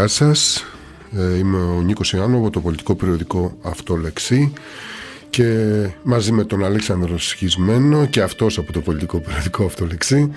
Γεια 0.00 0.08
και 0.08 0.14
χαρά 0.14 0.32
σας. 0.32 0.64
Ε, 1.16 1.36
Είμαι 1.38 1.56
ο 1.56 1.80
Νίκος 1.80 2.12
Ιάννου 2.12 2.38
από 2.38 2.50
το 2.50 2.60
πολιτικό 2.60 2.94
περιοδικό 2.94 3.56
Αυτόλεξη 3.62 4.52
και 5.30 5.44
μαζί 6.02 6.32
με 6.32 6.44
τον 6.44 6.64
Αλέξανδρο 6.64 7.18
Σχισμένο 7.18 8.06
και 8.06 8.22
αυτός 8.22 8.58
από 8.58 8.72
το 8.72 8.80
πολιτικό 8.80 9.20
περιοδικό 9.20 9.64
Αυτόλεξη 9.64 10.30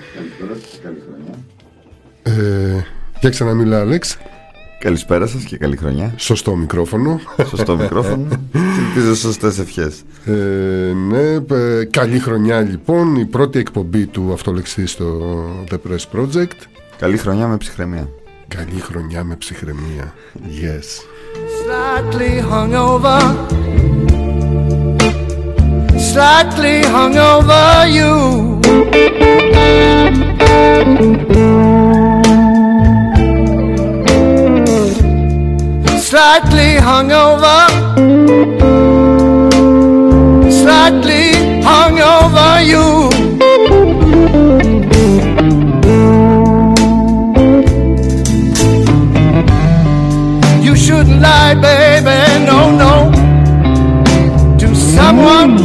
ε, 2.22 2.32
Για 3.20 3.30
ξαναμιλά 3.30 3.80
Αλέξ. 3.80 4.16
Καλησπέρα 4.78 5.26
σας 5.26 5.42
και 5.42 5.56
καλή 5.56 5.76
χρονιά. 5.76 6.14
Σωστό 6.16 6.56
μικρόφωνο. 6.56 7.20
Σωστό 7.48 7.76
μικρόφωνο. 7.76 8.26
Ελπίζω 8.86 9.14
σωστές 9.14 9.58
ευχές. 9.58 10.02
Ε, 10.24 10.32
Ναι, 10.92 11.56
ε, 11.56 11.84
καλή 11.84 12.18
χρονιά 12.18 12.60
λοιπόν. 12.60 13.16
Η 13.16 13.24
πρώτη 13.24 13.58
εκπομπή 13.58 14.06
του 14.06 14.32
Αυτόλεξη 14.32 14.86
στο 14.86 15.34
The 15.70 15.74
Press 15.74 16.18
Project. 16.18 16.58
Καλή 16.98 17.16
χρονιά 17.16 17.46
με 17.46 17.56
ψυχραιμία 17.56 18.08
Καλή 18.47 18.81
χρονιά 18.81 19.23
με 19.23 19.35
ψυχραιμία. 19.35 20.13
Yes. 20.35 20.87
Slightly 21.59 22.33
hungover. 22.51 23.21
Slightly 26.11 26.77
hungover 26.95 27.67
you. 27.97 28.13
Slightly 36.09 36.69
hungover. 36.87 37.59
Slightly 40.59 41.23
hungover 41.67 42.51
you. 42.71 42.85
You 43.21 43.32
Shouldn't 51.54 51.64
lie, 51.64 52.00
baby, 52.00 52.44
no, 52.44 52.70
no, 52.82 53.10
to 54.58 54.74
someone 54.74 55.58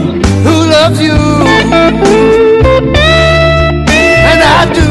who 0.43 0.55
loves 0.75 0.99
you. 1.01 1.17
And 4.29 4.41
I 4.43 4.73
do. 4.73 4.87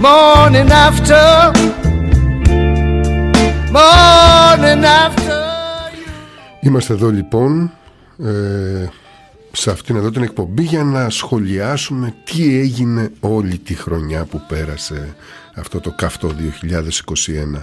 Morning 0.00 0.70
after, 0.70 1.52
morning 3.72 4.84
after. 4.84 5.36
Είμαστε 6.60 6.92
εδώ 6.92 7.10
λοιπόν 7.10 7.72
ε, 8.18 8.86
σε 9.52 9.70
αυτήν 9.70 9.96
εδώ 9.96 10.10
την 10.10 10.22
εκπομπή 10.22 10.62
για 10.62 10.84
να 10.84 11.10
σχολιάσουμε 11.10 12.14
τι 12.24 12.58
έγινε 12.58 13.10
όλη 13.20 13.58
τη 13.58 13.74
χρονιά 13.74 14.24
που 14.24 14.42
πέρασε 14.48 15.16
αυτό 15.58 15.80
το 15.80 15.90
καυτό 15.90 16.30
2021. 17.54 17.62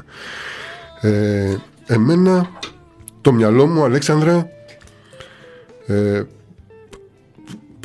Ε, 1.01 1.56
εμένα 1.85 2.50
το 3.22 3.31
μυαλό 3.31 3.67
μου 3.67 3.83
Αλέξανδρα 3.83 4.50
ε, 5.88 6.23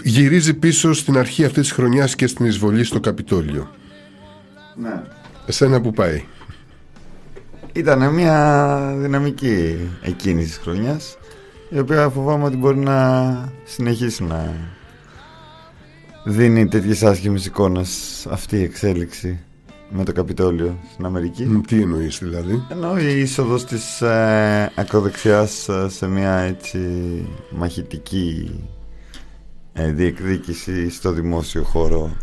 γυρίζει 0.03 0.55
πίσω 0.55 0.93
στην 0.93 1.19
αρχή 1.19 1.45
αυτής 1.45 1.63
της 1.63 1.73
χρονιάς 1.73 2.15
και 2.15 2.27
στην 2.27 2.47
εισβολή 2.47 2.85
στο 2.85 3.01
Καπιτόλιο. 3.01 3.71
Ναι. 4.77 5.03
Εσένα 5.47 5.81
που 5.81 5.93
πάει; 5.93 6.25
Ήταν 7.73 8.15
μια 8.15 8.95
δυναμική 8.97 9.77
εκκίνηση 10.03 10.49
της 10.49 10.59
χρονιάς 10.59 11.19
η 11.69 11.79
οποία 11.79 12.09
φοβάμαι 12.09 12.45
ότι 12.45 12.57
μπορεί 12.57 12.79
να 12.79 13.53
συνεχίσει 13.65 14.25
να 14.25 14.55
δίνει 16.25 16.69
τέτοιες 16.69 17.03
άσχημες 17.03 17.47
εικόνες 17.47 18.27
αυτή 18.31 18.57
η 18.57 18.63
εξέλιξη 18.63 19.41
με 19.91 20.05
το 20.05 20.13
Καπιτόλιο 20.13 20.79
στην 20.93 21.05
Αμερική. 21.05 21.45
Μ, 21.45 21.61
Τι 21.61 21.83
εννοείς 21.83 22.19
δηλαδή; 22.19 22.63
Ενώ 22.69 22.99
η 22.99 23.21
είσοδος 23.21 23.65
της 23.65 24.01
ε, 24.01 24.73
ακροδεξιάς 24.75 25.69
ε, 25.69 25.89
σε 25.89 26.07
μια 26.07 26.39
έτσι 26.39 26.79
μαχητική 27.51 28.51
ε, 29.73 29.93
διεκδίκηση 29.93 30.91
στο 30.91 31.13
δημόσιο 31.13 31.63
χώρο. 31.63 32.17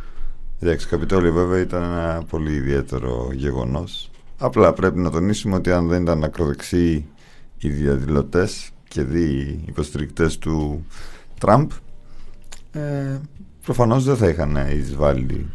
Εντάξει, 0.59 0.85
το 0.89 0.95
Καπιτόλιο 0.95 1.33
βέβαια 1.33 1.59
ήταν 1.59 1.83
ένα 1.83 2.23
πολύ 2.29 2.53
ιδιαίτερο 2.53 3.29
γεγονός. 3.33 4.11
Απλά 4.37 4.73
πρέπει 4.73 4.99
να 4.99 5.09
τονίσουμε 5.09 5.55
ότι 5.55 5.71
αν 5.71 5.87
δεν 5.87 6.01
ήταν 6.01 6.23
ακροδεξιοί 6.23 7.07
οι 7.57 7.69
διαδηλωτές 7.69 8.69
και 8.87 9.03
δι 9.03 9.59
υποστηρικτές 9.65 10.37
του 10.37 10.85
Τραμπ 11.39 11.71
ε, 12.71 13.19
προφανώς 13.63 14.03
δεν 14.03 14.17
θα 14.17 14.27
είχαν 14.27 14.57
εισβάλει 14.77 15.45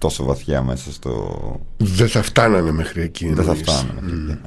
τόσο 0.00 0.24
βαθιά 0.24 0.62
μέσα 0.62 0.92
στο... 0.92 1.36
Δεν 1.76 2.08
θα 2.08 2.22
φτάνανε 2.22 2.70
μέχρι 2.70 3.02
εκεί. 3.02 3.26
Δεν 3.26 3.44
θα 3.44 3.50
εννοείς. 3.50 3.60
φτάνανε 3.60 4.00
μέχρι 4.00 4.32
εκεί. 4.32 4.40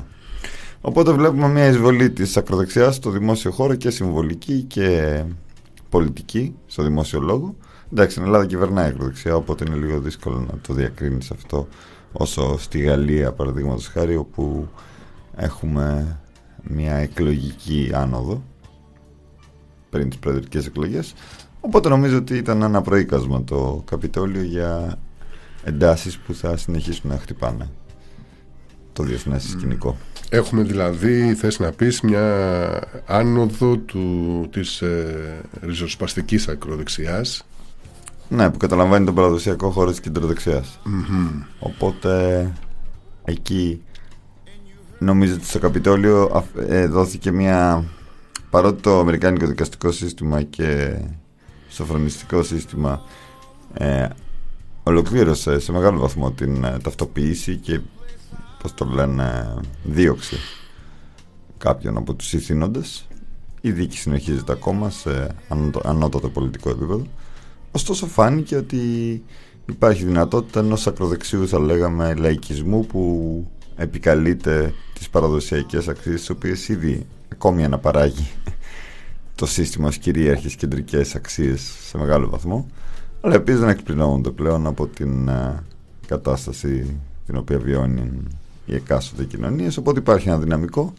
Οπότε 0.81 1.11
βλέπουμε 1.11 1.47
μια 1.47 1.67
εισβολή 1.67 2.09
της 2.09 2.37
ακροδεξιάς 2.37 2.95
στο 2.95 3.09
δημόσιο 3.09 3.51
χώρο 3.51 3.75
και 3.75 3.89
συμβολική 3.89 4.61
και 4.61 5.19
πολιτική 5.89 6.55
στο 6.65 6.83
δημόσιο 6.83 7.19
λόγο. 7.19 7.55
Εντάξει, 7.91 8.11
στην 8.11 8.23
Ελλάδα 8.23 8.45
κυβερνάει 8.45 8.85
η 8.85 8.89
ακροδεξιά, 8.89 9.35
οπότε 9.35 9.63
είναι 9.67 9.75
λίγο 9.75 9.99
δύσκολο 9.99 10.39
να 10.39 10.57
το 10.61 10.73
διακρίνεις 10.73 11.31
αυτό 11.31 11.67
όσο 12.13 12.57
στη 12.57 12.79
Γαλλία 12.79 13.31
παραδείγματος 13.31 13.87
χάρη 13.87 14.15
όπου 14.15 14.67
έχουμε 15.35 16.19
μια 16.63 16.95
εκλογική 16.95 17.91
άνοδο 17.93 18.43
πριν 19.89 20.09
τις 20.09 20.19
προεδρικές 20.19 20.65
εκλογές 20.65 21.13
οπότε 21.59 21.89
νομίζω 21.89 22.17
ότι 22.17 22.37
ήταν 22.37 22.61
ένα 22.61 22.81
προείκασμα 22.81 23.43
το 23.43 23.83
Καπιτόλιο 23.85 24.43
για 24.43 24.99
εντάσεις 25.63 26.17
που 26.17 26.33
θα 26.33 26.57
συνεχίσουν 26.57 27.09
να 27.09 27.17
χτυπάνε 27.17 27.69
το 28.93 29.03
διεθνές 29.03 29.43
σκηνικό. 29.49 29.97
Έχουμε 30.29 30.63
δηλαδή, 30.63 31.33
θες 31.33 31.59
να 31.59 31.71
πεις, 31.71 32.01
μια 32.01 32.83
άνοδο 33.05 33.77
του, 33.77 34.47
της 34.51 34.81
ε, 34.81 35.41
ριζοσπαστικής 35.61 36.47
ακροδεξιάς. 36.47 37.45
Ναι, 38.29 38.49
που 38.49 38.57
καταλαμβάνει 38.57 39.05
τον 39.05 39.15
παραδοσιακό 39.15 39.69
χώρο 39.69 39.89
της 39.89 39.99
κεντροδεξιάς. 39.99 40.79
Οπότε 41.59 42.51
εκεί 43.23 43.81
νομίζω 44.99 45.33
ότι 45.33 45.45
στο 45.45 45.59
Καπιτόλιο 45.59 46.45
ε, 46.67 46.87
δόθηκε 46.87 47.31
μια... 47.31 47.83
Παρότι 48.49 48.81
το 48.81 48.99
Αμερικάνικο 48.99 49.47
δικαστικό 49.47 49.91
σύστημα 49.91 50.41
και 50.41 50.99
σοφρονιστικό 51.69 52.43
σύστημα 52.43 53.01
ε, 53.73 54.07
ολοκλήρωσε 54.83 55.59
σε 55.59 55.71
μεγάλο 55.71 55.99
βαθμό 55.99 56.31
την 56.31 56.63
ε, 56.63 56.77
ταυτοποίηση 56.83 57.55
και 57.55 57.79
πώς 58.61 58.73
το 58.73 58.85
λένε 58.85 59.55
δίωξη 59.83 60.35
κάποιον 61.57 61.97
από 61.97 62.13
τους 62.13 62.33
ηθήνοντες. 62.33 63.07
Η 63.61 63.71
δίκη 63.71 63.97
συνεχίζεται 63.97 64.51
ακόμα 64.51 64.89
σε 64.89 65.35
ανώτατο 65.83 66.29
πολιτικό 66.29 66.69
επίπεδο. 66.69 67.05
Ωστόσο 67.71 68.05
φάνηκε 68.05 68.55
ότι 68.55 69.23
υπάρχει 69.65 70.05
δυνατότητα 70.05 70.59
ενός 70.59 70.87
ακροδεξιού 70.87 71.47
θα 71.47 71.59
λέγαμε 71.59 72.15
λαϊκισμού 72.15 72.85
που 72.85 73.47
επικαλείται 73.75 74.73
τις 74.93 75.09
παραδοσιακές 75.09 75.87
αξίες 75.87 76.19
τις 76.19 76.29
οποίες 76.29 76.67
ήδη 76.67 77.05
ακόμη 77.31 77.63
αναπαράγει 77.63 78.27
το 79.35 79.45
σύστημα 79.45 79.87
ως 79.87 79.97
κυρίαρχες 79.97 80.55
κεντρικές 80.55 81.15
αξίες 81.15 81.61
σε 81.87 81.97
μεγάλο 81.97 82.29
βαθμό 82.29 82.67
αλλά 83.25 83.35
επίσης 83.35 83.59
δεν 83.59 83.69
εκπληρώνονται 83.69 84.29
πλέον 84.29 84.67
από 84.67 84.87
την 84.87 85.29
uh, 85.29 85.55
κατάσταση 86.07 86.97
την 87.25 87.37
οποία 87.37 87.59
βιώνει 87.59 88.11
οι 88.65 88.75
εκάστοτε 88.75 89.23
κοινωνίες. 89.23 89.77
Οπότε 89.77 89.99
υπάρχει 89.99 90.27
ένα 90.27 90.37
δυναμικό. 90.39 90.93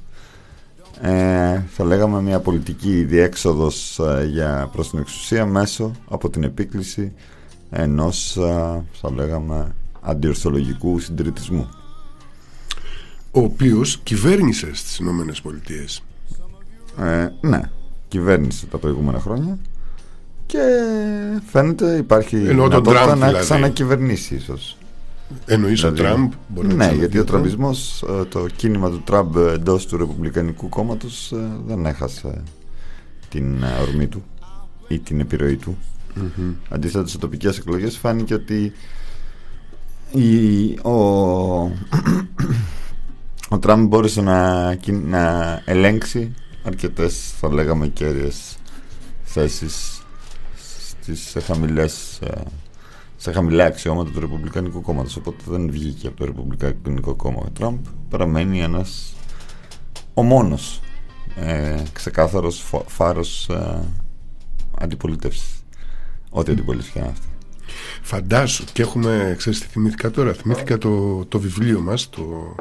Ε, 1.00 1.62
θα 1.68 1.84
λέγαμε 1.84 2.22
μια 2.22 2.40
πολιτική 2.40 3.04
διέξοδος 3.04 3.98
ε, 3.98 4.28
για 4.30 4.70
προς 4.72 4.90
την 4.90 4.98
εξουσία 4.98 5.46
μέσω 5.46 5.92
από 6.08 6.30
την 6.30 6.42
επίκληση 6.42 7.12
ενός 7.70 8.36
ε, 8.36 8.82
θα 8.92 9.12
λέγαμε 9.14 9.74
αντιορθολογικού 10.00 10.98
συντηρητισμού 10.98 11.68
ο 13.30 13.40
οποίος 13.40 13.98
κυβέρνησε 13.98 14.74
στις 14.74 14.98
Ηνωμένες 14.98 15.40
Πολιτείες 15.40 16.02
ε, 17.00 17.28
ναι 17.40 17.60
κυβέρνησε 18.08 18.66
τα 18.66 18.78
προηγούμενα 18.78 19.20
χρόνια 19.20 19.58
και 20.46 20.58
φαίνεται 21.46 21.96
υπάρχει 21.96 22.36
δυνατότητα 22.36 23.06
να 23.06 23.26
δηλαδή. 23.26 23.44
ξανακυβερνήσει 23.44 24.34
ίσως 24.34 24.76
Εννοείς 25.46 25.80
δηλαδή, 25.80 26.00
ο 26.00 26.04
Τραμπ 26.04 26.32
μπορεί 26.48 26.74
Ναι, 26.74 26.92
γιατί 26.92 27.18
ο 27.18 27.24
τραμπισμός, 27.24 28.02
ε, 28.02 28.24
το 28.24 28.46
κίνημα 28.56 28.90
του 28.90 29.02
Τραμπ 29.04 29.36
εντός 29.36 29.86
του 29.86 29.96
Ρεπουμπλικανικού 29.96 30.68
κόμματος 30.68 31.32
ε, 31.32 31.36
δεν 31.66 31.86
έχασε 31.86 32.42
την 33.28 33.62
ε, 33.62 33.80
ορμή 33.80 34.06
του 34.06 34.24
ή 34.88 34.98
την 34.98 35.20
επιρροή 35.20 35.56
του. 35.56 35.78
Mm-hmm. 36.16 36.54
Αντίθετα 36.68 37.06
σε 37.06 37.18
τοπικές 37.18 37.58
εκλογές 37.58 37.96
φάνηκε 37.96 38.34
ότι 38.34 38.72
η, 40.12 40.64
ο, 40.82 40.90
ο 43.54 43.58
Τραμπ 43.60 43.86
μπόρεσε 43.86 44.20
να, 44.20 44.76
να 44.86 45.62
ελέγξει 45.64 46.34
αρκετές 46.64 47.34
θα 47.40 47.52
λέγαμε 47.52 47.86
κέρδιες 47.86 48.56
θέσεις 49.24 49.93
στις 51.04 51.36
χαμηλές 51.44 52.20
σε 53.16 53.32
χαμηλά 53.32 53.64
αξιώματα 53.64 54.10
του 54.10 54.20
Ρεπουμπλικανικού 54.20 54.80
κόμματος. 54.80 55.16
Οπότε 55.16 55.42
δεν 55.46 55.70
βγήκε 55.70 56.06
από 56.06 56.16
το 56.16 56.24
Ρεπουμπλικανικό 56.24 57.14
κόμμα 57.14 57.38
ο 57.38 57.50
Τραμπ. 57.50 57.84
Παραμένει 58.08 58.60
ένας 58.60 59.14
ο 60.14 60.22
μόνος 60.22 60.80
ε, 61.36 61.82
ξεκάθαρος 61.92 62.64
φάρος 62.86 63.48
ε, 63.48 63.80
αντιπολίτευσης. 64.78 65.64
Ό,τι 66.30 66.52
αντιπολίτευση 66.52 66.92
και 66.92 67.00
αυτή. 67.00 67.26
Φαντάσου 68.02 68.64
και 68.72 68.82
έχουμε, 68.82 69.34
ξέρεις 69.38 69.60
τι 69.60 69.66
θυμήθηκα 69.66 70.10
τώρα, 70.10 70.32
θυμήθηκα 70.32 70.78
το, 70.78 71.24
το 71.24 71.38
βιβλίο 71.38 71.80
μας, 71.80 72.10
το 72.10 72.54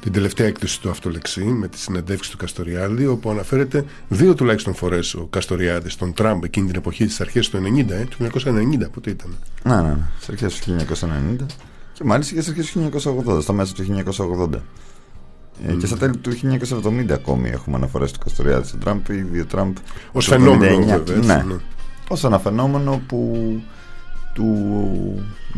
την 0.00 0.12
τελευταία 0.12 0.46
έκθεση 0.46 0.80
του 0.80 0.90
Αυτολεξή 0.90 1.44
με 1.44 1.68
τη 1.68 1.78
συνεντεύξη 1.78 2.30
του 2.30 2.36
Καστοριάδη, 2.36 3.06
όπου 3.06 3.30
αναφέρεται 3.30 3.84
δύο 4.08 4.34
τουλάχιστον 4.34 4.74
φορές 4.74 5.14
ο 5.14 5.26
Καστοριάδης 5.30 5.96
τον 5.96 6.12
Τραμπ 6.12 6.44
εκείνη 6.44 6.66
την 6.66 6.76
εποχή 6.76 7.06
τη 7.06 7.16
αρχές 7.20 7.48
του 7.48 7.58
90, 7.58 7.90
ε, 7.90 8.04
του 8.04 8.16
1990, 8.18 8.90
πότε 8.90 9.10
ήταν. 9.10 9.36
Ναι, 9.62 9.74
ναι, 9.74 9.82
ναι. 9.82 9.96
στις 10.16 10.28
αρχές 10.28 10.58
του 10.58 10.76
1990 11.40 11.46
και 11.92 12.04
μάλιστα 12.04 12.34
και 12.34 12.40
στις 12.40 12.52
αρχές 12.52 12.72
του 12.72 12.80
1980, 13.36 13.42
στα 13.42 13.52
μέσα 13.52 13.74
του 13.74 13.82
1980. 13.82 14.62
Mm. 15.68 15.76
Και 15.78 15.86
στα 15.86 15.96
τέλη 15.96 16.16
του 16.16 16.32
1970 16.32 17.10
ακόμη 17.10 17.48
έχουμε 17.48 17.76
αναφορές 17.76 18.12
του 18.12 18.18
Καστοριάδη 18.18 18.66
στον 18.66 18.80
Τραμπ, 18.80 19.08
ήδη 19.08 19.40
ο 19.40 19.46
Τραμπ. 19.46 19.76
Ω 20.12 20.20
φαινόμενο, 20.20 20.84
βέβαια. 20.86 21.16
Ναι. 21.16 21.44
ναι. 21.46 21.54
Ω 22.08 22.26
ένα 22.26 22.38
φαινόμενο 22.38 23.02
που 23.06 23.36
του 24.34 24.54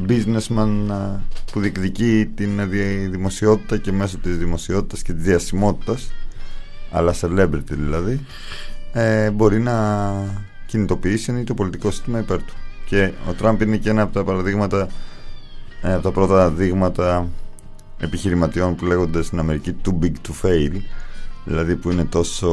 businessman 0.09 0.91
που 1.53 1.61
διεκδικεί 1.61 2.31
την 2.35 2.51
δημοσιότητα 3.11 3.77
και 3.77 3.93
μέσω 3.93 4.19
της 4.19 4.39
δημοσιότητας 4.39 5.03
και 5.03 5.13
της 5.13 5.23
διασημότητας 5.23 6.13
αλλά 6.91 7.15
celebrity 7.21 7.69
δηλαδή 7.69 8.21
ε, 8.93 9.31
μπορεί 9.31 9.61
να 9.61 10.13
κινητοποιήσει 10.67 11.45
το 11.45 11.55
πολιτικό 11.55 11.91
σύστημα 11.91 12.19
υπέρ 12.19 12.39
του. 12.39 12.55
Και 12.87 13.13
ο 13.29 13.33
Τραμπ 13.33 13.61
είναι 13.61 13.77
και 13.77 13.91
ένα 13.91 14.03
από 14.03 14.13
τα 14.13 14.25
παραδείγματα 14.25 14.89
ε, 15.83 15.93
από 15.93 16.03
τα 16.03 16.11
πρώτα 16.11 16.51
δείγματα 16.51 17.29
επιχειρηματιών 17.99 18.75
που 18.75 18.85
λέγονται 18.85 19.23
στην 19.23 19.39
Αμερική 19.39 19.77
too 19.85 20.05
big 20.05 20.13
to 20.29 20.47
fail 20.47 20.81
δηλαδή 21.45 21.77
που 21.77 21.91
είναι 21.91 22.05
τόσο 22.05 22.51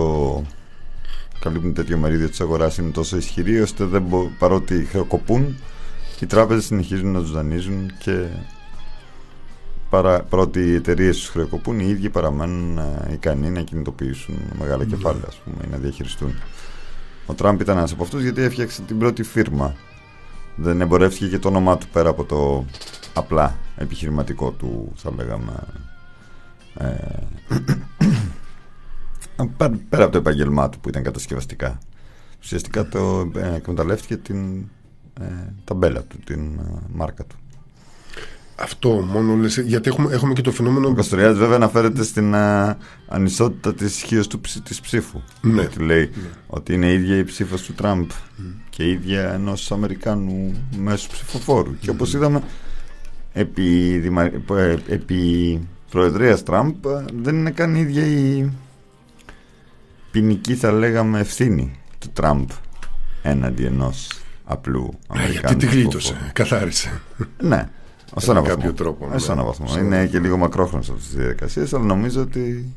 καλύπτουν 1.39 1.73
τέτοιο 1.73 1.97
μερίδιο 1.97 2.29
της 2.29 2.41
αγοράς 2.41 2.77
είναι 2.77 2.91
τόσο 2.91 3.17
ισχυροί 3.17 3.61
ώστε 3.61 3.85
δεν 3.85 4.01
μπο, 4.01 4.29
παρότι 4.39 4.87
χρεοκοπούν 4.89 5.55
οι 6.23 6.27
τράπεζες 6.27 6.65
συνεχίζουν 6.65 7.11
να 7.11 7.19
τους 7.19 7.31
δανείζουν 7.31 7.91
και 7.99 8.27
παρά, 9.89 10.21
πρώτοι 10.23 10.59
οι 10.59 10.75
εταιρείες 10.75 11.17
τους 11.17 11.29
χρεοκοπούν, 11.29 11.79
οι 11.79 11.85
ίδιοι 11.87 12.09
παραμένουν 12.09 12.77
ε, 12.77 13.13
ικανοί 13.13 13.49
να 13.49 13.61
κινητοποιήσουν 13.61 14.35
μεγάλα 14.59 14.83
mm. 14.83 14.87
κεφάλαια 14.87 15.25
ας 15.27 15.35
πούμε, 15.35 15.57
ή 15.65 15.69
να 15.71 15.77
διαχειριστούν. 15.77 16.33
Ο 17.25 17.33
Τραμπ 17.33 17.61
ήταν 17.61 17.77
ένας 17.77 17.91
από 17.91 18.03
αυτούς 18.03 18.21
γιατί 18.21 18.41
έφτιαξε 18.41 18.81
την 18.81 18.97
πρώτη 18.97 19.23
φίρμα. 19.23 19.75
Δεν 20.55 20.81
εμπορεύτηκε 20.81 21.27
και 21.27 21.39
το 21.39 21.47
όνομά 21.47 21.77
του 21.77 21.87
πέρα 21.87 22.09
από 22.09 22.23
το 22.23 22.65
απλά 23.13 23.57
επιχειρηματικό 23.75 24.51
του, 24.51 24.91
θα 24.95 25.11
λέγαμε. 25.15 25.53
Ε, 26.73 26.95
πέρα 29.89 30.03
από 30.03 30.11
το 30.11 30.17
επαγγελμά 30.17 30.69
του 30.69 30.79
που 30.79 30.89
ήταν 30.89 31.03
κατασκευαστικά. 31.03 31.79
Ουσιαστικά 32.41 32.87
το 32.87 33.31
ε, 33.35 33.55
εκμεταλλεύτηκε 33.55 34.17
την 34.17 34.57
ε, 34.59 34.78
ταμπέλα 35.63 36.01
του, 36.01 36.17
την 36.25 36.59
ε, 36.59 36.79
μάρκα 36.93 37.23
του. 37.23 37.35
Αυτό 38.55 38.89
μόνο 38.89 39.35
λες, 39.35 39.57
γιατί 39.57 39.89
έχουμε, 39.89 40.13
έχουμε 40.13 40.33
και 40.33 40.41
το 40.41 40.51
φαινόμενο... 40.51 40.87
Ο 40.87 40.93
Καστοριάδης 40.93 41.37
βέβαια 41.39 41.55
αναφέρεται 41.55 42.03
στην 42.03 42.35
α, 42.35 42.69
ε, 42.69 42.77
ανισότητα 43.07 43.73
της 43.73 43.95
ισχύως 43.95 44.27
της 44.63 44.79
ψήφου. 44.81 45.21
Ναι. 45.41 45.61
Γιατί 45.61 45.79
λέει 45.79 46.09
ναι. 46.13 46.29
ότι 46.47 46.73
είναι 46.73 46.91
ίδια 46.91 47.17
η 47.17 47.23
ψήφος 47.23 47.61
του 47.61 47.73
Τραμπ 47.73 48.09
mm. 48.09 48.41
και 48.69 48.89
ίδια 48.89 49.33
ενός 49.33 49.71
Αμερικάνου 49.71 50.53
μέσου 50.77 51.09
ψηφοφόρου. 51.09 51.71
Mm. 51.71 51.77
Και 51.79 51.89
όπως 51.89 52.13
είδαμε 52.13 52.41
επί, 53.33 53.97
διμα... 53.97 54.29
επί 54.87 55.59
προεδρίας 55.89 56.43
Τραμπ 56.43 56.85
δεν 57.21 57.35
είναι 57.35 57.51
καν 57.51 57.75
ίδια 57.75 58.05
η 58.05 58.51
ποινική 60.11 60.55
θα 60.55 60.71
λέγαμε 60.71 61.19
ευθύνη 61.19 61.79
του 61.99 62.09
Τραμπ 62.13 62.49
έναντι 63.21 63.63
ενός 63.65 64.18
απλού 64.49 64.93
Αμερικάνου. 65.07 65.39
Γιατί 65.39 65.55
τη 65.55 65.65
γλίτωσε, 65.65 66.31
καθάρισε. 66.33 67.01
Ναι, 67.41 67.69
ως 68.13 68.31
ένα 68.31 68.41
βαθμό. 68.41 68.73
Τρόπο, 68.73 69.07
ναι. 69.07 69.15
ένα 69.29 69.43
βαθμό. 69.43 69.77
Είναι 69.77 70.07
και 70.07 70.19
λίγο 70.19 70.37
μακρόχρονος 70.37 70.89
αυτές 70.89 71.07
τι 71.07 71.17
διαδικασίες, 71.17 71.73
αλλά 71.73 71.85
νομίζω 71.85 72.21
ότι 72.21 72.73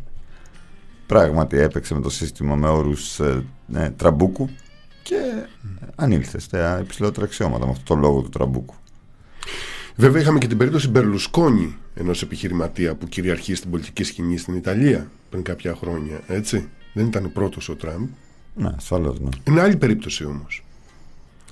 πράγματι 1.07 1.59
έπαιξε 1.59 1.95
με 1.95 2.01
το 2.01 2.11
σύστημα 2.11 2.55
με 2.55 2.69
όρους 2.69 3.21
ε, 3.21 3.45
ναι, 3.67 3.91
τραμπούκου 3.91 4.49
και 5.03 5.17
ανήλθε 5.95 6.41
στα 6.41 6.81
υψηλότερα 6.81 7.27
αξιώματα 7.27 7.65
με 7.65 7.71
αυτό 7.71 7.95
το 7.95 8.01
λόγο 8.01 8.21
του 8.21 8.29
τραμπούκου. 8.29 8.75
Βέβαια, 9.97 10.23
είχαμε 10.23 10.39
και 10.39 10.47
την 10.47 10.57
περίπτωση 10.57 10.89
Μπερλουσκόνη, 10.89 11.77
ενός 11.95 12.23
επιχειρηματία 12.23 12.95
που 12.95 13.07
κυριαρχεί 13.07 13.55
στην 13.55 13.71
πολιτική 13.71 14.05
σκηνή 14.05 14.37
στην 14.37 14.55
Ιταλία 14.55 15.11
πριν 15.31 15.43
κάποια 15.43 15.75
χρόνια. 15.75 16.21
Έτσι. 16.27 16.69
Δεν 16.93 17.07
ήταν 17.07 17.33
πρώτος 17.33 17.69
ο 17.69 17.75
Τραμπ. 17.77 18.09
Ναι, 18.55 18.71
ασφαλώς. 18.77 19.21
Ναι. 19.21 19.29
Είναι 19.45 19.61
άλλη 19.61 19.77
περίπτωση 19.77 20.25
όμως. 20.25 20.63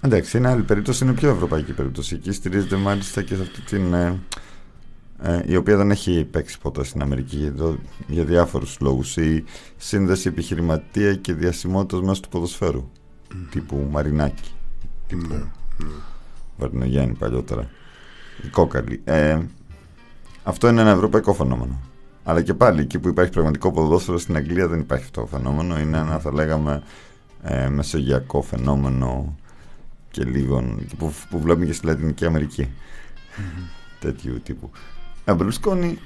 Εντάξει, 0.01 0.39
είναι 0.39 0.49
άλλη 0.49 0.63
περίπτωση, 0.63 1.05
είναι 1.05 1.13
πιο 1.13 1.31
ευρωπαϊκή 1.31 1.73
περίπτωση. 1.73 2.15
Εκεί 2.15 2.33
στηρίζεται 2.33 2.77
μάλιστα 2.77 3.23
και 3.23 3.35
σε 3.35 3.43
αυτή 3.43 3.61
την. 3.61 3.95
Ε, 3.95 4.21
ε, 5.23 5.43
η 5.47 5.57
οποία 5.57 5.77
δεν 5.77 5.91
έχει 5.91 6.25
παίξει 6.25 6.59
ποτέ 6.59 6.85
στην 6.85 7.03
Αμερική 7.03 7.45
εδώ, 7.45 7.79
για 8.07 8.25
διάφορους 8.25 8.77
λόγους. 8.81 9.17
Η 9.17 9.45
σύνδεση 9.77 10.29
επιχειρηματία 10.29 11.15
και 11.15 11.35
διασημότητας 11.35 12.01
μέσω 12.01 12.21
του 12.21 12.29
ποδοσφαίρου. 12.29 12.91
Mm. 13.33 13.35
Τύπου 13.51 13.89
Μαρινάκη. 13.91 14.51
Τύπου 15.07 15.29
mm. 15.81 15.85
Βαρνογιάννη 16.57 17.15
παλιότερα. 17.15 17.71
Η 18.45 18.49
κόκαλη. 18.49 19.01
Ε, 19.05 19.39
αυτό 20.43 20.69
είναι 20.69 20.81
ένα 20.81 20.91
ευρωπαϊκό 20.91 21.35
φαινόμενο. 21.35 21.81
Αλλά 22.25 22.43
και 22.43 22.55
πάλι 22.55 22.81
εκεί 22.81 22.99
που 22.99 23.09
υπάρχει 23.09 23.33
πραγματικό 23.33 23.73
ποδόσφαιρο 23.73 24.19
στην 24.19 24.37
Αγγλία 24.37 24.69
δεν 24.69 24.81
υπάρχει 24.81 25.05
αυτό 25.05 25.21
το 25.21 25.27
φαινόμενο. 25.27 25.79
Είναι 25.79 25.99
ένα 25.99 26.19
θα 26.19 26.33
λέγαμε 26.33 26.83
ε, 27.43 27.69
μεσογειακό 27.69 28.43
φαινόμενο 28.43 29.37
και 30.11 30.25
λίγο 30.25 30.77
που, 30.99 31.13
που 31.31 31.41
βλέπουμε 31.41 31.67
και 31.67 31.73
στη 31.73 31.87
Λατινική 31.87 32.27
Αμερική. 32.27 32.69
Τέτοιου 34.01 34.41
τύπου. 34.43 34.71
Ε, 35.25 35.35
Μπερλουσκόνη 35.35 35.99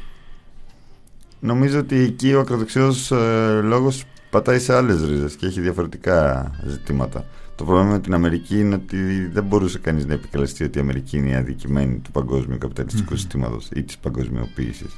νομίζω 1.41 1.79
ότι 1.79 1.97
εκεί 1.97 2.35
ο 2.35 2.41
ακροδεξιός 2.41 3.11
ε, 3.11 3.61
λόγος 3.63 4.05
πατάει 4.31 4.59
σε 4.59 4.75
άλλες 4.75 5.05
ρίζες 5.05 5.35
και 5.35 5.47
έχει 5.47 5.61
διαφορετικά 5.61 6.51
ζητήματα. 6.67 7.25
Το 7.57 7.65
πρόβλημα 7.65 7.93
με 7.93 8.01
την 8.01 8.15
Αμερική 8.15 8.59
είναι 8.59 8.75
ότι 8.75 9.27
δεν 9.27 9.45
μπορούσε 9.45 9.79
κανείς 9.79 10.07
να 10.07 10.13
επικαλεστεί 10.13 10.65
ότι 10.65 10.79
η 10.79 10.81
Αμερική 10.81 11.17
είναι 11.17 11.29
η 11.29 11.35
αδικημένη 11.35 11.99
του 11.99 12.11
παγκόσμιου 12.11 12.59
καπιταλιστικού 12.59 13.13
mm-hmm. 13.13 13.19
συστήματος 13.19 13.69
ή 13.75 13.83
της 13.83 13.99
παγκοσμιοποίησης. 13.99 14.97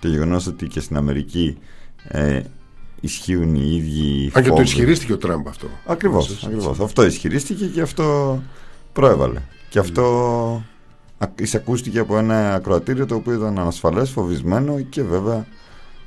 Το 0.00 0.08
γεγονός 0.08 0.46
ότι 0.46 0.66
και 0.66 0.80
στην 0.80 0.96
Αμερική 0.96 1.58
ε, 2.08 2.42
ισχύουν 3.00 3.54
οι 3.54 3.76
ίδιοι. 3.76 4.30
Αν 4.34 4.42
και 4.42 4.50
το 4.50 4.60
ισχυρίστηκε 4.60 5.12
ο 5.12 5.18
Τραμπ 5.18 5.48
αυτό. 5.48 5.66
Ακριβώς. 5.86 6.44
Ακριβώς. 6.44 6.80
Αυτό 6.80 7.04
ισχυρίστηκε 7.04 7.66
και 7.66 7.80
αυτό 7.80 8.38
προέβαλε. 8.92 9.40
Και 9.68 9.78
αυτό 9.78 10.64
εισακούστηκε 11.34 11.98
από 11.98 12.18
ένα 12.18 12.54
ακροατήριο 12.54 13.06
το 13.06 13.14
οποίο 13.14 13.32
ήταν 13.32 13.58
ανασφαλέ, 13.58 14.04
φοβισμένο 14.04 14.80
και 14.80 15.02
βέβαια 15.02 15.46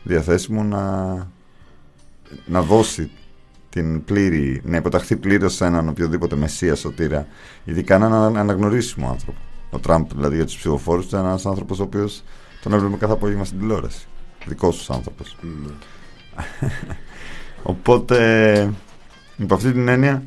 διαθέσιμο 0.04 0.64
να, 0.64 1.14
να 2.46 2.62
δώσει 2.62 3.12
την 3.70 4.04
πλήρη, 4.04 4.62
να 4.66 4.78
υποταχθεί 4.78 5.16
πλήρως 5.16 5.54
σε 5.54 5.66
έναν 5.66 5.90
οποιοδήποτε 5.90 6.36
μεσία 6.36 6.76
σωτήρα, 6.76 7.28
ειδικά 7.64 7.96
έναν 7.96 8.38
αναγνωρίσιμο 8.38 9.10
άνθρωπο. 9.10 9.40
Ο 9.70 9.80
Τραμπ, 9.80 10.06
δηλαδή 10.16 10.36
για 10.36 10.46
τους 10.46 10.58
ψηφοφόρους, 10.58 11.06
ήταν 11.06 11.26
ένας 11.26 11.46
άνθρωπος 11.46 11.80
ο 11.80 11.84
οποίος 11.84 12.24
τον 12.64 12.74
έβλεπε 12.74 12.96
κάθε 12.96 13.14
απόγευμα 13.14 13.46
στην 13.46 13.60
τηλεόραση. 13.60 14.08
Δικός 14.46 14.78
τους 14.78 14.90
άνθρωπος. 14.90 15.38
Ναι. 15.42 15.72
Οπότε, 17.64 18.74
υπό 19.38 19.54
αυτή 19.54 19.72
την 19.72 19.88
έννοια, 19.88 20.24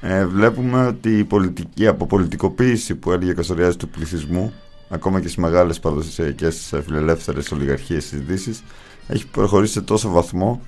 ε, 0.00 0.26
βλέπουμε 0.26 0.86
ότι 0.86 1.18
η 1.18 1.24
πολιτική 1.24 1.86
αποπολιτικοποίηση 1.86 2.94
που 2.94 3.12
έλεγε 3.12 3.32
Καστοριάζη 3.32 3.76
του 3.76 3.88
πληθυσμού, 3.88 4.52
ακόμα 4.88 5.20
και 5.20 5.28
στις 5.28 5.38
μεγάλες 5.38 5.80
παραδοσιακές 5.80 6.74
φιλελεύθερες 6.84 7.52
ολιγαρχίες 7.52 8.04
συζητήσει, 8.04 8.54
έχει 9.08 9.26
προχωρήσει 9.26 9.72
σε 9.72 9.80
τόσο 9.80 10.10
βαθμό 10.10 10.60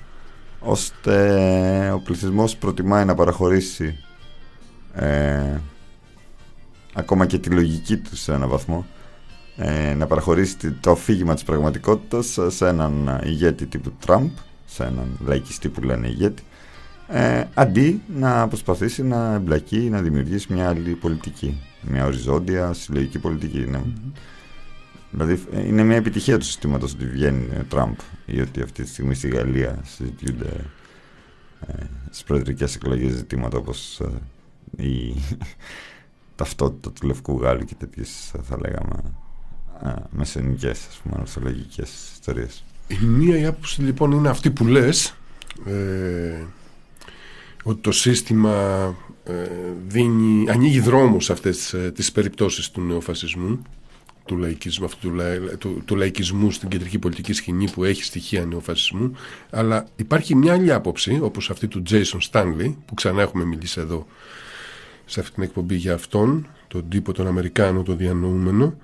ώστε 0.59 1.91
ο 1.93 1.99
πληθυσμός 1.99 2.55
προτιμάει 2.55 3.05
να 3.05 3.15
παραχωρήσει 3.15 3.97
ε, 4.93 5.59
ακόμα 6.93 7.25
και 7.25 7.37
τη 7.37 7.49
λογική 7.49 7.97
του 7.97 8.15
σε 8.15 8.33
έναν 8.33 8.49
βαθμό 8.49 8.85
ε, 9.57 9.93
να 9.93 10.07
παραχωρήσει 10.07 10.71
το 10.71 10.91
αφήγημα 10.91 11.33
της 11.33 11.43
πραγματικότητας 11.43 12.37
σε 12.47 12.67
έναν 12.67 13.21
ηγέτη 13.23 13.65
τύπου 13.65 13.91
Τραμπ 13.99 14.29
σε 14.67 14.83
έναν 14.83 15.17
λαϊκιστή 15.25 15.69
που 15.69 15.81
λένε 15.81 16.07
ηγέτη 16.07 16.43
ε, 17.07 17.43
αντί 17.53 18.01
να 18.07 18.47
προσπαθήσει 18.47 19.03
να 19.03 19.33
εμπλακεί 19.33 19.77
να 19.77 20.01
δημιουργήσει 20.01 20.53
μια 20.53 20.69
άλλη 20.69 20.93
πολιτική 20.93 21.61
μια 21.81 22.05
οριζόντια 22.05 22.73
συλλογική 22.73 23.19
πολιτική 23.19 23.57
ναι. 23.57 23.81
Δηλαδή 25.11 25.43
είναι 25.67 25.83
μια 25.83 25.95
επιτυχία 25.95 26.37
του 26.37 26.45
συστήματος 26.45 26.93
ότι 26.93 27.05
βγαίνει 27.05 27.45
ο 27.59 27.63
Τραμπ 27.69 27.95
ή 28.25 28.41
ότι 28.41 28.61
αυτή 28.61 28.83
τη 28.83 28.89
στιγμή 28.89 29.15
στη 29.15 29.27
Γαλλία 29.27 29.79
συζητιούνται 29.83 30.65
ε, 31.67 31.83
στις 32.05 32.23
προεδρικές 32.23 32.75
εκλογές 32.75 33.11
ζητήματα 33.11 33.57
όπως 33.57 33.99
ε, 33.99 34.83
η 34.83 35.15
ταυτότητα 36.35 36.91
του 36.91 37.07
Λευκού 37.07 37.41
Γάλλου 37.41 37.63
και 37.63 37.75
τέτοιες 37.75 38.33
θα 38.41 38.57
λέγαμε 38.59 39.03
ε, 39.83 39.93
μεσαινικές 40.09 40.87
ας 40.87 40.99
πούμε 41.03 41.15
ορθολογικές 41.19 42.09
ιστορίες. 42.13 42.63
Η 42.87 43.05
μία 43.05 43.39
η 43.39 43.45
άποψη 43.45 43.81
λοιπόν 43.81 44.11
είναι 44.11 44.29
αυτή 44.29 44.51
που 44.51 44.65
λες 44.65 45.13
ε, 45.65 46.43
ότι 47.63 47.81
το 47.81 47.91
σύστημα 47.91 48.95
ε, 49.23 49.33
δίνει, 49.87 50.49
ανοίγει 50.49 50.79
δρόμους 50.79 51.25
σε 51.25 51.31
αυτές 51.31 51.73
ε, 51.73 51.91
τις 51.95 52.11
περιπτώσεις 52.11 52.71
του 52.71 52.81
νεοφασισμού 52.81 53.61
του 54.27 54.37
λαϊκισμού, 54.37 54.85
αυτού 54.85 55.11
του, 55.57 55.81
του, 55.85 55.95
λαϊκισμού 55.95 56.51
στην 56.51 56.69
κεντρική 56.69 56.99
πολιτική 56.99 57.33
σκηνή 57.33 57.69
που 57.69 57.83
έχει 57.83 58.03
στοιχεία 58.03 58.45
νεοφασισμού. 58.45 59.11
Αλλά 59.49 59.87
υπάρχει 59.95 60.35
μια 60.35 60.53
άλλη 60.53 60.73
άποψη 60.73 61.19
όπως 61.21 61.49
αυτή 61.49 61.67
του 61.67 61.83
Jason 61.89 62.19
Stanley 62.31 62.73
που 62.85 62.93
ξανά 62.93 63.21
έχουμε 63.21 63.45
μιλήσει 63.45 63.79
εδώ 63.79 64.07
σε 65.05 65.19
αυτή 65.19 65.33
την 65.33 65.43
εκπομπή 65.43 65.75
για 65.75 65.93
αυτόν 65.93 66.47
τον 66.67 66.89
τύπο 66.89 67.11
τον 67.11 67.27
Αμερικάνο, 67.27 67.83
τον 67.83 67.97
διανοούμενο 67.97 68.77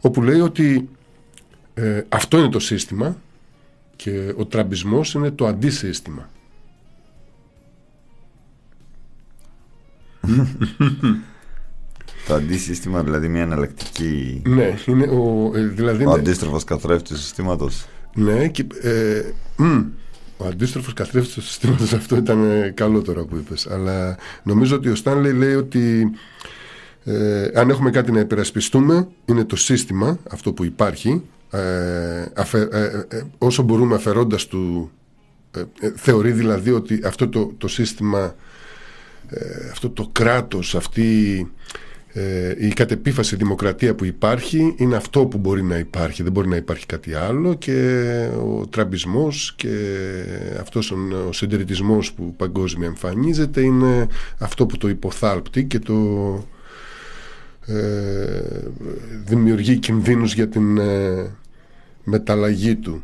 όπου 0.00 0.22
λέει 0.22 0.40
ότι 0.40 0.88
ε, 1.74 2.02
αυτό 2.08 2.38
είναι 2.38 2.48
το 2.48 2.58
σύστημα 2.58 3.16
και 4.02 4.34
ο 4.36 4.46
τραμπισμός 4.46 5.14
είναι 5.14 5.30
το 5.30 5.46
αντίσύστημα 5.46 6.30
Το 12.26 12.34
αντίσυστημα, 12.34 13.02
δηλαδή 13.02 13.28
μια 13.28 13.42
εναλλακτική. 13.42 14.42
Ναι, 14.46 14.74
είναι 14.86 15.04
ο, 15.04 15.52
ε, 15.54 15.66
δηλαδή 15.66 16.04
ο 16.04 16.10
αντίστροφος 16.10 16.64
καθρέφτης 16.64 17.10
του 17.10 17.22
συστήματος. 17.22 17.86
Ναι, 18.14 18.48
και, 18.48 18.66
ε, 18.80 19.22
ο 20.36 20.46
αντίστροφος 20.46 20.92
καθρέφτης 20.92 21.34
του 21.34 21.42
συστήματος, 21.42 21.92
αυτό 21.92 22.16
ήταν 22.16 22.44
ε, 22.50 22.70
καλό 22.70 23.02
τώρα 23.02 23.24
που 23.24 23.36
είπες. 23.36 23.66
Αλλά 23.66 24.16
νομίζω 24.42 24.76
ότι 24.76 24.88
ο 24.88 24.94
Στάνλεϊ 24.94 25.32
λέει 25.32 25.54
ότι 25.54 26.10
ε, 27.04 27.50
αν 27.54 27.70
έχουμε 27.70 27.90
κάτι 27.90 28.12
να 28.12 28.20
υπερασπιστούμε, 28.20 29.08
είναι 29.24 29.44
το 29.44 29.56
σύστημα, 29.56 30.18
αυτό 30.30 30.52
που 30.52 30.64
υπάρχει. 30.64 31.22
Ε, 31.52 32.26
αφε, 32.34 32.68
όσο 33.38 33.62
μπορούμε 33.62 33.94
αφαιρώντας 33.94 34.46
του. 34.46 34.90
θεωρεί 35.94 36.32
δηλαδή 36.32 36.70
ότι 36.70 37.00
αυτό 37.04 37.28
το, 37.28 37.52
το 37.58 37.68
σύστημα 37.68 38.34
αυτό 39.70 39.90
το 39.90 40.08
κράτος, 40.12 40.74
αυτή 40.74 41.46
ε, 42.14 42.54
η 42.58 42.68
κατεπίφαση 42.68 43.36
δημοκρατία 43.36 43.94
που 43.94 44.04
υπάρχει 44.04 44.74
είναι 44.78 44.96
αυτό 44.96 45.26
που 45.26 45.38
μπορεί 45.38 45.62
να 45.62 45.78
υπάρχει 45.78 46.22
δεν 46.22 46.32
μπορεί 46.32 46.48
να 46.48 46.56
υπάρχει 46.56 46.86
κάτι 46.86 47.14
άλλο 47.14 47.54
και 47.54 48.28
ο 48.46 48.66
τραμπισμός 48.66 49.54
και 49.56 50.04
αυτός 50.60 50.90
ο 51.28 51.32
συντηρητισμός 51.32 52.12
που 52.12 52.34
παγκόσμια 52.36 52.86
εμφανίζεται 52.86 53.60
είναι 53.60 54.06
αυτό 54.38 54.66
που 54.66 54.76
το 54.76 54.88
υποθάλπτει 54.88 55.64
και 55.64 55.78
το 55.78 55.94
ε, 57.66 57.74
δημιουργεί 59.24 59.78
κινδύνους 59.78 60.34
για 60.34 60.48
την 60.48 60.78
ε, 60.78 61.30
μεταλλαγή 62.04 62.76
του 62.76 63.02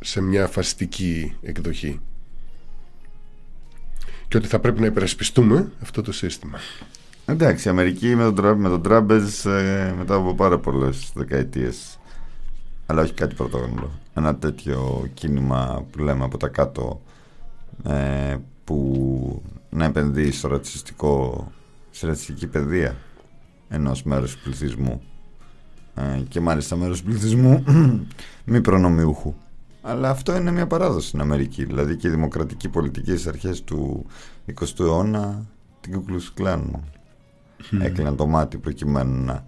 σε 0.00 0.20
μια 0.20 0.46
φαστική 0.46 1.36
εκδοχή 1.42 2.00
και 4.28 4.36
ότι 4.36 4.46
θα 4.46 4.58
πρέπει 4.58 4.80
να 4.80 4.86
υπερασπιστούμε 4.86 5.72
αυτό 5.82 6.02
το 6.02 6.12
σύστημα. 6.12 6.58
Εντάξει, 7.26 7.68
η 7.68 7.70
Αμερική 7.70 8.14
με 8.14 8.32
τον, 8.32 8.60
με 8.60 8.68
τον 8.68 8.82
Τράμπεζ 8.82 9.44
ε, 9.44 9.94
μετά 9.98 10.14
από 10.14 10.34
πάρα 10.34 10.58
πολλές 10.58 11.10
δεκαετίες. 11.14 11.98
Αλλά 12.86 13.02
όχι 13.02 13.12
κάτι 13.12 13.34
πρωτόγνωρο. 13.34 13.90
Ένα 14.14 14.36
τέτοιο 14.36 15.08
κίνημα 15.14 15.84
που 15.90 15.98
λέμε 15.98 16.24
από 16.24 16.36
τα 16.38 16.48
κάτω 16.48 17.02
ε, 17.84 18.36
που 18.64 19.42
να 19.70 19.84
επενδύει 19.84 20.30
στο 20.30 20.48
ρατσιστικό, 20.48 21.46
στη 21.90 22.06
ρατσιστική 22.06 22.46
παιδεία 22.46 22.96
ενός 23.68 24.02
μέρους 24.02 24.36
του 24.36 24.42
πληθυσμού. 24.42 25.02
Ε, 25.98 26.20
και 26.28 26.40
μάλιστα 26.40 26.76
μέρου 26.76 26.92
του 26.92 27.02
πληθυσμού 27.02 27.64
μη 28.44 28.60
προνομιούχου. 28.60 29.34
Αλλά 29.82 30.10
αυτό 30.10 30.36
είναι 30.36 30.50
μια 30.50 30.66
παράδοση 30.66 31.08
στην 31.08 31.20
Αμερική. 31.20 31.64
Δηλαδή 31.64 31.96
και 31.96 32.08
η 32.08 32.10
δημοκρατική 32.10 32.68
πολιτική 32.68 33.10
στις 33.10 33.26
αρχές 33.26 33.64
του 33.64 34.06
20ου 34.60 34.80
αιώνα 34.80 35.46
την 35.80 35.92
Κουκλούς 35.92 36.32
Κλάν 36.34 36.76
mm. 36.76 37.80
έκλειναν 37.80 38.16
το 38.16 38.26
μάτι 38.26 38.58
προκειμένου 38.58 39.24
να. 39.24 39.44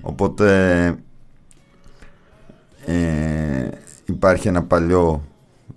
Οπότε 0.00 0.86
ε, 2.86 3.68
υπάρχει 4.04 4.48
ένα 4.48 4.62
παλιό 4.62 5.22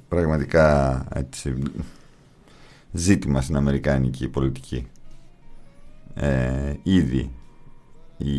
πραγματικά 0.08 1.06
έτσι, 1.14 1.56
ζήτημα 2.92 3.42
στην 3.42 3.56
Αμερικάνικη 3.56 4.28
πολιτική. 4.28 4.88
Ε, 6.14 6.74
ήδη 6.84 7.32
η, 8.18 8.32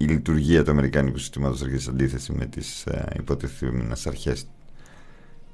η 0.00 0.04
λειτουργία 0.04 0.64
του 0.64 0.70
Αμερικάνικου 0.70 1.18
συστήματος 1.18 1.62
έρχεται 1.62 1.80
σε 1.80 1.90
αντίθεση 1.90 2.32
με 2.32 2.46
τις 2.46 2.86
ε, 2.86 3.06
υποτιθέμενες 3.18 4.06
αρχές 4.06 4.46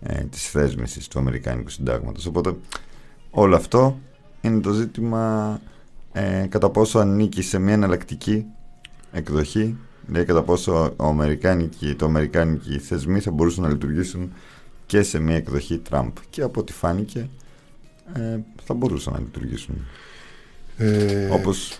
ε, 0.00 0.24
της 0.24 0.50
θέσμησης 0.50 1.08
του 1.08 1.18
Αμερικάνικου 1.18 1.70
συντάγματος. 1.70 2.26
Οπότε 2.26 2.56
όλο 3.30 3.56
αυτό 3.56 3.98
είναι 4.40 4.60
το 4.60 4.72
ζήτημα 4.72 5.60
ε, 6.12 6.46
κατά 6.48 6.70
πόσο 6.70 6.98
ανήκει 6.98 7.42
σε 7.42 7.58
μια 7.58 7.72
εναλλακτική 7.72 8.44
εκδοχή 9.12 9.76
δηλαδή 10.06 10.26
κατά 10.26 10.42
πόσο 10.42 10.94
ο 10.96 11.04
Αμερικάνικοι, 11.04 11.94
το 11.94 12.06
Αμερικάνικοι 12.06 12.78
θεσμοί 12.78 13.20
θα 13.20 13.30
μπορούσαν 13.30 13.62
να 13.62 13.68
λειτουργήσουν 13.68 14.32
και 14.86 15.02
σε 15.02 15.18
μια 15.18 15.36
εκδοχή 15.36 15.78
Τραμπ. 15.78 16.12
Και 16.30 16.42
από 16.42 16.60
ό,τι 16.60 16.72
φάνηκε 16.72 17.28
ε, 18.14 18.38
θα 18.64 18.74
μπορούσαν 18.74 19.12
να 19.12 19.18
λειτουργήσουν. 19.18 19.86
Ε, 20.76 21.28
όπως 21.28 21.78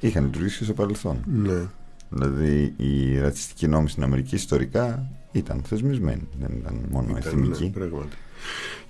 είχαν 0.00 0.24
λειτουργήσει 0.24 0.64
στο 0.64 0.72
παρελθόν 0.72 1.16
ναι. 1.26 1.66
Δηλαδή 2.08 2.74
η 2.76 3.18
ρατσιστική 3.18 3.68
νόμη 3.68 3.88
στην 3.88 4.02
Αμερική 4.02 4.34
ιστορικά 4.34 5.10
ήταν 5.32 5.62
θεσμισμένη, 5.66 6.28
δεν 6.40 6.56
ήταν 6.58 6.86
μόνο 6.90 7.06
ήταν, 7.08 7.22
εθνική. 7.24 7.64
Ναι, 7.64 7.70
πράγματι. 7.70 8.16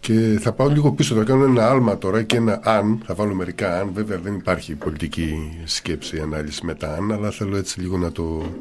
Και 0.00 0.38
θα 0.40 0.52
πάω 0.52 0.68
λίγο 0.68 0.92
πίσω, 0.92 1.14
θα 1.14 1.24
κάνω 1.24 1.44
ένα 1.44 1.70
άλμα 1.70 1.98
τώρα 1.98 2.22
και 2.22 2.36
ένα 2.36 2.60
αν. 2.64 3.00
Θα 3.04 3.14
βάλω 3.14 3.34
μερικά 3.34 3.80
αν. 3.80 3.90
Βέβαια 3.92 4.18
δεν 4.18 4.34
υπάρχει 4.34 4.74
πολιτική 4.74 5.60
σκέψη, 5.64 6.20
ανάλυση 6.20 6.64
με 6.64 6.74
τα 6.74 6.94
αν, 6.94 7.12
αλλά 7.12 7.30
θέλω 7.30 7.56
έτσι 7.56 7.80
λίγο 7.80 7.96
να 7.98 8.12
το, 8.12 8.52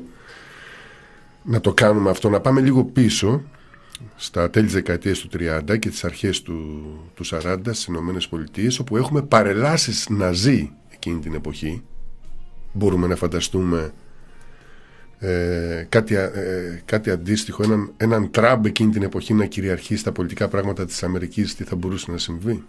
να 1.44 1.62
το 1.62 1.74
κάνουμε 1.74 2.10
αυτό. 2.10 2.30
Να 2.30 2.40
πάμε 2.40 2.62
λίγο 2.62 2.84
πίσω 2.84 3.42
στα 4.16 4.50
τέλη 4.50 4.66
της 4.66 4.74
δεκαετίας 4.74 5.20
του 5.20 5.30
30 5.68 5.80
και 5.80 5.90
τις 5.90 6.04
αρχές 6.04 6.42
του, 6.42 6.84
του 7.14 7.26
40 7.26 7.58
στις 7.64 7.86
Ηνωμένες 7.86 8.28
Πολιτείες 8.28 8.80
όπου 8.80 8.98
έχουμε 8.98 9.22
παρελάσεις 9.22 10.10
ναζί 10.10 10.72
εκείνη 10.94 11.20
την 11.20 11.34
εποχή 11.34 11.84
μπορούμε 12.76 13.08
να 13.08 13.16
φανταστούμε 13.16 13.94
ε, 15.20 15.86
κάτι, 15.90 16.16
ε, 16.16 16.82
κάτι 16.86 17.12
αντίστοιχο 17.12 17.64
έναν, 17.64 17.92
έναν 17.98 18.32
Τραμπ 18.32 18.66
εκείνη 18.66 18.92
την 18.92 19.04
εποχή 19.04 19.34
να 19.34 19.46
κυριαρχεί 19.46 19.96
στα 19.96 20.12
πολιτικά 20.12 20.48
πράγματα 20.48 20.86
της 20.86 21.04
Αμερικής 21.04 21.56
τι 21.56 21.64
θα 21.64 21.76
μπορούσε 21.76 22.12
να 22.12 22.18
συμβεί; 22.18 22.64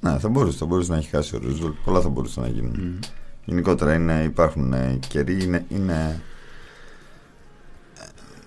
Να 0.00 0.18
θα 0.18 0.28
μπορούσε, 0.28 0.58
θα 0.58 0.66
μπορούσε 0.66 0.92
να 0.92 0.98
έχει 0.98 1.08
χάσει 1.08 1.36
ο 1.36 1.38
Ρούζβελτ 1.42 1.74
πολλά 1.84 2.00
θα 2.00 2.08
μπορούσε 2.08 2.40
να 2.40 2.48
γίνουν. 2.48 2.98
Γενικότερα 3.44 3.94
είναι, 3.94 4.22
υπάρχουν 4.24 4.72
ε, 4.72 4.98
καιροί 5.08 5.42
είναι, 5.42 5.64
είναι 5.68 6.20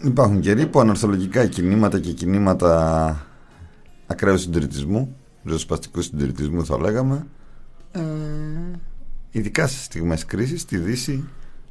Υπάρχουν 0.03 0.39
καιροί 0.39 0.67
που 0.67 0.79
ανορθολογικά 0.79 1.47
κινήματα 1.47 1.99
και 1.99 2.11
κινήματα 2.11 3.25
ακραίου 4.07 4.37
συντηρητισμού, 4.37 5.15
ριζοσπαστικού 5.45 6.01
συντηρητισμού 6.01 6.65
θα 6.65 6.79
λέγαμε, 6.79 7.25
ε, 7.91 8.01
ειδικά 9.31 9.67
σε 9.67 9.83
στιγμές 9.83 10.25
κρίσης 10.25 10.61
στη 10.61 10.77
Δύση 10.77 11.23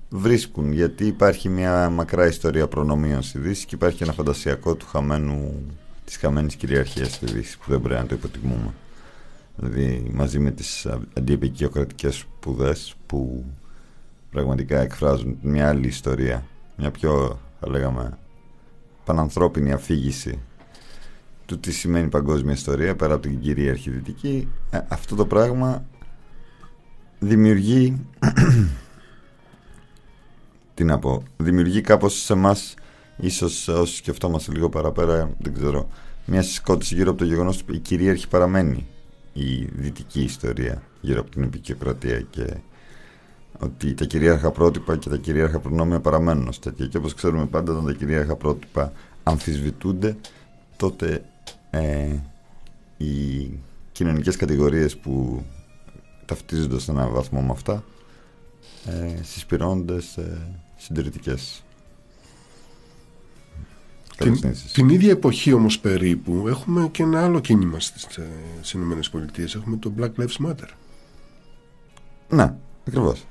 βρίσκουν 0.08 0.72
γιατί 0.72 1.06
υπάρχει 1.06 1.48
μια 1.48 1.90
μακρά 1.90 2.26
ιστορία 2.26 2.68
προνομίων 2.68 3.22
στη 3.22 3.38
Δύση 3.38 3.66
και 3.66 3.74
υπάρχει 3.74 4.02
ένα 4.02 4.12
φαντασιακό 4.12 4.74
του 4.74 4.86
χαμένου, 4.86 5.66
της 6.04 6.16
χαμένης 6.16 6.54
κυριαρχίας 6.54 7.12
στη 7.12 7.26
Δύση 7.26 7.58
που 7.58 7.64
δεν 7.66 7.80
πρέπει 7.80 8.00
να 8.00 8.06
το 8.06 8.14
υποτιμούμε. 8.14 8.74
Δηλαδή 9.56 10.10
μαζί 10.12 10.38
με 10.38 10.50
τις 10.50 10.86
αντιεπικιοκρατικές 11.16 12.14
σπουδές 12.14 12.94
που 13.06 13.44
πραγματικά 14.30 14.80
εκφράζουν 14.80 15.38
μια 15.42 15.68
άλλη 15.68 15.86
ιστορία, 15.86 16.46
μια 16.76 16.90
πιο 16.90 17.38
θα 17.60 17.68
λέγαμε 17.70 18.18
πανανθρώπινη 19.04 19.72
αφήγηση 19.72 20.38
του 21.46 21.60
τι 21.60 21.72
σημαίνει 21.72 22.08
παγκόσμια 22.08 22.52
ιστορία 22.52 22.96
πέρα 22.96 23.14
από 23.14 23.22
την 23.22 23.40
κυρίαρχη 23.40 23.90
δυτική 23.90 24.48
ε, 24.70 24.78
αυτό 24.88 25.14
το 25.14 25.26
πράγμα 25.26 25.84
δημιουργεί 27.18 28.06
τι 30.74 30.84
να 30.84 30.98
πω 30.98 31.22
δημιουργεί 31.36 31.80
κάπως 31.80 32.22
σε 32.22 32.32
εμάς 32.32 32.74
ίσως 33.16 33.68
όσοι 33.68 33.96
σκεφτόμαστε 33.96 34.52
λίγο 34.52 34.68
παραπέρα 34.68 35.30
δεν 35.38 35.54
ξέρω 35.54 35.88
μια 36.26 36.42
συσκότηση 36.42 36.94
γύρω 36.94 37.10
από 37.10 37.18
το 37.18 37.24
γεγονός 37.24 37.60
ότι 37.60 37.74
η 37.74 37.78
κυρίαρχη 37.78 38.28
παραμένει 38.28 38.86
η 39.32 39.68
δυτική 39.74 40.20
ιστορία 40.20 40.82
γύρω 41.00 41.20
από 41.20 41.30
την 41.30 41.42
επικιοκρατία 41.42 42.20
και 42.20 42.56
ότι 43.58 43.94
τα 43.94 44.04
κυρίαρχα 44.04 44.50
πρότυπα 44.50 44.96
και 44.96 45.08
τα 45.08 45.16
κυρίαρχα 45.16 45.58
προνόμια 45.58 46.00
παραμένουν 46.00 46.48
ως 46.48 46.58
τέτοια. 46.58 46.86
Και 46.86 46.96
όπως 46.96 47.14
ξέρουμε 47.14 47.46
πάντα 47.46 47.72
όταν 47.72 47.84
τα 47.84 47.92
κυρίαρχα 47.92 48.36
πρότυπα 48.36 48.92
αμφισβητούνται 49.22 50.16
τότε 50.76 51.24
ε, 51.70 52.08
οι 52.96 53.50
κοινωνικές 53.92 54.36
κατηγορίες 54.36 54.96
που 54.96 55.44
ταυτίζονται 56.28 56.78
σε 56.78 56.90
έναν 56.90 57.12
βαθμό 57.12 57.40
με 57.40 57.50
αυτά 57.50 57.84
ε, 58.86 59.22
συσπηρώνονται 59.22 60.00
σε 60.00 60.52
συντηρητικές 60.76 61.62
την, 64.16 64.40
την 64.72 64.88
ίδια 64.88 65.10
εποχή 65.10 65.52
όμως 65.52 65.78
περίπου 65.78 66.44
έχουμε 66.48 66.88
και 66.88 67.02
ένα 67.02 67.24
άλλο 67.24 67.40
κίνημα 67.40 67.80
στις, 67.80 68.06
στις 68.60 68.72
ΗΠΑ 68.72 69.58
έχουμε 69.58 69.76
το 69.76 69.92
Black 69.98 70.10
Lives 70.20 70.46
Matter 70.46 70.68
ναι 72.28 72.54
Ακριβώς. 72.88 73.26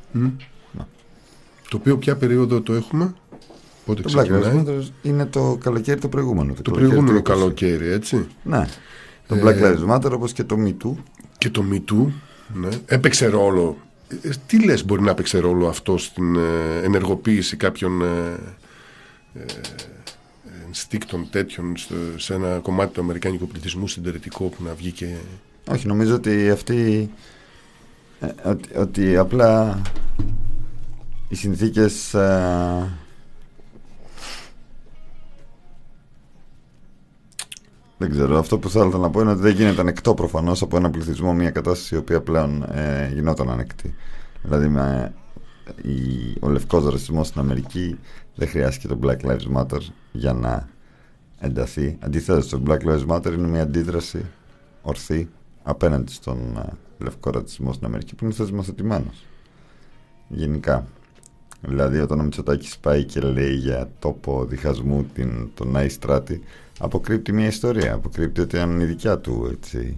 Το 1.70 1.78
οποίο 1.78 1.98
ποια 1.98 2.16
περίοδο 2.16 2.62
το 2.62 2.74
έχουμε, 2.74 3.14
πότε 3.86 4.02
το 4.02 4.08
ξεκινάει. 4.08 4.64
Black 4.66 4.70
Lives 4.70 4.88
είναι 5.02 5.26
το 5.26 5.58
καλοκαίρι 5.62 6.00
το 6.00 6.08
προηγούμενο. 6.08 6.54
Το, 6.54 6.62
το 6.62 6.72
προηγούμενο 6.72 7.22
καλοκαίρι, 7.22 7.88
έτσι. 7.88 8.28
Ναι. 8.44 8.68
Το 9.28 9.36
ε, 9.36 9.42
Black 9.44 9.62
Lives 9.62 9.96
Matter 9.96 10.12
όπως 10.12 10.34
και 10.34 10.44
το 10.44 10.56
Me 10.60 10.74
Too. 10.84 10.94
Και 11.38 11.50
το 11.50 11.64
Me 11.72 11.92
Too, 11.92 12.08
ναι. 12.54 12.70
Έπαιξε 12.86 13.26
ρόλο. 13.26 13.78
Ε, 14.22 14.30
τι 14.48 14.66
λες 14.66 14.86
μπορεί 14.86 15.02
να 15.02 15.12
έπαιξε 15.12 15.40
ρόλο 15.40 15.68
αυτό 15.68 15.98
στην 15.98 16.36
ε, 16.36 16.82
ενεργοποίηση 16.84 17.58
κάποιων 17.58 18.02
ε, 18.02 18.40
ε, 19.34 19.46
ενστίκτων 20.66 21.28
τέτοιων 21.30 21.74
σε 22.16 22.34
ένα 22.34 22.60
κομμάτι 22.60 22.94
του 22.94 23.02
αμερικάνικου 23.02 23.48
πληθυσμού 23.48 23.88
συντηρητικό 23.88 24.44
που 24.44 24.64
να 24.64 24.74
βγει 24.74 24.92
και... 24.92 25.16
Όχι, 25.70 25.88
νομίζω 25.88 26.16
ότι 26.16 26.50
αυτή 26.50 27.10
ε, 28.20 28.50
ότι, 28.50 28.78
ότι 28.78 29.18
απλά 29.18 29.82
οι 31.28 31.36
συνθήκες 31.36 32.16
δεν 37.98 38.10
ξέρω, 38.10 38.38
αυτό 38.38 38.60
που 38.60 38.70
θα 38.70 38.86
να 38.86 39.10
πω 39.10 39.22
είναι 39.22 39.32
ότι 39.32 39.42
δεν 39.42 39.56
γίνεται 39.56 39.82
ανεκτό 39.82 40.14
προφανώς 40.14 40.62
από 40.62 40.78
ένα 40.78 40.90
πληθυσμό 40.90 41.34
μια 41.34 41.52
κατάσταση 41.52 41.96
η 41.96 41.98
οποία 41.98 42.22
πλέον 42.22 42.64
ε, 42.64 43.12
γινόταν 43.14 43.50
ανεκτή 43.50 43.96
δηλαδή 44.44 44.68
με, 44.68 45.14
η, 45.82 45.98
ο 46.40 46.50
λευκός 46.50 46.84
ρατσισμός 46.84 47.28
στην 47.28 47.42
Αμερική 47.42 48.00
δεν 48.36 48.48
χρειάστηκε 48.48 48.88
το 48.88 49.00
Black 49.04 49.26
Lives 49.26 49.56
Matter 49.56 49.80
για 50.12 50.34
να 50.34 50.70
ενταθεί 51.40 51.98
αντιθέτως 52.00 52.50
το 52.50 52.62
Black 52.68 52.80
Lives 52.80 53.08
Matter 53.08 53.34
είναι 53.34 53.48
μια 53.48 53.62
αντίδραση 53.62 54.26
ορθή 54.82 55.30
απέναντι 55.64 56.12
στον 56.12 56.58
ε, 56.58 57.04
λευκό 57.04 57.30
ρατσισμό 57.30 57.74
στην 57.74 57.86
Αμερική 57.86 58.16
που 58.16 58.24
είναι 58.24 58.34
θεσμοθετημένος. 58.34 59.26
Γενικά. 60.28 60.86
Δηλαδή, 61.62 62.00
όταν 62.00 62.20
ο 62.20 62.24
Μητσοτάκης 62.24 62.78
πάει 62.78 63.04
και 63.04 63.20
λέει 63.20 63.54
για 63.54 63.90
τόπο 64.00 64.46
διχασμού 64.46 65.06
την, 65.14 65.50
τον 65.54 65.76
Άι 65.76 65.90
Στράτη, 65.90 66.44
αποκρύπτει 66.80 67.34
μια 67.34 67.48
ιστορία. 67.48 67.94
Αποκρύπτει 67.94 68.42
ότι 68.42 68.58
αν 68.58 68.80
η 68.80 68.86
δικιά 68.86 69.20
του 69.20 69.50
έτσι, 69.52 69.98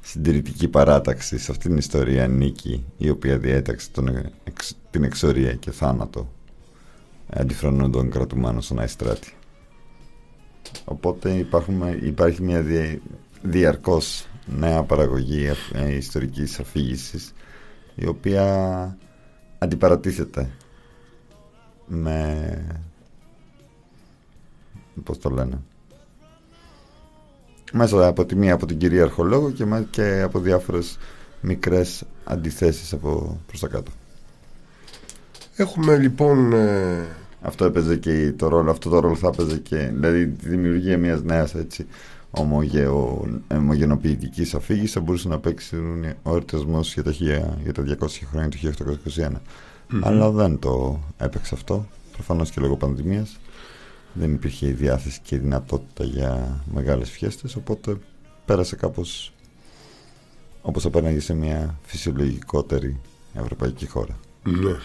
συντηρητική 0.00 0.68
παράταξη 0.68 1.38
σε 1.38 1.50
αυτήν 1.50 1.70
την 1.70 1.78
ιστορία 1.78 2.28
νίκη, 2.28 2.84
η 2.96 3.10
οποία 3.10 3.38
διέταξε 3.38 3.90
τον, 3.90 4.30
την 4.90 5.04
εξορία 5.04 5.54
και 5.54 5.70
θάνατο 5.70 6.28
αντιφρονούν 7.30 7.90
τον 7.90 8.10
κρατουμένο 8.10 8.60
στον 8.60 8.78
Άι 8.78 8.86
Στράτη. 8.86 9.32
Οπότε 10.84 11.46
υπάρχει 12.02 12.42
μια 12.42 12.62
δι, 12.62 13.02
διαρκώς 13.42 14.26
νέα 14.46 14.82
παραγωγή 14.82 15.50
ε, 15.72 15.94
ιστορικής 15.94 16.58
αφήγησης 16.58 17.32
η 17.94 18.06
οποία 18.06 18.98
αντιπαρατίθεται 19.58 20.50
με 21.86 22.82
πώς 25.04 25.18
το 25.18 25.30
λένε 25.30 25.60
μέσα 27.76 28.06
από 28.06 28.24
τη 28.24 28.36
μία 28.36 28.54
από 28.54 28.66
την 28.66 28.78
κυρίαρχο 28.78 29.22
λόγο 29.22 29.50
και, 29.50 29.64
και 29.90 30.20
από 30.22 30.38
διάφορες 30.38 30.98
μικρές 31.40 32.04
αντιθέσεις 32.24 32.92
από 32.92 33.40
προς 33.46 33.60
τα 33.60 33.68
κάτω 33.68 33.90
Έχουμε 35.56 35.96
λοιπόν 35.96 36.52
ε, 36.52 37.06
αυτό 37.42 37.64
έπαιζε 37.64 37.96
και 37.96 38.32
το 38.36 38.48
ρόλο, 38.48 38.70
αυτό 38.70 38.88
το 38.90 38.98
ρόλο 38.98 39.14
θα 39.14 39.30
έπαιζε 39.32 39.58
και 39.58 39.76
δηλαδή 39.76 40.26
τη 40.26 40.48
δημιουργία 40.48 40.98
μιας 40.98 41.22
νέας 41.22 41.54
έτσι 41.54 41.86
ομογενοποιητικής 43.48 44.54
αφήγησης 44.54 44.92
θα 44.92 45.00
μπορούσε 45.00 45.28
να 45.28 45.38
παίξει 45.38 45.76
ο 46.22 46.30
εορτασμό 46.30 46.80
για, 46.80 47.02
τα, 47.02 47.10
για 47.62 47.72
τα 47.72 47.84
200 48.00 48.06
χρόνια 48.30 48.48
του 48.48 48.58
1821. 49.16 49.30
Αλλά 50.00 50.30
δεν 50.30 50.58
το 50.58 51.00
έπαιξε 51.16 51.54
αυτό, 51.54 51.86
προφανώς 52.12 52.50
και 52.50 52.60
λόγω 52.60 52.76
πανδημίας. 52.76 53.38
Δεν 54.14 54.32
υπήρχε 54.32 54.66
η 54.66 54.72
διάθεση 54.72 55.20
και 55.22 55.34
η 55.34 55.38
δυνατότητα 55.38 56.04
για 56.04 56.62
μεγάλες 56.74 57.10
φιέστες, 57.10 57.56
οπότε 57.56 57.96
πέρασε 58.44 58.76
κάπως 58.76 59.32
όπως 60.62 60.84
απέναγε 60.84 61.20
σε 61.20 61.34
μια 61.34 61.78
φυσιολογικότερη 61.82 63.00
ευρωπαϊκή 63.34 63.86
χώρα. 63.86 64.16
Ναι. 64.42 64.76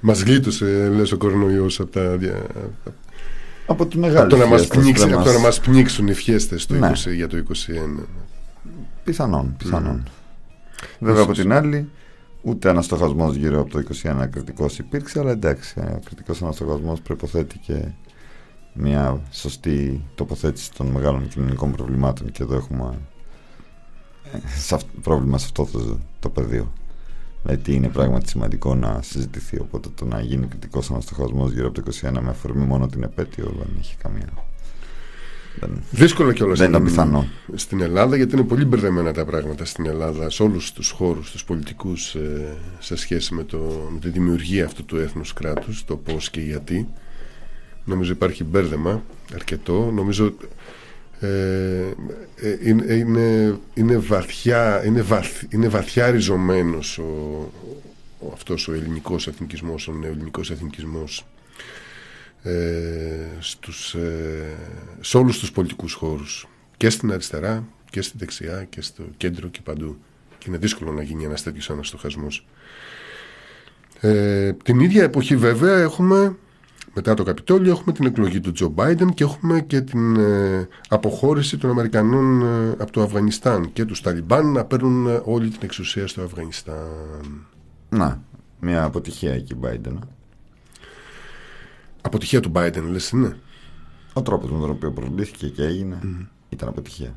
Μας 0.00 0.22
γλίτωσε, 0.22 0.88
λες, 0.88 1.12
ο 1.12 1.16
κορονοϊός 1.16 1.80
από 1.80 1.90
τα, 1.90 2.18
από 3.66 3.86
τη 3.86 3.98
μεγάλη 3.98 4.18
από 4.18 4.28
το, 4.28 4.36
να 4.36 4.46
μας 4.46 4.66
πνίξει, 4.66 5.12
από 5.12 5.24
το 5.24 5.32
να 5.32 5.38
μας 5.38 5.60
πνίξουν 5.60 6.08
οι 6.08 6.12
φιέστες 6.12 6.68
ναι. 6.68 6.92
για 7.14 7.28
το 7.28 7.36
2021. 7.36 8.04
Πιθανόν, 9.04 9.54
πιθανόν. 9.58 10.08
Βέβαια 10.98 11.22
από 11.22 11.32
την 11.32 11.52
άλλη, 11.52 11.88
ούτε 12.42 12.68
αναστοχασμό 12.68 13.32
γύρω 13.32 13.60
από 13.60 13.70
το 13.70 13.82
2021 14.02 14.26
κριτικός 14.30 14.78
υπήρξε, 14.78 15.18
αλλά 15.18 15.30
εντάξει, 15.30 15.80
ο 15.80 16.00
κριτικός 16.04 16.42
αναστοχασμός 16.42 17.00
προποθέτει 17.00 17.58
και 17.58 17.84
μια 18.72 19.20
σωστή 19.30 20.04
τοποθέτηση 20.14 20.72
των 20.72 20.86
μεγάλων 20.86 21.28
κοινωνικών 21.28 21.72
προβλημάτων 21.72 22.30
και 22.30 22.42
εδώ 22.42 22.54
έχουμε 22.54 22.98
ε, 24.70 24.76
πρόβλημα 25.02 25.38
σε 25.38 25.44
αυτό 25.44 25.78
το, 25.78 25.98
το 26.18 26.28
πεδίο. 26.28 26.72
Δηλαδή 27.42 27.74
είναι 27.74 27.88
πράγματι 27.88 28.28
σημαντικό 28.28 28.74
να 28.74 29.02
συζητηθεί. 29.02 29.60
Οπότε 29.60 29.88
το 29.94 30.04
να 30.04 30.20
γίνει 30.20 30.46
κριτικός 30.46 30.90
αναστοχασμός 30.90 31.52
γύρω 31.52 31.68
από 31.68 31.82
το 31.82 31.92
21 32.02 32.10
με 32.20 32.30
αφορμή 32.30 32.64
μόνο 32.64 32.86
την 32.86 33.02
επέτειο 33.02 33.54
δεν 33.58 33.68
έχει 33.78 33.96
καμία. 33.96 34.28
Δεν, 35.60 35.82
Δύσκολο 35.90 36.32
κιόλας. 36.32 36.58
Δεν 36.58 36.68
ήταν 36.68 36.84
πιθανό. 36.84 37.26
Στην 37.54 37.80
Ελλάδα, 37.80 38.16
γιατί 38.16 38.34
είναι 38.34 38.44
πολύ 38.44 38.64
μπερδεμένα 38.64 39.12
τα 39.12 39.24
πράγματα 39.24 39.64
στην 39.64 39.86
Ελλάδα, 39.86 40.30
σε 40.30 40.42
όλους 40.42 40.72
τους 40.72 40.90
χώρους, 40.90 41.30
τους 41.30 41.44
πολιτικούς, 41.44 42.14
ε, 42.14 42.56
σε 42.78 42.96
σχέση 42.96 43.34
με, 43.34 43.44
το, 43.44 43.88
με 43.92 43.98
τη 43.98 44.08
δημιουργία 44.08 44.64
αυτού 44.64 44.84
του 44.84 44.96
έθνους 44.96 45.32
κράτους, 45.32 45.84
το 45.84 45.96
πώς 45.96 46.30
και 46.30 46.40
γιατί. 46.40 46.88
Νομίζω 47.84 48.12
υπάρχει 48.12 48.44
μπέρδεμα 48.44 49.02
αρκετό. 49.34 49.90
Νομίζω 49.94 50.34
ε, 51.20 51.28
ε, 52.36 52.58
είναι, 52.62 52.94
είναι, 52.94 53.58
είναι, 53.74 53.96
βαθιά, 53.96 54.84
είναι, 54.84 55.02
βαθ, 55.02 55.42
είναι 55.48 55.68
βαθιά 55.68 56.10
ριζωμένος 56.10 56.98
ο, 56.98 57.02
ο, 58.18 58.30
αυτός 58.32 58.68
ο 58.68 58.72
ελληνικός 58.72 59.26
εθνικισμός, 59.26 59.88
ο 59.88 59.92
νεοελληνικός 59.92 60.50
εθνικισμός 60.50 61.26
ε, 62.42 62.52
στους, 63.38 63.94
ε, 63.94 64.56
σε 65.00 65.16
όλους 65.16 65.38
τους 65.38 65.52
πολιτικούς 65.52 65.92
χώρους. 65.92 66.48
Και 66.76 66.90
στην 66.90 67.12
αριστερά 67.12 67.64
και 67.90 68.02
στην 68.02 68.18
δεξιά 68.18 68.66
και 68.70 68.80
στο 68.80 69.02
κέντρο 69.16 69.48
και 69.48 69.60
παντού. 69.64 69.96
Και 70.38 70.44
είναι 70.48 70.58
δύσκολο 70.58 70.92
να 70.92 71.02
γίνει 71.02 71.24
ένας 71.24 71.42
τέτοιος 71.42 71.70
αναστοχασμός. 71.70 72.46
Ε, 74.00 74.52
την 74.52 74.80
ίδια 74.80 75.02
εποχή 75.02 75.36
βέβαια 75.36 75.78
έχουμε 75.78 76.36
μετά 76.94 77.14
το 77.14 77.22
Καπιτόλιο 77.22 77.70
έχουμε 77.72 77.92
την 77.92 78.06
εκλογή 78.06 78.40
του 78.40 78.52
Τζο 78.52 78.68
Μπάιντεν 78.68 79.14
και 79.14 79.24
έχουμε 79.24 79.60
και 79.60 79.80
την 79.80 80.16
ε, 80.16 80.68
αποχώρηση 80.88 81.58
των 81.58 81.70
Αμερικανών 81.70 82.42
ε, 82.42 82.70
από 82.78 82.92
το 82.92 83.02
Αφγανιστάν 83.02 83.72
και 83.72 83.84
τους 83.84 84.00
Ταλιμπάν 84.00 84.52
να 84.52 84.64
παίρνουν 84.64 85.06
ε, 85.06 85.20
όλη 85.24 85.48
την 85.48 85.58
εξουσία 85.62 86.06
στο 86.06 86.22
Αφγανιστάν. 86.22 87.46
Να, 87.88 88.22
μια 88.60 88.84
αποτυχία 88.84 89.32
εκεί 89.32 89.54
Μπάιντεν. 89.54 89.98
Αποτυχία 92.00 92.40
του 92.40 92.48
Μπάιντεν 92.48 92.86
λες 92.86 93.10
είναι. 93.10 93.36
Ο 94.12 94.22
τρόπος 94.22 94.50
με 94.50 94.58
τον 94.58 94.70
οποίο 94.70 94.92
προβλήθηκε 94.92 95.48
και 95.48 95.62
έγινε 95.62 95.98
ήταν 96.48 96.68
αποτυχία. 96.68 97.14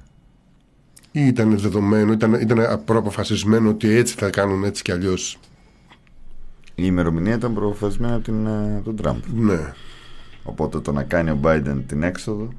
Ή 1.12 1.25
ήταν 1.27 1.57
δεδομένο, 1.59 2.12
ήταν, 2.12 2.33
ήταν 2.33 2.83
προαποφασισμένο 2.86 3.69
ότι 3.69 3.89
έτσι 3.89 4.15
θα 4.17 4.29
κάνουν 4.29 4.63
έτσι 4.63 4.83
κι 4.83 4.91
αλλιώς 4.91 5.39
η 6.75 6.83
ημερομηνία 6.86 7.36
ήταν 7.36 7.53
προφασμένη 7.53 8.13
από, 8.13 8.23
την, 8.23 8.45
ε, 8.45 8.81
τον 8.83 8.95
Τραμπ. 8.95 9.21
Ναι. 9.33 9.73
Οπότε 10.43 10.79
το 10.79 10.91
να 10.91 11.03
κάνει 11.03 11.29
ο 11.29 11.39
Biden 11.43 11.81
την 11.86 12.03
έξοδο 12.03 12.49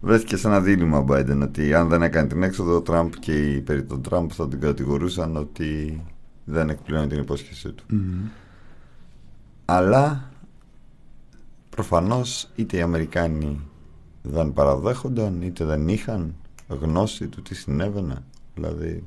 βρέθηκε 0.00 0.36
σε 0.36 0.46
ένα 0.46 0.60
δίλημα 0.60 0.98
ο 0.98 1.04
Biden 1.08 1.40
ότι 1.42 1.74
αν 1.74 1.88
δεν 1.88 2.02
έκανε 2.02 2.28
την 2.28 2.42
έξοδο 2.42 2.76
ο 2.76 2.80
Τραμπ 2.80 3.12
και 3.20 3.52
οι 3.52 3.60
περί 3.60 3.82
τον 3.82 4.02
Τραμπ 4.02 4.30
θα 4.32 4.48
την 4.48 4.60
κατηγορούσαν 4.60 5.36
ότι 5.36 6.02
δεν 6.44 6.68
εκπληρώνει 6.68 7.06
την 7.06 7.20
υπόσχεσή 7.20 7.72
του. 7.72 7.84
Αλλά 9.64 10.30
προφανώς 11.70 12.48
είτε 12.56 12.76
οι 12.76 12.80
Αμερικάνοι 12.80 13.60
δεν 14.22 14.52
παραδέχονταν 14.52 15.42
είτε 15.42 15.64
δεν 15.64 15.88
είχαν 15.88 16.34
γνώση 16.68 17.26
του 17.26 17.42
τι 17.42 17.54
συνέβαινε. 17.54 18.22
Δηλαδή 18.54 19.04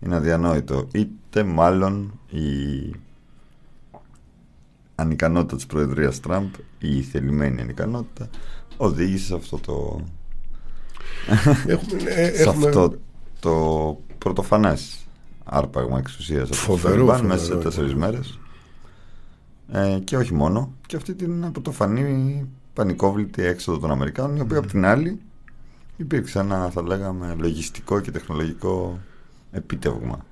είναι 0.00 0.16
αδιανόητο. 0.16 0.88
Είτε 0.92 1.42
μάλλον 1.42 2.20
οι 2.30 2.40
ανικανότητα 4.94 5.56
της 5.56 5.66
Προεδρίας 5.66 6.20
Τραμπ 6.20 6.52
ή 6.78 6.96
η 6.96 7.02
θελημένη 7.02 7.60
ανικανότητα 7.60 8.28
οδήγησε 8.76 9.26
σε 9.26 9.34
αυτό 9.34 9.58
το 9.58 10.00
έχουμε, 11.66 12.02
ε, 12.04 12.32
σε 12.36 12.48
αυτό 12.48 12.94
το 13.40 13.98
πρωτοφανές 14.18 15.06
άρπαγμα 15.44 15.98
εξουσίας 15.98 16.48
φοβερό, 16.52 17.22
μέσα 17.22 17.44
σε 17.44 17.56
τέσσερις 17.56 17.94
μέρες. 17.94 18.38
Ε, 19.72 19.98
και 20.04 20.16
όχι 20.16 20.34
μόνο. 20.34 20.72
Και 20.86 20.96
αυτή 20.96 21.14
την 21.14 21.52
πρωτοφανή 21.52 22.46
πανικόβλητη 22.72 23.42
έξοδο 23.42 23.78
των 23.78 23.90
Αμερικάνων 23.90 24.36
η 24.36 24.40
οποία 24.40 24.58
από 24.58 24.66
την 24.66 24.84
άλλη 24.84 25.20
υπήρξε 25.96 26.38
ένα 26.38 26.70
θα 26.70 26.82
λέγαμε 26.82 27.34
λογιστικό 27.38 28.00
και 28.00 28.10
τεχνολογικό 28.10 29.00
επίτευγμα 29.50 30.24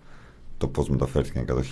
το 0.59 0.69
πώς 0.69 0.89
μεταφέρθηκαν 0.89 1.45
100.000 1.49 1.63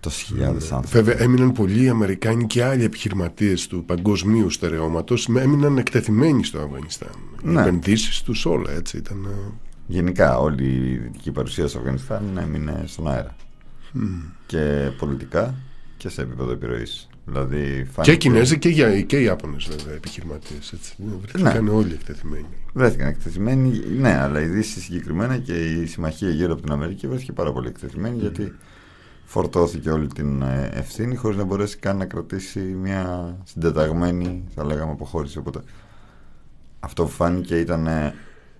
τόσε 0.00 0.24
χιλιάδες 0.24 0.70
ναι. 0.70 0.76
άνθρωποι. 0.76 1.04
Βέβαια, 1.04 1.22
έμειναν 1.24 1.52
πολλοί 1.52 1.88
Αμερικάνοι 1.88 2.46
και 2.46 2.64
άλλοι 2.64 2.84
επιχειρηματίες 2.84 3.66
του 3.66 3.84
παγκοσμίου 3.84 4.50
στερεώματος, 4.50 5.28
έμειναν 5.28 5.78
εκτεθειμένοι 5.78 6.44
στο 6.44 6.58
Αφγανιστάν. 6.58 7.10
Ναι. 7.42 7.52
Οι 7.52 7.62
επενδύσεις 7.62 8.22
τους 8.22 8.46
όλα 8.46 8.70
έτσι 8.70 8.96
ήταν. 8.96 9.24
Ε, 9.24 9.52
Γενικά, 9.86 10.38
όλη 10.38 10.64
η 10.64 10.96
δυτική 10.96 11.32
παρουσία 11.32 11.68
στο 11.68 11.78
Αφγανιστάν 11.78 12.38
έμεινε 12.38 12.84
στον 12.86 13.08
αέρα. 13.08 13.36
Και 14.46 14.90
πολιτικά 14.98 15.54
και 15.96 16.08
σε 16.08 16.22
επίπεδο 16.22 16.50
επιρροής. 16.50 17.08
Δηλαδή, 17.24 17.86
Και 18.00 18.12
οι 18.12 18.16
Κινέζοι 18.16 18.58
και, 18.58 18.68
οι, 18.68 19.04
και 19.04 19.18
οι 19.18 19.22
Ιάπωνες, 19.22 19.68
βέβαια, 19.76 19.94
επιχειρηματίες. 19.94 20.74
Βρέθηκαν 21.20 21.64
ναι. 21.64 21.70
όλοι 21.70 21.92
εκτεθειμένοι. 21.92 22.46
Βρέθηκαν 22.72 23.06
εκτεθειμένοι, 23.06 23.82
ναι, 23.98 24.18
αλλά 24.18 24.40
η 24.40 24.46
Δύση 24.46 24.80
συγκεκριμένα 24.80 25.38
και 25.38 25.52
η 25.52 25.86
συμμαχία 25.86 26.30
γύρω 26.30 26.52
από 26.52 26.62
την 26.62 26.72
Αμερική 26.72 27.08
βρέθηκε 27.08 27.32
πάρα 27.32 27.52
πολύ 27.52 27.68
εκτεθειμένη 27.68 28.18
γιατί 28.18 28.54
φορτώθηκε 29.36 29.90
όλη 29.90 30.06
την 30.06 30.42
ε, 30.42 30.70
ευθύνη 30.72 31.16
χωρίς 31.16 31.36
να 31.36 31.44
μπορέσει 31.44 31.76
καν 31.76 31.96
να 31.96 32.04
κρατήσει 32.04 32.60
μια 32.60 33.36
συντεταγμένη 33.44 34.44
θα 34.54 34.64
λέγαμε 34.64 34.92
αποχώρηση. 34.92 35.38
Οπότε 35.38 35.60
αυτό 36.80 37.02
που 37.04 37.10
φάνηκε 37.10 37.58
ήταν 37.58 37.86
ε, 37.86 38.14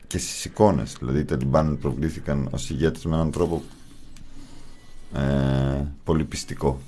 και 0.07 0.19
στις 0.19 0.45
εικόνες. 0.45 0.97
Δηλαδή 0.99 1.19
οι 1.19 1.25
Ταλιμπάν 1.25 1.79
προβλήθηκαν 1.79 2.49
ως 2.51 2.71
ηγέτες 2.71 3.05
με 3.05 3.15
έναν 3.15 3.31
τρόπο 3.31 3.63
ε, 5.15 5.85
πολύ 6.05 6.25
πιστικό. 6.25 6.81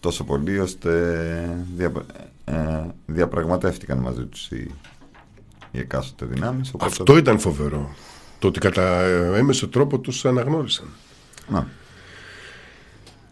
Τόσο 0.00 0.24
πολύ 0.24 0.58
ώστε 0.58 0.90
δια, 1.76 1.92
ε, 2.44 2.84
διαπραγματεύτηκαν 3.06 3.98
μαζί 3.98 4.24
τους 4.24 4.50
οι, 4.50 4.70
οι 5.70 5.78
εκάστοτε 5.78 6.34
δυνάμεις. 6.34 6.72
Αυτό 6.80 7.16
ήταν 7.16 7.38
φοβερό. 7.38 7.94
Το 8.38 8.48
ότι 8.48 8.60
κατά 8.60 9.02
έμεσο 9.36 9.68
τρόπο 9.68 9.98
τους 9.98 10.24
αναγνώρισαν. 10.24 10.86
Να. 11.48 11.84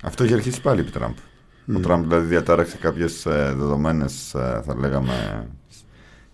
Αυτό 0.04 0.24
είχε 0.24 0.34
αρχίσει 0.34 0.60
πάλι 0.60 0.80
επί 0.80 0.90
Τραμπ. 0.90 1.14
Ο 1.76 1.80
Τραμπ 1.80 2.02
δηλαδή 2.02 2.26
διατάραξε 2.26 2.76
κάποιες 2.76 3.22
δεδομένες, 3.26 4.34
ε, 4.34 4.62
θα 4.64 4.76
λέγαμε, 4.78 5.48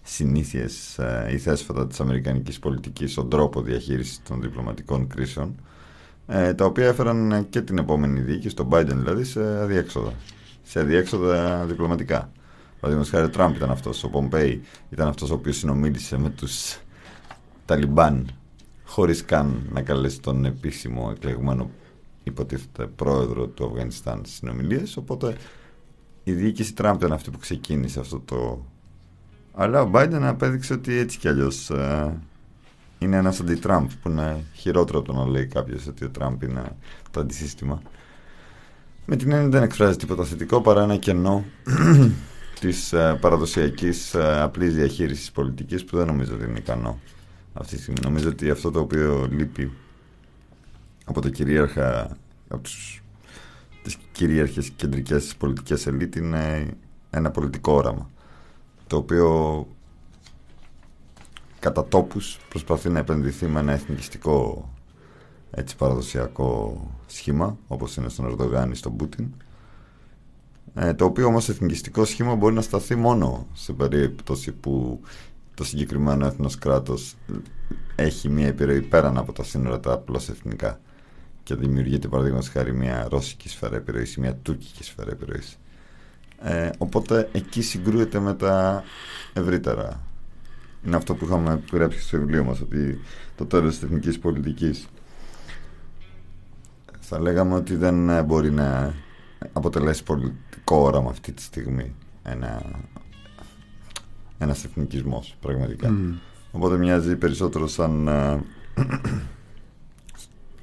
συνήθειες 0.03 0.99
ε, 0.99 1.29
ή 1.33 1.39
θέσφατα 1.39 1.87
της 1.87 2.01
αμερικανικής 2.01 2.59
πολιτικής 2.59 3.13
στον 3.13 3.31
τρόπο 3.31 3.63
διαχείρισης 3.63 4.23
των 4.29 4.41
διπλωματικών 4.41 5.07
κρίσεων, 5.07 5.55
ε, 6.27 6.55
τα 6.55 6.65
οποία 6.65 6.87
έφεραν 6.87 7.47
και 7.51 7.61
την 7.61 7.79
επόμενη 7.79 8.21
διοίκηση, 8.21 8.55
τον 8.55 8.69
Biden 8.71 8.95
δηλαδή, 8.95 9.25
σε 9.25 9.61
αδιέξοδα. 9.61 10.13
Σε 10.63 10.81
αδιέξοδα 10.81 11.65
διπλωματικά. 11.65 12.33
Παραδείγματος 12.81 13.11
χάρη, 13.11 13.25
ο 13.27 13.31
Τραμπ 13.31 13.55
ήταν 13.55 13.71
αυτός, 13.71 14.05
ο 14.05 14.09
Πομπέι 14.09 14.63
ήταν 14.91 15.09
αυτός 15.09 15.31
ο 15.31 15.35
οποίος 15.35 15.57
συνομίλησε 15.57 16.19
με 16.19 16.31
τους 16.31 16.79
Ταλιμπάν 17.65 18.31
χωρίς 18.85 19.25
καν 19.25 19.69
να 19.73 19.83
καλέσει 19.83 20.21
τον 20.21 20.45
επίσημο 20.45 21.13
εκλεγμένο 21.17 21.71
υποτίθεται 22.31 22.87
πρόεδρο 22.87 23.47
του 23.47 23.67
Αφγανιστάν 23.67 24.21
στις 24.25 24.35
συνομιλίες. 24.35 24.97
Οπότε 24.97 25.37
η 26.25 26.33
διοίκηση 26.33 26.75
Τραμπ 26.75 26.97
ήταν 26.97 27.13
αυτή 27.13 27.31
που 27.31 27.39
ξεκίνησε 27.39 28.01
αυτό 28.01 28.21
το. 28.25 28.65
Αλλά 29.55 29.83
ο 29.83 29.91
Biden 29.95 30.21
απέδειξε 30.23 30.73
ότι 30.73 30.97
έτσι 30.97 31.19
κι 31.19 31.29
αλλιώς 31.29 31.71
ε, 31.71 32.19
είναι 32.99 33.17
ένας 33.17 33.41
αντι-Τραμπ 33.41 33.89
που 34.03 34.09
είναι 34.09 34.45
χειρότερο 34.55 34.99
από 34.99 35.13
το 35.13 35.19
να 35.19 35.27
λέει 35.27 35.47
κάποιος 35.47 35.87
ότι 35.87 36.05
ο 36.05 36.11
Τραμπ 36.11 36.43
είναι 36.43 36.77
το 37.11 37.21
αντισύστημα. 37.21 37.83
Με 39.07 39.17
την 39.17 39.33
έννοια 39.33 39.49
δεν 39.49 39.63
εκφράζει 39.63 39.97
τίποτα 39.97 40.25
θετικό 40.25 40.61
παρά 40.61 40.83
ένα 40.83 40.97
κενό 40.97 41.45
της 42.61 42.93
ε, 42.93 43.19
παραδοσιακής 43.21 44.15
ε, 44.15 44.41
απλής 44.41 44.75
διαχείρισης 44.75 45.31
πολιτικής 45.31 45.85
που 45.85 45.97
δεν 45.97 46.07
νομίζω 46.07 46.35
ότι 46.35 46.45
είναι 46.45 46.59
ικανό 46.59 46.99
αυτή 47.53 47.77
τη 47.77 47.83
στιγμή. 47.83 48.01
Νομίζω 48.03 48.29
ότι 48.29 48.51
αυτό 48.51 48.71
το 48.71 48.81
οποίο 48.81 49.29
λείπει 49.31 49.73
από 51.11 51.21
τα 51.21 51.29
κυρίαρχα 51.29 52.17
από 52.49 52.63
τους, 52.63 53.03
τις 53.83 53.97
κυρίαρχες 54.13 54.71
κεντρικές 54.71 55.35
πολιτικές 55.39 55.87
ελίτ 55.87 56.17
είναι 56.17 56.75
ένα 57.11 57.31
πολιτικό 57.31 57.73
όραμα 57.73 58.11
το 58.87 58.97
οποίο 58.97 59.67
κατά 61.59 61.85
τόπους 61.85 62.39
προσπαθεί 62.49 62.89
να 62.89 62.99
επενδυθεί 62.99 63.47
με 63.47 63.61
ένα 63.61 63.73
εθνικιστικό 63.73 64.69
έτσι 65.51 65.77
παραδοσιακό 65.77 66.81
σχήμα 67.07 67.57
όπως 67.69 67.97
είναι 67.97 68.09
στον 68.09 68.27
Ερντογάν 68.27 68.71
ή 68.71 68.75
στον 68.75 68.97
Πούτιν 68.97 69.29
ε, 70.75 70.95
το 70.95 71.05
οποίο 71.05 71.27
όμως 71.27 71.49
εθνικιστικό 71.49 72.05
σχήμα 72.05 72.35
μπορεί 72.35 72.55
να 72.55 72.63
σταθεί 72.63 72.95
μόνο 72.95 73.47
σε 73.53 73.73
περίπτωση 73.73 74.53
που 74.53 75.01
το 75.55 75.65
συγκεκριμένο 75.65 76.27
έθνος 76.27 76.59
κράτος 76.59 77.17
έχει 77.95 78.29
μια 78.29 78.47
επιρροή 78.47 78.83
πέραν 78.83 79.19
από 79.19 79.33
τα 79.33 79.43
σύνορα 79.45 79.81
τα 79.81 79.93
απλώς 79.93 80.29
εθνικά 80.29 80.81
και 81.51 81.57
δημιουργείται 81.57 82.09
παραδείγματος 82.09 82.49
χάρη 82.49 82.73
μια 82.73 83.07
ρώσικη 83.11 83.49
σφαίρα 83.49 83.77
επιρροής 83.77 84.15
ή 84.15 84.21
μια 84.21 84.35
τουρκική 84.35 84.85
σφαίρα 84.85 85.11
επιρροής. 85.11 85.59
Ε, 86.43 86.71
οπότε 86.79 87.29
εκεί 87.33 87.63
συγκρούεται 87.63 88.21
με 88.21 88.35
τα 88.35 88.85
ευρύτερα. 89.33 90.01
Είναι 90.87 90.97
αυτό 90.97 91.15
που 91.15 91.25
είχαμε 91.25 91.63
γράψει 91.73 92.01
στο 92.01 92.19
βιβλίο 92.19 92.45
μας, 92.45 92.61
ότι 92.61 93.01
το 93.37 93.47
τέλος 93.47 93.75
της 93.75 93.83
εθνικής 93.83 94.19
πολιτικής 94.19 94.89
θα 97.01 97.21
λέγαμε 97.21 97.55
ότι 97.55 97.77
δεν 97.77 98.09
ε, 98.09 98.23
μπορεί 98.23 98.51
να 98.51 98.95
αποτελέσει 99.53 100.03
πολιτικό 100.03 100.77
όραμα 100.77 101.11
αυτή 101.11 101.33
τη 101.33 101.43
στιγμή 101.43 101.95
ένα 102.23 102.63
ένας 104.39 104.65
εθνικισμός 104.65 105.37
πραγματικά 105.41 105.95
οπότε 106.53 106.77
μοιάζει 106.77 107.17
περισσότερο 107.17 107.67
σαν 107.67 108.09
ε, 108.09 108.43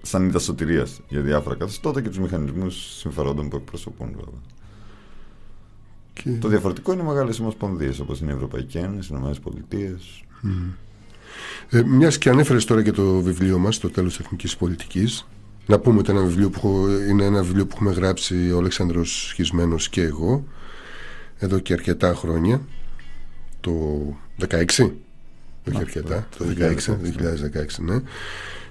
σαν 0.08 0.26
είδα 0.28 0.40
σωτηρίας 0.40 1.00
για 1.08 1.22
διάφορα 1.22 1.56
καθεστώτα 1.56 2.02
και 2.02 2.08
τους 2.10 2.20
μηχανισμούς 2.20 2.98
συμφερόντων 3.00 3.50
που 3.50 3.56
εκπροσωπούν 3.56 4.08
βέβαια. 4.08 4.42
Και... 6.14 6.30
Το 6.42 6.48
διαφορετικό 6.48 6.94
είναι 6.94 7.04
μεγάλες 7.04 7.40
ομοσπονδίες 7.40 8.00
όπως 8.00 8.20
είναι 8.20 8.32
η 8.32 8.36
Ευρωπαϊκή 8.36 8.78
Ένωση, 8.78 9.08
οι 9.08 9.08
Ηνωμένες 9.12 9.40
Πολιτείες. 9.40 10.24
Ε, 11.70 11.84
Μιας 11.84 12.18
και 12.18 12.30
ανέφερες 12.30 12.66
τώρα 12.66 12.84
και 12.84 12.92
το 12.92 13.20
βιβλίο 13.22 13.58
μας, 13.58 13.78
Το 13.80 13.90
τέλος 13.90 14.20
Εθνικής 14.20 14.58
Πολιτικής. 14.58 15.28
Να 15.66 15.80
πούμε 15.80 16.00
ότι 16.00 16.12
ένα 16.12 16.22
βιβλίο 16.22 16.50
που 16.50 16.58
έχω- 16.58 16.90
είναι 17.10 17.24
ένα 17.26 17.44
βιβλίο 17.44 17.66
που 17.66 17.72
έχουμε 17.76 17.92
γράψει 17.92 18.52
ο 18.52 18.58
Αλέξανδρος 18.58 19.28
Σχισμένος 19.30 19.90
και 19.90 20.02
εγώ 20.02 20.44
εδώ 21.38 21.60
και 21.60 21.74
αρκετά 21.74 22.14
χρόνια. 22.14 22.62
Το 23.62 23.72
16. 24.38 24.94
Όχι 25.68 25.78
αρκετά. 25.78 26.28
Το 26.38 26.46
16, 26.46 26.98
2016, 27.02 27.82
ναι. 27.82 28.00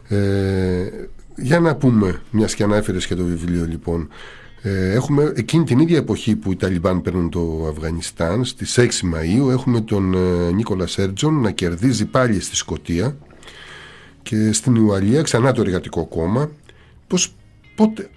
Ε, 0.09 0.91
για 1.37 1.61
να 1.61 1.77
πούμε, 1.77 2.21
μιας 2.31 2.55
και 2.55 2.63
ανάφερες 2.63 3.07
και 3.07 3.15
το 3.15 3.25
βιβλίο 3.25 3.65
λοιπόν, 3.65 4.09
ε, 4.63 4.93
έχουμε 4.93 5.33
εκείνη 5.37 5.65
την 5.65 5.79
ίδια 5.79 5.97
εποχή 5.97 6.37
που 6.37 6.53
οι 6.53 6.57
Ταλιμπάν 6.57 7.03
παίρνουν 7.03 7.31
το 7.31 7.67
Αφγανιστάν, 7.71 8.45
στις 8.45 8.79
6 8.79 8.83
Μαΐου 8.83 9.51
έχουμε 9.51 9.81
τον 9.81 10.15
ε, 10.15 10.51
Νίκολα 10.53 10.87
Σέρτζον 10.87 11.41
να 11.41 11.51
κερδίζει 11.51 12.07
πάλι 12.07 12.41
στη 12.41 12.57
Σκωτία 12.57 13.17
και 14.23 14.53
στην 14.53 14.77
Ουαλία 14.77 15.23
ξανά 15.23 15.53
το 15.53 15.61
Εργατικό 15.61 16.07
Κόμμα. 16.07 16.51
Πώς, 17.07 17.35
πότε, 17.75 18.11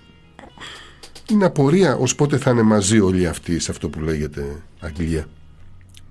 είναι 1.29 1.45
απορία 1.45 1.95
ως 1.95 2.15
πότε 2.15 2.37
θα 2.37 2.51
είναι 2.51 2.61
μαζί 2.61 2.99
όλοι 2.99 3.27
αυτοί 3.27 3.59
σε 3.59 3.71
αυτό 3.71 3.89
που 3.89 3.99
λέγεται 3.99 4.61
Αγγλία; 4.79 5.25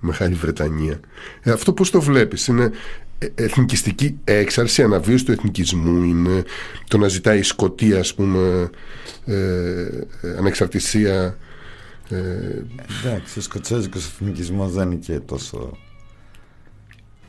Μεγάλη 0.01 0.35
Βρετανία. 0.35 1.01
Ε, 1.43 1.51
αυτό 1.51 1.73
πώς 1.73 1.91
το 1.91 2.01
βλέπεις, 2.01 2.47
είναι 2.47 2.71
ε, 3.19 3.27
εθνικιστική 3.35 4.19
έξαρση, 4.25 4.83
αναβίωση 4.83 5.25
του 5.25 5.33
εθνικισμού, 5.33 6.03
είναι 6.03 6.45
το 6.89 6.99
να 6.99 7.09
ζητάει 7.09 7.39
η 7.39 7.43
Σκωτία, 7.43 7.99
ας 7.99 8.15
πούμε, 8.15 8.71
ε, 9.25 9.35
ε, 10.21 10.37
ανεξαρτησία. 10.39 11.37
Ε, 12.09 12.63
Εντάξει, 13.05 13.39
ο 13.39 13.43
σκοτσέζικος 13.43 14.07
εθνικισμός 14.07 14.73
δεν 14.73 14.91
είναι 14.91 15.01
και 15.01 15.21
τόσο. 15.21 15.77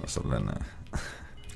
όσο 0.03 0.21
λένε. 0.27 0.51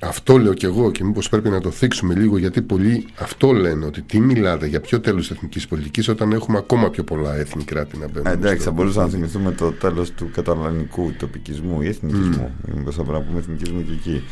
Αυτό 0.08 0.38
λέω 0.38 0.54
κι 0.54 0.64
εγώ 0.64 0.90
και 0.90 1.04
μήπως 1.04 1.28
πρέπει 1.28 1.48
να 1.48 1.60
το 1.60 1.70
θίξουμε 1.70 2.14
λίγο 2.14 2.38
γιατί 2.38 2.62
πολλοί 2.62 3.06
αυτό 3.18 3.52
λένε 3.52 3.84
ότι 3.84 4.02
τι 4.02 4.20
μιλάτε 4.20 4.66
για 4.66 4.80
ποιο 4.80 5.00
τέλος 5.00 5.30
εθνικής 5.30 5.66
πολιτικής 5.68 6.08
όταν 6.08 6.32
έχουμε 6.32 6.58
ακόμα 6.58 6.90
πιο 6.90 7.04
πολλά 7.04 7.34
έθνη 7.36 7.64
κράτη 7.64 7.98
να 7.98 8.08
μπαίνουν. 8.08 8.26
Ε, 8.26 8.32
εντάξει, 8.32 8.54
στο- 8.60 8.64
θα 8.64 8.70
μπορούσαμε 8.70 9.04
να 9.06 9.10
θυμηθούμε 9.12 9.50
το 9.52 9.72
τέλος 9.72 10.10
του 10.10 10.30
καταλανικού 10.34 11.12
τοπικισμού 11.18 11.82
ή 11.82 11.86
εθνικισμού. 11.88 12.50
Mm. 12.66 12.72
Μήπως 12.76 12.94
θα 12.94 13.02
πρέπει 13.02 13.18
να 13.18 13.24
πούμε 13.26 13.38
εθνικισμού 13.38 13.84
και 13.84 13.92
εκεί. 13.92 14.22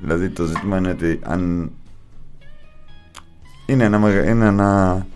Δηλαδή 0.00 0.28
το 0.28 0.44
ζήτημα 0.44 0.76
είναι 0.78 0.90
ότι 0.90 1.18
αν. 1.22 1.70
Είναι 3.66 3.84
ένα, 3.84 3.98
μεγα- 3.98 4.30
είναι 4.30 4.46
ένα... 4.46 5.06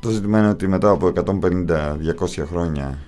Το 0.00 0.10
ζήτημα 0.10 0.38
είναι 0.38 0.48
ότι 0.48 0.68
μετά 0.68 0.90
από 0.90 1.06
150-200 1.06 2.44
χρόνια 2.50 2.98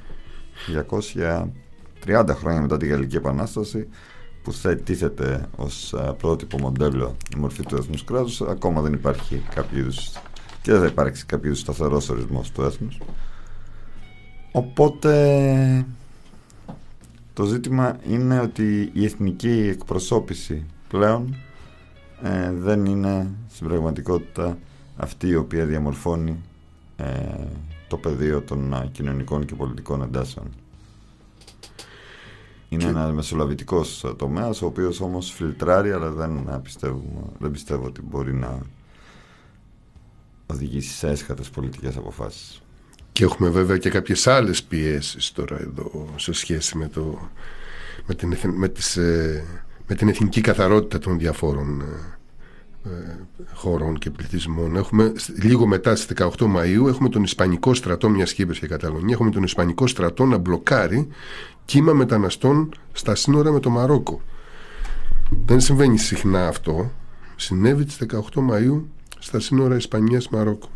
230 2.06 2.24
χρόνια 2.34 2.60
μετά 2.60 2.76
τη 2.76 2.86
Γαλλική 2.86 3.16
Επανάσταση 3.16 3.88
που 4.48 4.54
θα 4.54 4.76
τίθεται 4.76 5.48
ως 5.56 5.94
α, 5.94 6.12
πρότυπο 6.14 6.58
μοντέλο 6.58 7.16
η 7.36 7.38
μορφή 7.38 7.62
του 7.62 7.76
έθνους 7.76 8.04
κράτους 8.04 8.40
ακόμα 8.40 8.80
δεν 8.80 8.92
υπάρχει 8.92 9.42
κάποιο 9.54 9.78
είδους 9.78 10.10
και 10.62 10.72
δεν 10.72 10.80
θα 10.80 10.86
υπάρξει 10.86 11.26
κάποιο 11.26 11.48
είδους 11.48 11.60
σταθερός 11.60 12.08
ορισμός 12.08 12.50
του 12.50 12.62
έθνους 12.62 12.98
Οπότε 14.52 15.86
το 17.32 17.44
ζήτημα 17.44 17.98
είναι 18.08 18.40
ότι 18.40 18.90
η 18.92 19.04
εθνική 19.04 19.68
εκπροσώπηση 19.70 20.64
πλέον 20.88 21.36
ε, 22.22 22.52
δεν 22.52 22.84
είναι 22.84 23.30
στην 23.48 23.66
πραγματικότητα 23.66 24.58
αυτή 24.96 25.28
η 25.28 25.34
οποία 25.34 25.64
διαμορφώνει 25.64 26.36
ε, 26.96 27.04
το 27.88 27.96
πεδίο 27.96 28.40
των 28.40 28.74
α, 28.74 28.88
κοινωνικών 28.92 29.46
και 29.46 29.54
πολιτικών 29.54 30.02
εντάσεων. 30.02 30.46
Είναι 32.68 32.82
Και- 32.82 32.88
ένας 32.88 33.12
μεσολαβητικός 33.12 34.04
α, 34.04 34.16
τομέας 34.16 34.62
ο 34.62 34.66
οποίος 34.66 35.00
όμως 35.00 35.30
φιλτράρει 35.32 35.92
αλλά 35.92 36.10
δεν, 36.10 36.48
α, 36.50 36.58
πιστεύουμε, 36.58 37.20
δεν 37.38 37.50
πιστεύω 37.50 37.84
ότι 37.86 38.02
μπορεί 38.02 38.34
να 38.34 38.58
οδηγήσει 40.46 40.90
σε 40.94 41.08
έσχατες 41.08 41.50
πολιτικές 41.50 41.96
αποφάσεις. 41.96 42.62
Και 43.12 43.24
έχουμε 43.24 43.48
βέβαια 43.48 43.78
και 43.78 43.90
κάποιες 43.90 44.26
άλλες 44.26 44.62
πιέσεις 44.62 45.32
τώρα 45.32 45.60
εδώ 45.60 46.08
σε 46.16 46.32
σχέση 46.32 46.78
με, 46.78 46.88
το, 46.88 47.28
με, 48.06 48.14
την, 48.14 48.32
εθν- 48.32 48.54
με, 48.56 48.68
τις, 48.68 48.96
ε, 48.96 49.44
με 49.86 49.94
την 49.94 50.08
εθνική 50.08 50.40
καθαρότητα 50.40 50.98
των 50.98 51.18
διαφόρων 51.18 51.80
ε, 51.80 52.90
ε, 52.90 53.18
χωρών 53.54 53.98
και 53.98 54.10
πληθυσμών. 54.10 54.76
Έχουμε, 54.76 55.12
σ- 55.16 55.42
λίγο 55.44 55.66
μετά 55.66 55.96
στις 55.96 56.16
18 56.18 56.28
Μαΐου 56.56 56.86
έχουμε 56.88 57.08
τον 57.08 57.22
Ισπανικό 57.22 57.74
στρατό, 57.74 58.08
μιας 58.08 58.30
σκήπες 58.30 58.58
και 58.58 58.66
Καταλωνία, 58.66 59.14
έχουμε 59.14 59.30
τον 59.30 59.42
Ισπανικό 59.42 59.86
στρατό 59.86 60.24
να 60.24 60.36
μπλοκάρει 60.38 61.08
κύμα 61.68 61.92
μεταναστών 61.92 62.74
στα 62.92 63.14
σύνορα 63.14 63.52
με 63.52 63.60
το 63.60 63.70
Μαρόκο. 63.70 64.22
Δεν 65.44 65.60
συμβαίνει 65.60 65.98
συχνά 65.98 66.48
αυτό. 66.48 66.92
Συνέβη 67.36 67.84
τις 67.84 67.98
18 68.10 68.18
Μαΐου 68.50 68.82
στα 69.18 69.40
σύνορα 69.40 69.76
Ισπανίας-Μαρόκο. 69.76 70.68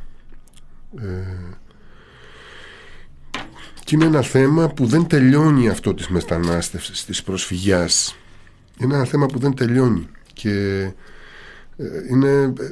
Ε, 0.99 1.55
και 3.85 3.95
είναι 3.95 4.05
ένα 4.05 4.23
θέμα 4.23 4.69
που 4.69 4.87
δεν 4.87 5.07
τελειώνει 5.07 5.69
αυτό 5.69 5.95
της 5.95 6.09
μετανάστευσης, 6.09 7.05
της 7.05 7.23
προσφυγιάς. 7.23 8.17
Είναι 8.79 8.95
ένα 8.95 9.05
θέμα 9.05 9.27
που 9.27 9.39
δεν 9.39 9.55
τελειώνει 9.55 10.09
και 10.33 10.81
ε, 11.77 11.85
είναι 12.11 12.53
ε, 12.59 12.71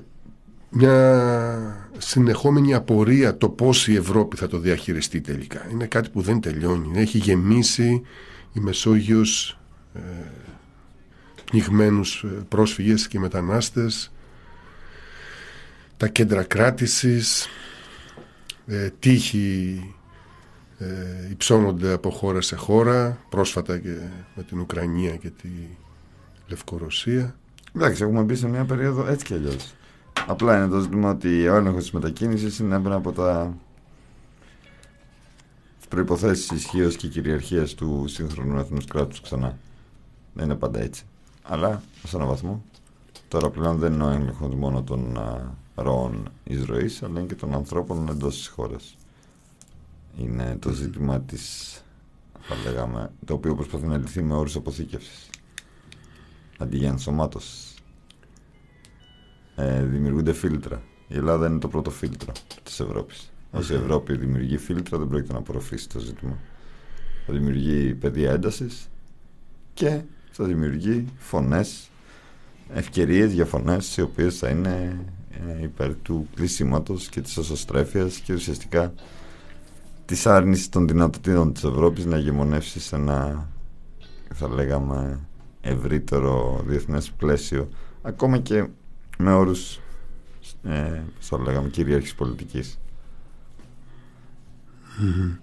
μια 0.70 1.90
συνεχόμενη 1.98 2.74
απορία 2.74 3.36
το 3.36 3.48
πώς 3.48 3.88
η 3.88 3.94
Ευρώπη 3.94 4.36
θα 4.36 4.48
το 4.48 4.58
διαχειριστεί 4.58 5.20
τελικά. 5.20 5.66
Είναι 5.70 5.86
κάτι 5.86 6.10
που 6.10 6.20
δεν 6.20 6.40
τελειώνει. 6.40 7.00
Έχει 7.00 7.18
γεμίσει 7.18 8.02
η 8.52 8.60
Μεσόγειος 8.60 9.58
ε, 9.94 10.00
πνιγμένους 11.44 12.22
ε, 12.22 12.26
πρόσφυγες 12.48 13.08
και 13.08 13.18
μετανάστες 13.18 14.12
τα 15.96 16.08
κέντρα 16.08 16.42
κράτησης 16.42 17.48
ε, 18.66 18.90
τύχη 18.98 19.80
ε, 20.78 21.30
υψώνονται 21.30 21.92
από 21.92 22.10
χώρα 22.10 22.40
σε 22.40 22.56
χώρα 22.56 23.18
πρόσφατα 23.28 23.78
και 23.78 23.96
με 24.34 24.42
την 24.42 24.60
Ουκρανία 24.60 25.16
και 25.16 25.30
τη 25.30 25.48
Λευκορωσία 26.48 27.34
Εντάξει, 27.76 28.02
έχουμε 28.02 28.22
μπει 28.22 28.34
σε 28.34 28.48
μια 28.48 28.64
περίοδο 28.64 29.06
έτσι 29.06 29.24
κι 29.24 29.34
αλλιώς. 29.34 29.74
Απλά 30.26 30.56
είναι 30.56 30.68
το 30.68 30.80
ζήτημα 30.80 31.10
ότι 31.10 31.48
ο 31.48 31.54
έλεγχος 31.54 31.82
της 31.82 31.92
μετακίνησης 31.92 32.58
είναι 32.58 32.74
ένα 32.74 32.94
από 32.94 33.12
τα 33.12 33.56
προποθέσει 35.88 36.54
ισχύως 36.54 36.96
και 36.96 37.08
κυριαρχίας 37.08 37.74
του 37.74 38.04
σύγχρονου 38.08 38.58
έθνους 38.58 38.84
κράτους 38.84 39.20
ξανά. 39.20 39.58
Δεν 40.34 40.44
είναι 40.44 40.54
πάντα 40.54 40.80
έτσι. 40.80 41.04
Αλλά 41.42 41.82
σε 42.06 42.16
έναν 42.16 42.28
βαθμό 42.28 42.62
τώρα 43.28 43.50
πλέον 43.50 43.78
δεν 43.78 43.92
είναι 43.92 44.04
ο 44.04 44.08
έλεγχος 44.08 44.54
μόνο 44.54 44.82
των 44.82 45.18
α, 45.18 45.54
ροών 45.74 46.28
εισρωή, 46.44 46.90
αλλά 47.02 47.18
είναι 47.18 47.28
και 47.28 47.34
των 47.34 47.54
ανθρώπων 47.54 48.08
εντός 48.08 48.36
της 48.36 48.46
χώρας. 48.48 48.96
Είναι 50.18 50.56
το 50.60 50.70
ζήτημα 50.70 51.20
της, 51.20 51.74
θα 52.40 52.54
λέγαμε, 52.64 53.10
το 53.24 53.34
οποίο 53.34 53.54
προσπαθεί 53.54 53.86
να 53.86 53.96
λυθεί 53.96 54.22
με 54.22 54.34
όρους 54.34 54.56
αποθήκευσης 54.56 55.30
αντί 56.58 56.76
για 56.76 56.88
ενσωμάτωσης. 56.88 57.69
Ε, 59.60 59.82
δημιουργούνται 59.82 60.32
φίλτρα. 60.32 60.82
Η 61.08 61.16
Ελλάδα 61.16 61.46
είναι 61.46 61.58
το 61.58 61.68
πρώτο 61.68 61.90
φίλτρο 61.90 62.32
της 62.62 62.80
Ευρώπης. 62.80 63.32
Όσο 63.50 63.74
η 63.74 63.76
Ευρώπη 63.76 64.16
δημιουργεί 64.16 64.56
φίλτρα 64.56 64.98
δεν 64.98 65.08
πρόκειται 65.08 65.32
να 65.32 65.38
απορροφήσει 65.38 65.88
το 65.88 65.98
ζήτημα. 65.98 66.38
Θα 67.26 67.32
δημιουργεί 67.32 67.94
πεδία 67.94 68.30
έντασης 68.32 68.88
και 69.74 70.00
θα 70.30 70.44
δημιουργεί 70.44 71.04
φωνές, 71.18 71.90
ευκαιρίες 72.74 73.32
για 73.32 73.44
φωνές 73.44 73.96
οι 73.96 74.02
οποίες 74.02 74.38
θα 74.38 74.48
είναι 74.48 75.04
ε, 75.30 75.62
υπέρ 75.62 75.94
του 75.94 76.28
κλεισίματος 76.34 77.08
και 77.08 77.20
της 77.20 77.36
εσωστρέφειας 77.36 78.18
και 78.18 78.32
ουσιαστικά 78.32 78.92
της 80.04 80.26
άρνησης 80.26 80.68
των 80.68 80.88
δυνατοτήτων 80.88 81.52
της 81.52 81.64
Ευρώπης 81.64 82.04
να 82.04 82.18
γεμονεύσει 82.18 82.80
σε 82.80 82.96
ένα 82.96 83.48
θα 84.34 84.48
λέγαμε 84.48 85.20
ευρύτερο 85.60 86.62
διεθνές 86.66 87.10
πλαίσιο 87.10 87.68
ακόμα 88.02 88.38
και 88.38 88.66
με 89.20 89.32
όρους 89.32 89.80
ε, 90.62 91.02
θα 91.18 91.38
λέγαμε 91.38 91.68
κυρίαρχης 91.68 92.14
πολιτικής. 92.14 92.78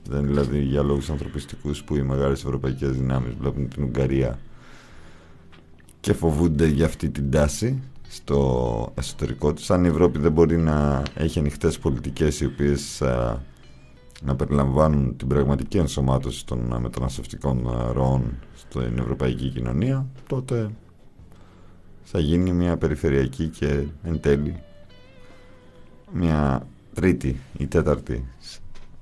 Δεν 0.10 0.20
είναι 0.20 0.28
δηλαδή 0.28 0.62
για 0.62 0.84
λόγους 0.84 1.10
ανθρωπιστικούς 1.10 1.84
που 1.84 1.96
οι 1.96 2.02
μεγάλες 2.02 2.44
ευρωπαϊκές 2.44 2.92
δυνάμεις 2.92 3.34
βλέπουν 3.40 3.70
την 3.70 3.84
Ουγγαρία 3.84 4.40
και 6.00 6.13
φοβούνται 6.13 6.68
για 6.68 6.86
αυτή 6.86 7.10
την 7.10 7.32
τάση 7.32 7.84
στο 8.08 8.92
εσωτερικό 8.96 9.54
της 9.54 9.72
αν 9.72 9.86
η 9.86 9.88
Ευρώπη 9.88 10.20
δεν 10.20 10.32
μπορεί 10.32 10.58
να 10.58 11.04
έχει 11.16 11.40
ανοιχτές 11.40 11.80
πολιτικές 11.80 12.40
οι 12.40 12.46
οποίες 12.46 13.02
να 14.22 14.36
περιλαμβάνουν 14.36 15.18
την 15.18 15.28
πραγματική 15.28 15.78
ενσωμάτωση 15.78 16.46
των 16.46 16.78
μεταναστευτικών 16.82 17.70
ροών 17.92 18.34
στην 18.56 18.98
ευρωπαϊκή 18.98 19.50
κοινωνία 19.50 20.06
τότε 20.28 20.70
θα 22.12 22.20
γίνει 22.20 22.54
μια 22.54 22.78
περιφερειακή 22.78 23.48
και 23.48 23.84
εν 24.04 24.20
τέλει 24.20 24.63
μια 26.12 26.67
τρίτη 26.93 27.39
ή 27.58 27.67
τέταρτη 27.67 28.26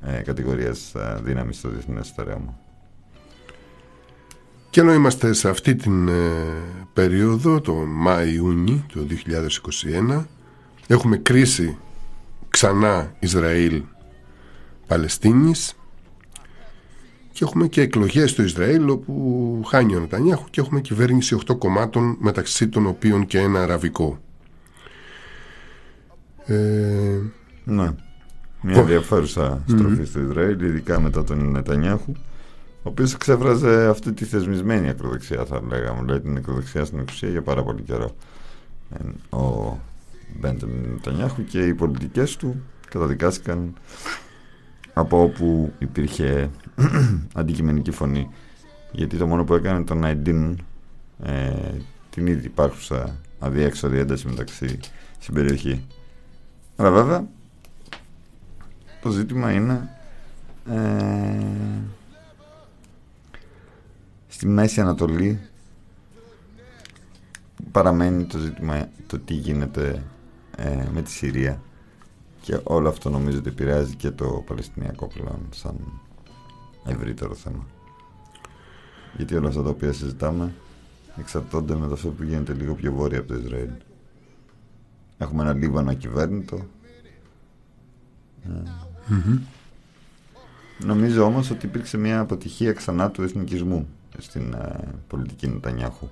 ε, 0.01 0.21
κατηγορίας 0.21 0.95
ε, 0.95 1.19
δύναμη 1.23 1.53
στο 1.53 1.69
διεθνές 1.69 2.07
στερέωμα. 2.07 2.59
Και 4.69 4.79
ενώ 4.79 4.93
είμαστε 4.93 5.33
σε 5.33 5.49
αυτή 5.49 5.75
την 5.75 6.07
ε, 6.07 6.31
περίοδο, 6.93 7.61
το 7.61 7.73
Μάη-Ιούνι 7.73 8.85
του 8.87 9.07
2021, 10.09 10.23
έχουμε 10.87 11.17
κρίση 11.17 11.77
ξανά 12.49 13.15
Ισραήλ-Παλαιστίνης 13.19 15.75
και 17.35 17.43
έχουμε 17.43 17.67
και 17.67 17.81
εκλογές 17.81 18.29
στο 18.29 18.43
Ισραήλ 18.43 18.89
όπου 18.89 19.61
χάνει 19.67 19.95
ο 19.95 19.99
Νετανιάχου 19.99 20.49
και 20.49 20.61
έχουμε 20.61 20.81
κυβέρνηση 20.81 21.37
8 21.47 21.57
κομμάτων 21.57 22.17
μεταξύ 22.19 22.67
των 22.67 22.85
οποίων 22.85 23.25
και 23.25 23.39
ένα 23.39 23.61
αραβικό. 23.61 24.19
Ε... 26.45 27.19
Ναι. 27.63 27.89
Μια 28.61 28.79
ενδιαφέρουσα 28.79 29.63
στροφή 29.67 30.05
στο 30.05 30.19
Ισραήλ, 30.19 30.59
ειδικά 30.59 30.99
μετά 30.99 31.23
τον 31.23 31.51
Νετανιάχου, 31.51 32.11
ο 32.83 32.89
οποίος 32.89 33.13
εξέφραζε 33.13 33.87
αυτή 33.87 34.13
τη 34.13 34.25
θεσμισμένη 34.25 34.89
ακροδεξιά, 34.89 35.45
θα 35.45 35.61
λέγαμε, 35.67 36.01
δηλαδή 36.01 36.21
την 36.21 36.37
ακροδεξιά 36.37 36.85
στην 36.85 36.99
εξουσία 36.99 37.29
για 37.29 37.41
πάρα 37.41 37.63
πολύ 37.63 37.81
καιρό. 37.81 38.15
Ε, 38.89 39.35
ο 39.35 39.77
Μπέντεμιν 40.39 40.89
Νετανιάχου 40.91 41.43
και 41.43 41.65
οι 41.65 41.73
πολιτικές 41.73 42.35
του 42.35 42.63
καταδικάστηκαν 42.89 43.73
από 44.97 45.21
όπου 45.21 45.73
υπήρχε 45.79 46.49
αντικειμενική 47.33 47.91
φωνή. 47.91 48.29
Γιατί 48.91 49.17
το 49.17 49.27
μόνο 49.27 49.43
που 49.43 49.53
έκανε 49.53 49.79
ήταν 49.79 49.97
να 49.97 50.07
εντείνουν 50.07 50.65
ε, 51.23 51.71
την 52.09 52.27
ήδη 52.27 52.45
υπάρχουσα 52.45 53.15
αδιέξοδη 53.39 53.97
ένταση 53.97 54.27
μεταξύ 54.27 54.79
στην 55.19 55.33
περιοχή. 55.33 55.85
Αλλά 56.75 56.91
βέβαια 56.91 57.27
το 59.01 59.09
ζήτημα 59.09 59.51
είναι 59.51 59.89
ε, 60.69 60.79
στη 64.27 64.47
Μέση 64.47 64.81
Ανατολή 64.81 65.39
παραμένει 67.71 68.23
το 68.23 68.37
ζήτημα 68.37 68.89
το 69.07 69.19
τι 69.19 69.33
γίνεται 69.33 70.03
ε, 70.57 70.87
με 70.93 71.01
τη 71.01 71.11
Συρία 71.11 71.61
και 72.45 72.59
όλο 72.63 72.89
αυτό 72.89 73.09
νομίζω 73.09 73.37
ότι 73.37 73.49
επηρεάζει 73.49 73.95
και 73.95 74.11
το 74.11 74.43
Παλαιστινιακό 74.47 75.07
πλέον 75.07 75.39
σαν 75.49 75.75
ευρύτερο 76.85 77.33
θέμα. 77.33 77.65
Γιατί 79.15 79.35
όλα 79.35 79.47
αυτά 79.47 79.63
τα 79.63 79.69
οποία 79.69 79.93
συζητάμε 79.93 80.53
εξαρτώνται 81.17 81.75
με 81.75 81.87
το 81.87 81.93
αυτό 81.93 82.09
που 82.09 82.23
γίνεται 82.23 82.53
λίγο 82.53 82.73
πιο 82.73 82.93
βόρεια 82.93 83.19
από 83.19 83.27
το 83.27 83.35
Ισραήλ. 83.35 83.69
Έχουμε 85.17 85.41
ένα 85.41 85.53
Λίβανο 85.53 85.91
ακυβέρνητο. 85.91 86.65
Mm-hmm. 88.47 89.39
Νομίζω 90.85 91.23
όμως 91.23 91.49
ότι 91.49 91.65
υπήρξε 91.65 91.97
μια 91.97 92.19
αποτυχία 92.19 92.73
ξανά 92.73 93.11
του 93.11 93.21
εθνικισμού 93.21 93.87
στην 94.17 94.53
ε, 94.53 94.87
πολιτική 95.07 95.47
Νετανιάχου. 95.47 96.07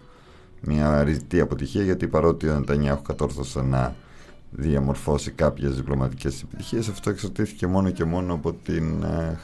Μια 0.62 1.04
ριζιτή 1.04 1.40
αποτυχία 1.40 1.84
γιατί 1.84 2.08
παρότι 2.08 2.50
ο 2.50 2.60
Νετανιάχου 2.60 3.02
κατόρθωσε 3.02 3.62
να 3.62 3.96
διαμορφώσει 4.56 5.32
κάποιες 5.32 5.76
διπλωματικές 5.76 6.42
επιτυχίες 6.42 6.88
αυτό 6.88 7.10
εξαρτήθηκε 7.10 7.68
μόνο 7.68 7.90
και 7.90 8.04
μόνο 8.04 8.34
από 8.34 8.54
την 8.54 9.04
ε, 9.04 9.40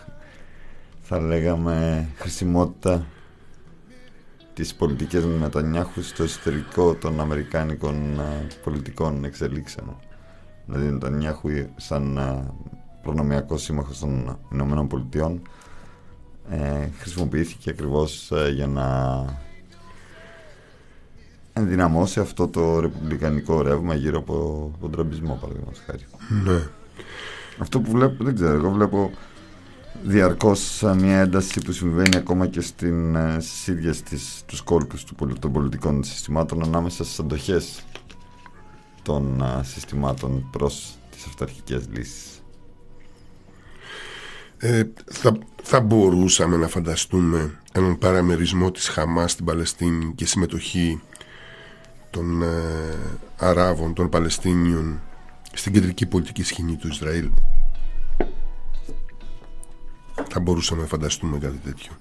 θα 1.02 1.20
λέγαμε 1.20 2.08
χρησιμότητα 2.16 3.06
της 4.54 4.76
πολιτικής 4.76 5.26
Νετανιάχου 5.26 6.02
στο 6.02 6.24
εσωτερικό 6.24 6.94
των 6.94 7.20
Αμερικάνικων 7.20 8.20
ε, 8.20 8.48
πολιτικών 8.64 9.24
εξελίξεων. 9.24 9.96
Δηλαδή 10.66 10.88
ο 10.88 10.92
Νετανιάχου 10.92 11.50
σαν 11.76 12.18
ε, 12.18 12.52
προνομιακό 13.04 13.58
σύμμαχος 13.58 14.00
των 14.00 14.40
Ηνωμένων 14.52 14.88
Πολιτειών 14.88 15.42
χρησιμοποιήθηκε 17.00 17.70
ακριβώς 17.70 18.32
για 18.54 18.68
να 18.68 18.86
ενδυναμώσει 21.60 22.20
αυτό 22.20 22.48
το 22.48 22.80
ρεπουμπλικανικό 22.80 23.62
ρεύμα 23.62 23.96
γύρω 23.96 24.18
από 24.18 24.72
τον 24.82 24.92
τραμπισμό, 24.92 25.38
παραδείγματος 25.42 25.82
χάρη. 25.86 26.06
Ναι. 26.44 26.62
Αυτό 27.58 27.80
που 27.80 27.92
βλέπω, 27.92 28.24
δεν 28.24 28.36
ξέρω, 28.36 28.54
εγώ 28.54 28.70
βλέπω 28.70 29.12
διαρκώς 30.04 30.84
μια 30.98 31.20
ένταση 31.20 31.62
που 31.62 31.72
συμβαίνει 31.72 32.18
ακόμα 32.18 32.48
και 32.48 32.62
στην, 32.62 33.16
ε, 33.16 33.38
στις 33.40 33.68
ίδιες 33.68 34.02
τις, 34.02 34.44
τους 34.46 34.62
κόλπους 34.62 35.04
του, 35.04 35.34
των 35.40 35.52
πολιτικών 35.52 36.04
συστημάτων 36.04 36.64
ανάμεσα 36.64 37.04
στις 37.04 37.20
αντοχές 37.20 37.84
των 39.02 39.44
α, 39.44 39.64
συστημάτων 39.64 40.50
προς 40.52 40.98
τις 41.12 41.26
αυταρχικές 41.26 41.88
λύσεις. 41.94 42.44
Ε, 44.58 44.84
θα, 45.06 45.38
θα 45.64 45.80
μπορούσαμε 45.80 46.58
να 46.58 46.68
φανταστούμε 46.68 47.60
έναν 47.72 47.98
παραμερισμό 47.98 48.72
της 48.72 48.88
Χαμάς 48.88 49.32
στην 49.32 49.46
Παλαιστίνη 49.46 50.14
και 50.16 50.26
συμμετοχή 50.26 51.02
των 52.10 52.42
ε, 52.42 52.48
Αράβων, 53.38 53.94
των 53.94 54.10
Παλαιστίνιων 54.10 55.02
στην 55.54 55.74
κεντρική 55.74 56.06
πολιτική 56.06 56.44
σκηνή 56.44 56.76
του 56.76 56.88
Ισραήλ. 56.88 57.30
Θα 60.30 60.40
μπορούσαμε 60.40 60.82
να 60.82 60.88
φανταστούμε 60.88 61.38
κάτι 61.38 61.58
τέτοιο. 61.58 61.92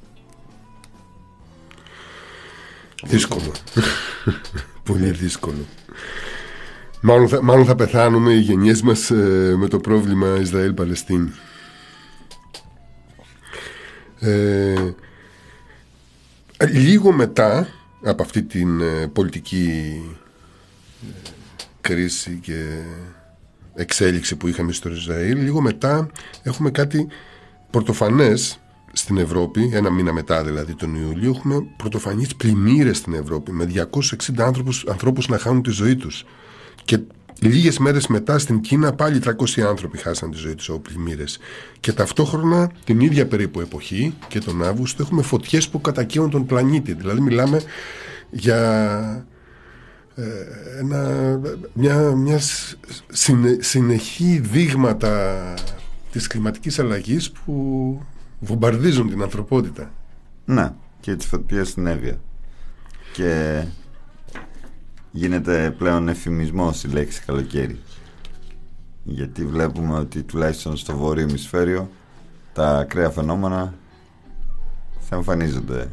Δύσκολο. 3.04 3.52
Πολύ 4.88 5.10
δύσκολο. 5.10 5.66
Μάλλον 7.00 7.28
θα, 7.28 7.42
μάλλον 7.42 7.64
θα 7.64 7.74
πεθάνουμε 7.74 8.32
οι 8.32 8.40
γενιές 8.40 8.82
μας 8.82 9.10
ε, 9.10 9.54
με 9.58 9.68
το 9.68 9.78
πρόβλημα 9.78 10.38
Ισραήλ-Παλαιστίνη. 10.40 11.30
Ε, 14.20 14.92
λίγο 16.70 17.12
μετά 17.12 17.68
από 18.02 18.22
αυτή 18.22 18.42
την 18.42 18.80
ε, 18.80 19.06
πολιτική 19.08 19.94
ε, 21.02 21.30
κρίση 21.80 22.38
και 22.42 22.82
εξέλιξη 23.74 24.36
που 24.36 24.48
είχαμε 24.48 24.72
στο 24.72 24.88
Ισραήλ 24.88 25.42
λίγο 25.42 25.60
μετά 25.60 26.10
έχουμε 26.42 26.70
κάτι 26.70 27.08
πρωτοφανές 27.70 28.60
στην 28.92 29.16
Ευρώπη, 29.16 29.70
ένα 29.72 29.90
μήνα 29.90 30.12
μετά 30.12 30.44
δηλαδή 30.44 30.74
τον 30.74 30.94
Ιούλιο, 30.94 31.30
έχουμε 31.30 31.66
πρωτοφανείς 31.76 32.36
πλημμύρες 32.36 32.96
στην 32.96 33.14
Ευρώπη 33.14 33.52
με 33.52 33.64
260 33.64 34.38
άνθρωπους, 34.38 34.86
ανθρώπους 34.88 35.28
να 35.28 35.38
χάνουν 35.38 35.62
τη 35.62 35.70
ζωή 35.70 35.96
τους. 35.96 36.24
Και 36.84 36.98
λίγες 37.40 37.78
μέρες 37.78 38.06
μετά 38.06 38.38
στην 38.38 38.60
Κίνα 38.60 38.92
πάλι 38.92 39.20
300 39.24 39.60
άνθρωποι 39.60 39.98
χάσαν 39.98 40.30
τη 40.30 40.36
ζωή 40.36 40.54
τους 40.54 40.68
από 40.68 40.78
πλημμύρες. 40.78 41.38
Και 41.80 41.92
ταυτόχρονα 41.92 42.70
την 42.84 43.00
ίδια 43.00 43.26
περίπου 43.26 43.60
εποχή 43.60 44.14
και 44.28 44.40
τον 44.40 44.64
Αύγουστο 44.64 45.02
έχουμε 45.02 45.22
φωτιές 45.22 45.68
που 45.68 45.80
κατακαίουν 45.80 46.30
τον 46.30 46.46
πλανήτη. 46.46 46.92
Δηλαδή 46.92 47.20
μιλάμε 47.20 47.62
για 48.30 49.26
ε, 50.14 50.22
ένα, 50.78 51.40
μια, 51.72 52.14
μια 52.16 52.40
συνεχή 53.58 54.38
δείγματα 54.38 55.54
της 56.12 56.26
κλιματικής 56.26 56.78
αλλαγής 56.78 57.30
που 57.30 58.02
βομβαρδίζουν 58.40 59.08
την 59.08 59.22
ανθρωπότητα. 59.22 59.92
Ναι, 60.44 60.72
και 61.00 61.16
τις 61.16 61.26
φωτιές 61.26 61.68
στην 61.68 61.86
Εύβοια. 61.86 62.20
Και 63.12 63.62
γίνεται 65.18 65.70
πλέον 65.78 66.08
εφημισμός 66.08 66.84
η 66.84 66.88
λέξη 66.88 67.22
καλοκαίρι. 67.24 67.78
Γιατί 69.02 69.46
βλέπουμε 69.46 69.94
ότι 69.98 70.22
τουλάχιστον 70.22 70.76
στο 70.76 70.96
βόρειο 70.96 71.28
ημισφαίριο 71.28 71.90
τα 72.52 72.78
ακραία 72.78 73.10
φαινόμενα 73.10 73.74
θα 75.00 75.16
εμφανίζονται 75.16 75.90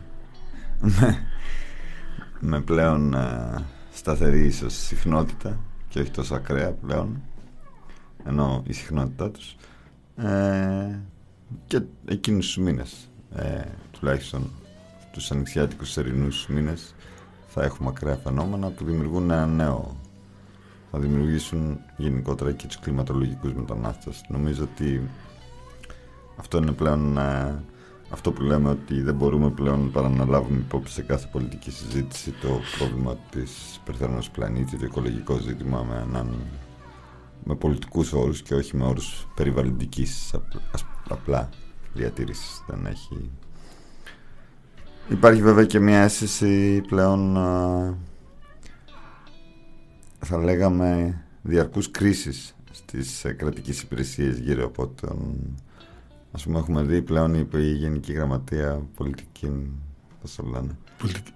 με 2.39 2.61
πλέον 2.61 3.13
ε, 3.13 3.63
σταθερή 3.93 4.45
ίσως 4.45 4.73
συχνότητα 4.73 5.59
και 5.89 5.99
όχι 5.99 6.11
τόσο 6.11 6.36
ακραία 6.36 6.71
πλέον 6.71 7.21
ενώ 8.26 8.63
η 8.67 8.73
συχνότητά 8.73 9.32
τους 9.32 9.55
ε, 10.15 10.99
και 11.67 11.82
εκείνους 12.05 12.45
τους 12.45 12.57
μήνες 12.57 13.09
ε, 13.36 13.61
τουλάχιστον 13.91 14.51
τους 15.11 15.32
ανοιξιάτικους 15.32 15.93
θερινούς 15.93 16.47
μήνες 16.47 16.95
θα 17.57 17.63
έχουμε 17.63 17.89
ακραία 17.89 18.15
φαινόμενα 18.15 18.69
που 18.69 18.83
δημιουργούν 18.83 19.31
ένα 19.31 19.45
νέο 19.45 19.95
θα 20.91 20.99
δημιουργήσουν 20.99 21.79
γενικότερα 21.97 22.51
και 22.51 22.67
τους 22.67 22.79
κλιματολογικούς 22.79 23.53
μετανάστες 23.53 24.25
νομίζω 24.27 24.63
ότι 24.63 25.09
αυτό 26.35 26.57
είναι 26.57 26.71
πλέον 26.71 27.17
ε, 27.17 27.63
αυτό 28.09 28.31
που 28.31 28.41
λέμε 28.41 28.69
ότι 28.69 29.01
δεν 29.01 29.15
μπορούμε 29.15 29.49
πλέον 29.49 29.91
παρά 29.91 30.09
να 30.09 30.25
λάβουμε 30.25 30.57
υπόψη 30.57 30.93
σε 30.93 31.01
κάθε 31.01 31.29
πολιτική 31.31 31.71
συζήτηση 31.71 32.31
το 32.31 32.59
πρόβλημα 32.77 33.17
της 33.29 33.75
υπερθέρμανσης 33.81 34.31
πλανήτη, 34.31 34.77
το 34.77 34.85
οικολογικό 34.85 35.37
ζήτημα 35.37 35.83
με, 35.83 36.05
έναν, 36.09 36.35
με 37.43 37.55
πολιτικούς 37.55 38.13
όρους 38.13 38.41
και 38.41 38.55
όχι 38.55 38.77
με 38.77 38.85
όρους 38.85 39.27
περιβαλλοντικής 39.35 40.35
απλά 41.09 41.49
διατήρησης. 41.93 42.63
Δεν 42.67 42.85
έχει... 42.85 43.29
Υπάρχει 45.09 45.41
βέβαια 45.41 45.65
και 45.65 45.79
μια 45.79 45.99
αίσθηση 45.99 46.81
πλέον 46.87 47.33
θα 50.19 50.37
λέγαμε 50.37 51.21
διαρκούς 51.41 51.91
κρίσης 51.91 52.55
στις 52.71 53.25
κρατικές 53.37 53.81
υπηρεσίες 53.81 54.39
γύρω 54.39 54.65
από 54.65 54.87
τον 54.87 55.35
Ας 56.35 56.43
πούμε 56.43 56.59
έχουμε 56.59 56.81
δει 56.81 57.01
πλέον 57.01 57.33
η 57.33 57.71
Γενική 57.73 58.13
Γραμματεία 58.13 58.81
Πολιτική 58.95 59.51
πώς 60.21 60.35
το 60.35 60.43
λένε; 60.43 60.77
Πολιτική, 60.97 61.31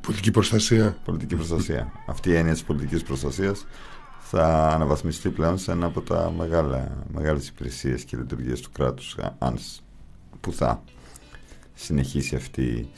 πολιτική 0.00 0.30
προστασία. 0.30 0.96
Πολιτική 1.04 1.34
προστασία. 1.34 1.92
Αυτή 2.06 2.30
η 2.30 2.34
έννοια 2.34 2.52
της 2.52 2.64
πολιτικής 2.64 3.02
προστασίας 3.02 3.66
θα 4.18 4.68
αναβαθμιστεί 4.68 5.28
πλέον 5.28 5.58
σε 5.58 5.72
ένα 5.72 5.86
από 5.86 6.00
τα 6.00 6.32
μεγάλα, 6.36 7.04
μεγάλες 7.12 7.48
υπηρεσίες 7.48 8.04
και 8.04 8.16
λειτουργίες 8.16 8.60
του 8.60 8.70
κράτους 8.72 9.16
αν, 9.38 9.58
που 10.40 10.52
θα 10.52 10.82
συνεχίσει 11.80 12.36
αυτή 12.36 12.88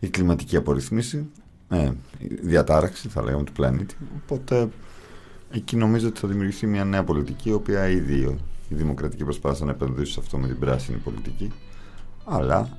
η 0.00 0.08
κλιματική 0.08 0.56
απορριθμίση 0.56 1.30
ε, 1.68 1.90
η 2.18 2.34
διατάραξη 2.42 3.08
θα 3.08 3.22
λέγαμε 3.22 3.44
του 3.44 3.52
πλανήτη 3.52 3.96
οπότε 4.22 4.68
εκεί 5.50 5.76
νομίζω 5.76 6.08
ότι 6.08 6.20
θα 6.20 6.28
δημιουργηθεί 6.28 6.66
μια 6.66 6.84
νέα 6.84 7.04
πολιτική 7.04 7.48
η 7.48 7.52
οποία 7.52 7.88
ήδη 7.88 8.38
η 8.68 8.74
δημοκρατική 8.74 9.24
προσπάθεια 9.24 9.64
να 9.64 9.70
επενδύσει 9.70 10.12
σε 10.12 10.20
αυτό 10.20 10.38
με 10.38 10.46
την 10.46 10.58
πράσινη 10.58 10.98
πολιτική. 10.98 11.52
Αλλά 12.24 12.78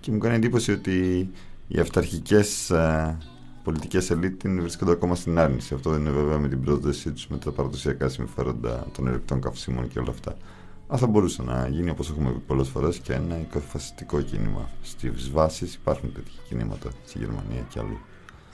και 0.00 0.10
μου 0.10 0.18
κάνει 0.18 0.34
εντύπωση 0.34 0.72
ότι 0.72 1.30
οι 1.68 1.78
αυταρχικές 1.78 2.70
ε, 2.70 3.18
πολιτικές 3.62 4.10
ελίτ 4.10 4.46
βρίσκονται 4.46 4.90
ακόμα 4.90 5.14
στην 5.14 5.38
άρνηση. 5.38 5.74
Αυτό 5.74 5.90
δεν 5.90 6.00
είναι 6.00 6.10
βέβαια 6.10 6.38
με 6.38 6.48
την 6.48 6.60
πρόσδεσή 6.60 7.12
τους 7.12 7.26
με 7.26 7.38
τα 7.38 7.50
παραδοσιακά 7.50 8.08
συμφέροντα 8.08 8.86
των 8.92 9.06
ερεκτών 9.06 9.40
καυσίμων 9.40 9.88
και 9.88 9.98
όλα 9.98 10.10
αυτά. 10.10 10.36
Αλλά 10.90 10.98
θα 10.98 11.06
μπορούσε 11.06 11.42
να 11.42 11.68
γίνει 11.68 11.90
όπως 11.90 12.10
έχουμε 12.10 12.30
πει 12.30 12.38
πολλές 12.46 12.68
φορές 12.68 12.98
και 12.98 13.12
ένα 13.12 13.38
οικοφασιστικό 13.40 14.20
κίνημα. 14.20 14.70
Στις 14.82 15.30
βάσεις 15.30 15.74
υπάρχουν 15.74 16.12
τέτοια 16.12 16.40
κινήματα 16.48 16.90
στη 17.06 17.18
Γερμανία 17.18 17.66
και 17.68 17.78
αλλού. 17.78 17.98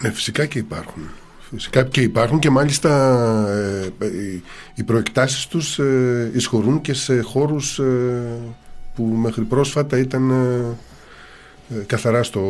Ναι, 0.03 0.11
φυσικά 0.11 0.47
και 0.47 0.59
υπάρχουν. 0.59 1.03
Φυσικά 1.51 1.85
και 1.85 2.01
υπάρχουν 2.01 2.39
και 2.39 2.51
μάλιστα 2.51 2.91
ε, 3.49 3.93
ε, 3.99 4.09
οι 4.75 4.83
προεκτάσεις 4.83 5.47
τους 5.47 5.79
ε, 5.79 6.31
εισχωρούν 6.35 6.81
και 6.81 6.93
σε 6.93 7.21
χώρους 7.21 7.81
που 8.95 9.05
μέχρι 9.05 9.43
πρόσφατα 9.43 9.99
ήταν 9.99 10.33
καθαρά 11.87 12.23
στο 12.23 12.43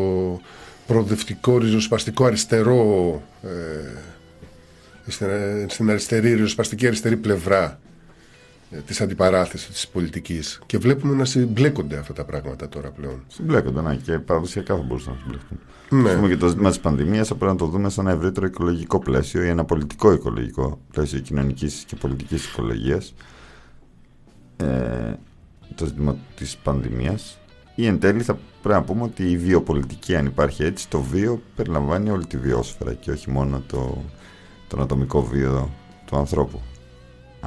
προοδευτικό 0.87 1.59
ριζοσπαστικό 1.59 2.25
αριστερό 2.25 3.23
στην 5.67 5.91
αριστερή 5.91 6.35
ριζοσπαστική 6.35 6.87
αριστερή 6.87 7.17
πλευρά 7.17 7.79
της 8.87 9.01
αντιπαράθεσης 9.01 9.69
της 9.69 9.89
πολιτικής 9.89 10.61
και 10.67 10.79
βλέπουμε 10.79 11.15
να 11.15 11.25
συμπλέκονται 11.25 11.97
αυτά 11.97 12.13
τα 12.13 12.25
πράγματα 12.25 12.69
τώρα 12.69 12.91
πλέον. 12.91 13.23
Συμπλέκονται, 13.27 13.83
ναι, 13.83 13.97
και 13.97 14.19
παραδοσιακά 14.19 14.77
θα 14.77 14.83
μπορούσαν 14.83 15.13
να 15.13 15.19
συμπλέκονται. 15.19 15.61
Ναι. 15.91 16.15
πούμε 16.15 16.29
και 16.29 16.37
το 16.37 16.49
ζήτημα 16.49 16.69
της 16.69 16.81
πανδημίας 16.81 17.29
θα 17.29 17.35
πρέπει 17.35 17.53
να 17.53 17.59
το 17.59 17.67
δούμε 17.67 17.91
σε 17.91 18.01
ένα 18.01 18.11
ευρύτερο 18.11 18.47
οικολογικό 18.47 18.99
πλαίσιο 18.99 19.43
ή 19.43 19.49
ένα 19.49 19.65
πολιτικό 19.65 20.13
οικολογικό 20.13 20.79
πλαίσιο 20.93 21.19
κοινωνικής 21.19 21.85
και 21.87 21.97
πολιτικής 21.97 22.47
οικολογίας. 22.47 23.15
Ε, 24.57 25.15
το 25.75 25.87
ζήτημα 25.87 26.17
της 26.37 26.57
πανδημίας. 26.57 27.39
Ή 27.75 27.87
εν 27.87 27.99
τέλει 27.99 28.23
θα 28.23 28.39
πρέπει 28.63 28.79
να 28.79 28.85
πούμε 28.85 29.03
ότι 29.03 29.31
η 29.31 29.37
βιοπολιτική, 29.37 30.17
αν 30.17 30.27
υπάρχει 30.27 30.65
έτσι, 30.65 30.89
το 30.89 31.01
βίο 31.01 31.43
περιλαμβάνει 31.57 32.11
όλη 32.11 32.27
τη 32.27 32.37
βιόσφαιρα 32.37 32.95
και 32.95 33.11
όχι 33.11 33.31
μόνο 33.31 33.63
το, 33.67 34.03
τον 34.69 34.81
ατομικό 34.81 35.23
βίο 35.23 35.71
του 36.07 36.17
ανθρώπου. 36.17 36.61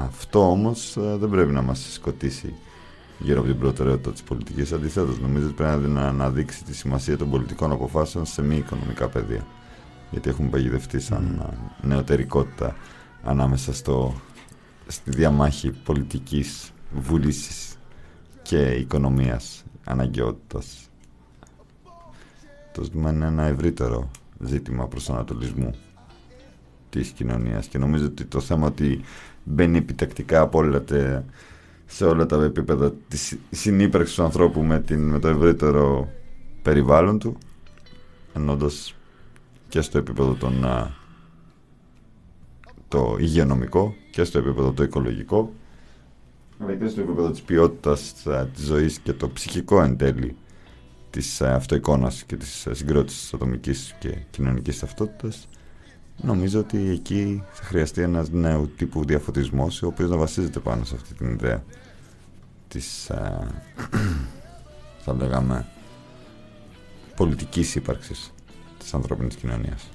Αυτό 0.06 0.50
όμως 0.50 0.98
ε, 0.98 1.16
δεν 1.18 1.30
πρέπει 1.30 1.52
να 1.52 1.62
μας 1.62 1.94
σκοτήσει 1.94 2.54
γύρω 3.20 3.40
από 3.40 3.48
την 3.48 3.60
προτεραιότητα 3.60 4.12
της 4.12 4.24
πολιτικής. 4.24 4.72
Αντιθέτως, 4.72 5.20
νομίζω 5.20 5.46
ότι 5.46 5.56
πρέπει 5.56 5.88
να 5.88 6.08
αναδείξει 6.08 6.64
τη 6.64 6.76
σημασία 6.76 7.18
των 7.18 7.30
πολιτικών 7.30 7.72
αποφάσεων 7.72 8.26
σε 8.26 8.42
μη 8.42 8.56
οικονομικά 8.56 9.08
πεδία. 9.08 9.46
Γιατί 10.12 10.30
έχουμε 10.30 10.50
παγιδευτεί 10.50 11.00
σαν 11.00 11.42
mm. 11.42 11.54
νεωτερικότητα 11.82 12.76
ανάμεσα 13.24 13.74
στο, 13.74 14.14
στη 14.88 15.12
διαμάχη 15.12 15.72
πολιτικής 15.72 16.72
βούλησης 16.92 17.76
και 18.42 18.62
οικονομίας 18.62 19.64
αναγκαιότητας. 19.84 20.90
Το 22.74 22.84
ζήτημα 22.84 23.12
είναι 23.12 23.26
ένα 23.26 23.44
ευρύτερο 23.44 24.10
ζήτημα 24.40 24.88
προσανατολισμού 24.88 25.76
της 26.90 27.10
κοινωνίας 27.10 27.68
και 27.68 27.78
νομίζω 27.78 28.06
ότι 28.06 28.26
το 28.26 28.40
θέμα 28.40 28.68
ότι 28.68 29.02
μπαίνει 29.48 29.78
επιτακτικά 29.78 30.42
από 30.42 30.58
όλα 30.58 30.84
τα 30.84 31.26
σε 31.86 32.06
όλα 32.06 32.26
τα 32.26 32.44
επίπεδα 32.44 32.94
της 33.08 33.38
συνύπαρξης 33.52 34.16
του 34.16 34.24
ανθρώπου 34.24 34.64
με, 34.64 34.80
την, 34.80 35.10
με 35.10 35.20
το 35.20 35.28
ευρύτερο 35.28 36.10
περιβάλλον 36.62 37.20
του 37.20 37.38
ενώντας 38.34 38.96
και 39.70 39.82
στο 39.82 39.98
επίπεδο 39.98 40.34
των, 40.34 40.66
το 42.88 43.16
υγειονομικό 43.20 43.96
και 44.12 44.24
στο 44.24 44.38
επίπεδο 44.40 44.72
το 44.72 44.84
οικολογικό 44.84 45.54
αλλά 46.60 46.76
και 46.76 46.88
στο 46.88 47.02
επίπεδο 47.02 47.32
της 47.32 47.42
ποιότητας 47.42 48.14
της 48.54 48.66
ζωής 48.66 49.00
και 49.00 49.14
το 49.14 49.30
ψυχικό 49.30 49.82
εν 49.82 49.98
τέλει 49.98 50.36
της 51.10 51.42
αυτοεικόνας 51.42 52.24
και 52.24 52.36
της 52.36 52.68
συγκρότησης 52.72 53.22
της 53.22 53.34
ατομικής 53.34 53.96
και 54.00 54.18
κοινωνικής 54.32 54.80
ταυτότητας 54.80 55.48
νομίζω 56.22 56.60
ότι 56.60 56.90
εκεί 56.90 57.44
θα 57.52 57.64
χρειαστεί 57.64 58.02
ένας 58.02 58.30
νέου 58.30 58.70
τύπου 58.78 59.06
διαφωτισμός 59.06 59.82
ο 59.82 59.88
οποίος 59.88 60.10
να 60.10 60.18
βασίζεται 60.18 60.60
πάνω 60.60 60.84
σε 60.84 60.96
αυτή 60.96 61.14
την 61.14 61.32
ιδέα 61.32 61.64
της 62.68 63.10
α, 63.10 63.48
θα 65.06 65.14
λέγαμε 65.14 65.66
πολιτικής 67.16 67.76
ύπαρξης 67.76 68.34
της 68.80 68.94
ανθρώπινης 68.94 69.36
κοινωνίας. 69.36 69.90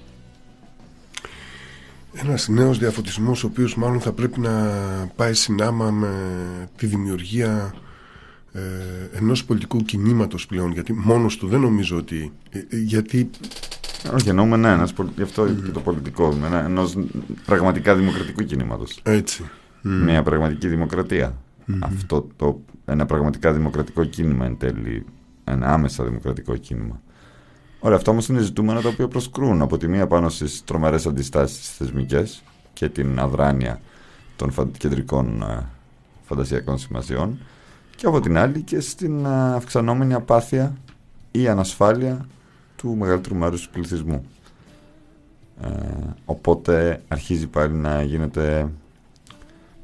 Ένας 2.15 2.49
νέος 2.49 2.79
διαφωτισμός 2.79 3.45
ο 3.45 3.47
οποίος 3.47 3.77
μάλλον 3.77 4.01
θα 4.01 4.13
πρέπει 4.13 4.41
να 4.41 4.53
πάει 5.17 5.35
συνάμα 5.35 5.91
με 5.91 6.15
τη 6.77 6.87
δημιουργία 6.87 7.75
ε, 8.53 8.61
ενός 9.17 9.45
πολιτικού 9.45 9.79
κινήματος 9.79 10.47
πλέον 10.47 10.73
γιατί 10.73 10.93
μόνος 10.93 11.37
του 11.37 11.49
δεν 11.49 11.61
νομίζω 11.61 11.97
ότι 11.97 12.33
ε, 12.51 12.59
ε, 12.59 12.79
γιατί 12.79 13.31
όχι, 14.15 14.29
εννοούμε 14.29 14.57
ναι, 14.57 14.69
ένας, 14.69 14.95
γι' 15.17 15.23
αυτό 15.23 15.47
και 15.49 15.71
το 15.71 15.81
πολιτικό, 15.81 16.35
ενός 16.65 16.97
πραγματικά 17.47 17.95
δημοκρατικού 17.95 18.43
κινήματος. 18.43 19.01
Έτσι. 19.03 19.51
Μια 19.83 20.23
πραγματική 20.23 20.69
δημοκρατία. 20.69 21.35
Αυτό 21.81 22.27
το 22.37 22.61
ένα 22.85 23.07
πραγματικά 23.07 23.53
δημοκρατικό 23.53 24.05
κίνημα 24.05 24.45
εν 24.45 24.57
τέλει, 24.59 25.05
ένα 25.45 25.73
άμεσα 25.73 26.05
δημοκρατικό 26.05 26.57
κίνημα. 26.57 27.01
Ωραία, 27.81 27.97
αυτό 27.97 28.11
όμως 28.11 28.29
είναι 28.29 28.41
ζητούμενα 28.41 28.81
τα 28.81 28.89
οποία 28.89 29.09
προσκρούν 29.09 29.63
από 29.63 29.79
τη 29.79 29.89
μία 29.89 30.07
πάνω 30.07 30.29
στις 30.29 30.65
τρομερές 30.65 31.07
αντιστάσεις 31.07 31.69
θεσμικές 31.69 32.43
και 32.73 32.89
την 32.89 33.19
αδράνεια 33.19 33.81
των 34.37 34.53
κεντρικών 34.79 35.43
ε, 35.43 35.67
φαντασιακών 36.23 36.79
σημασιών 36.79 37.39
και 37.97 38.07
από 38.07 38.21
την 38.21 38.39
άλλη 38.39 38.63
και 38.63 38.81
στην 38.81 39.25
ε, 39.25 39.55
αυξανόμενη 39.55 40.15
απάθεια 40.15 40.77
ή 41.31 41.49
ανασφάλεια 41.49 42.27
του 42.83 42.97
μεγαλύτερου 42.97 43.35
μέρους 43.35 43.63
του 43.63 43.71
πληθυσμού. 43.71 44.27
Ε, 45.63 45.69
οπότε 46.25 47.03
αρχίζει 47.09 47.47
πάλι 47.47 47.75
να 47.75 48.03
γίνεται 48.03 48.69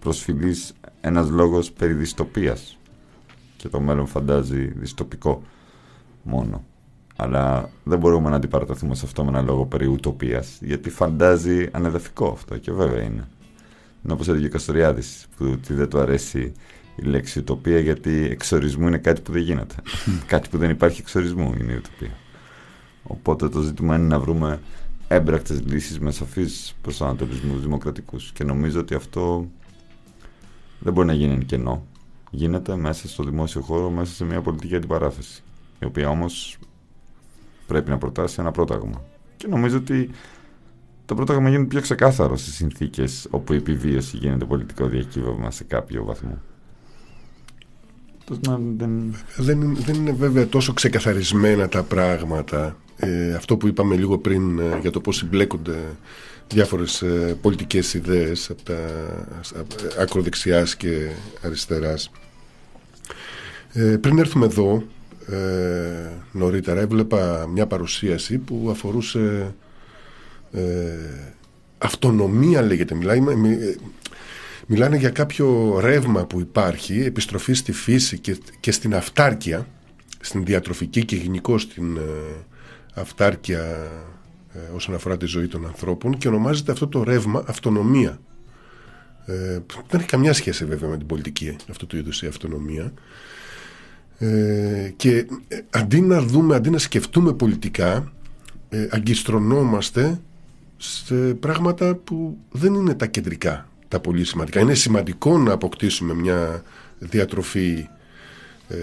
προσφυλής 0.01 0.73
ένας 1.01 1.31
λόγος 1.31 1.73
περί 1.73 1.93
δυστοπίας 1.93 2.79
και 3.57 3.69
το 3.69 3.81
μέλλον 3.81 4.07
φαντάζει 4.07 4.65
δυστοπικό 4.65 5.43
μόνο. 6.23 6.65
Αλλά 7.17 7.71
δεν 7.85 7.99
μπορούμε 7.99 8.31
να 8.31 8.37
αντιπαραταθούμε 8.37 8.95
σε 8.95 9.05
αυτό 9.05 9.25
με 9.25 9.29
ένα 9.29 9.43
λόγο 9.43 9.67
περί 9.67 9.87
ουτοπίας 9.87 10.59
γιατί 10.61 10.91
φαντάζει 10.91 11.69
ανεδαφικό 11.73 12.29
αυτό 12.29 12.57
και 12.57 12.73
βέβαια 12.73 13.03
είναι. 13.03 13.29
Είναι 14.05 14.13
όπως 14.13 14.29
έλεγε 14.29 14.47
ο 14.47 14.51
Καστοριάδης 14.51 15.27
που 15.37 15.59
δεν 15.69 15.89
του 15.89 15.99
αρέσει 15.99 16.53
η 16.97 17.03
λέξη 17.03 17.39
ουτοπία 17.39 17.79
γιατί 17.79 18.29
εξορισμού 18.31 18.87
είναι 18.87 18.99
κάτι 18.99 19.21
που 19.21 19.33
δεν 19.33 19.43
γίνεται. 19.43 19.75
κάτι 20.27 20.49
που 20.49 20.59
δεν 20.59 20.71
υπάρχει 20.71 21.01
εξορισμού 21.01 21.55
είναι 21.61 21.73
η 21.73 21.77
ουτοπία. 21.77 22.17
Οπότε 23.03 23.49
το 23.49 23.61
ζήτημα 23.61 23.97
είναι 23.97 24.07
να 24.07 24.21
βρούμε 24.21 24.61
έμπρακτες 25.09 25.63
λύσεις 25.67 25.99
με 25.99 26.11
σαφείς 26.11 26.75
προσανατολισμούς 26.83 27.61
δημοκρατικούς. 27.61 28.33
Και 28.33 28.45
νομίζω 28.45 28.81
ότι 28.81 28.95
αυτό 28.95 29.49
δεν 30.79 30.93
μπορεί 30.93 31.07
να 31.07 31.13
γίνει 31.13 31.33
εν 31.33 31.47
κενό. 31.47 31.87
Γίνεται 32.31 32.77
μέσα 32.77 33.09
στο 33.09 33.23
δημόσιο 33.23 33.61
χώρο, 33.61 33.91
μέσα 33.91 34.15
σε 34.15 34.25
μια 34.25 34.41
πολιτική 34.41 34.77
αντιπαράθεση. 34.77 35.43
Η 35.81 35.85
οποία 35.85 36.09
όμως 36.09 36.59
πρέπει 37.67 37.91
να 37.91 37.99
προτάσει 37.99 38.37
ένα 38.41 38.51
πρόταγμα. 38.51 39.05
Και 39.37 39.47
νομίζω 39.47 39.77
ότι 39.77 40.11
το 41.07 41.15
πρόταγμα 41.15 41.49
γίνεται 41.49 41.69
πιο 41.69 41.81
ξεκάθαρο 41.81 42.37
στις 42.37 42.55
συνθήκες 42.55 43.27
όπου 43.31 43.53
η 43.53 43.57
επιβίωση 43.57 44.17
γίνεται 44.17 44.45
πολιτικό 44.45 44.87
διακύβευμα 44.87 45.51
σε 45.51 45.65
κάποιο 45.65 46.05
βαθμό. 46.05 46.39
δεν... 48.77 49.15
Δεν, 49.37 49.77
δεν 49.77 49.95
είναι 49.95 50.13
βέβαια 50.13 50.49
τόσο 50.49 50.73
ξεκαθαρισμένα 50.73 51.69
τα 51.69 51.83
πράγματα. 51.83 52.77
Ε, 53.01 53.35
αυτό 53.35 53.57
που 53.57 53.67
είπαμε 53.67 53.97
λίγο 53.97 54.19
πριν 54.19 54.59
ε, 54.59 54.79
για 54.81 54.91
το 54.91 55.01
πώς 55.01 55.17
συμπλέκονται 55.17 55.79
διάφορες 56.49 57.03
ε, 57.03 57.37
πολιτικές 57.41 57.95
ιδέες 57.95 58.51
από 58.51 58.63
τα 58.63 58.79
ακροδεξιάς 59.99 60.77
και 60.77 61.11
αριστεράς. 61.43 62.11
Ε, 63.73 63.97
πριν 64.01 64.19
έρθουμε 64.19 64.47
εδώ 64.47 64.83
ε, 65.27 66.11
νωρίτερα 66.33 66.81
έβλεπα 66.81 67.47
μια 67.53 67.67
παρουσίαση 67.67 68.39
που 68.39 68.69
αφορούσε 68.71 69.55
ε, 70.53 70.63
αυτονομία 71.79 72.63
λέγεται 72.63 72.95
μιλάει, 72.95 73.21
μιλάνε 74.67 74.97
για 74.97 75.11
κάποιο 75.11 75.79
ρεύμα 75.81 76.27
που 76.27 76.41
υπάρχει 76.41 77.01
επιστροφή 77.01 77.53
στη 77.53 77.73
φύση 77.73 78.19
και, 78.19 78.37
και 78.61 78.73
στην 78.73 78.95
αυτάρκεια 78.95 79.67
στην 80.21 80.45
διατροφική 80.45 81.05
και 81.05 81.17
γενικώ 81.17 81.59
στην 81.59 81.97
ε, 81.97 82.01
αυτάρκεια 82.95 83.91
ε, 84.53 84.59
όσον 84.75 84.95
αφορά 84.95 85.17
τη 85.17 85.27
ζωή 85.27 85.47
των 85.47 85.67
ανθρώπων 85.67 86.19
και 86.19 86.29
ονομάζεται 86.29 86.73
αυτό 86.73 86.89
το 86.89 87.03
ρεύμα 87.03 87.45
αυτονομία 87.47 88.19
ε, 89.27 89.59
δεν 89.89 90.01
έχει 90.01 90.09
καμιά 90.09 90.33
σχέση 90.33 90.65
βέβαια 90.65 90.91
με 90.91 90.97
την 90.97 91.07
πολιτική 91.07 91.57
αυτό 91.71 91.87
το 91.87 91.97
είδους 91.97 92.23
η 92.23 92.27
αυτονομία 92.27 92.93
ε, 94.19 94.93
και 94.97 95.27
ε, 95.49 95.59
αντί 95.71 96.01
να 96.01 96.23
δούμε, 96.23 96.55
αντί 96.55 96.71
να 96.71 96.79
σκεφτούμε 96.79 97.33
πολιτικά 97.33 98.13
ε, 98.69 98.87
αγκιστρωνόμαστε 98.91 100.21
σε 100.77 101.15
πράγματα 101.15 101.95
που 101.95 102.39
δεν 102.51 102.75
είναι 102.75 102.95
τα 102.95 103.07
κεντρικά, 103.07 103.69
τα 103.89 104.01
πολύ 104.01 104.25
σημαντικά. 104.25 104.61
Είναι 104.61 104.75
σημαντικό 104.75 105.39
να 105.39 105.53
αποκτήσουμε 105.53 106.15
μια 106.15 106.63
διατροφή 106.99 107.89
ε, 108.69 108.77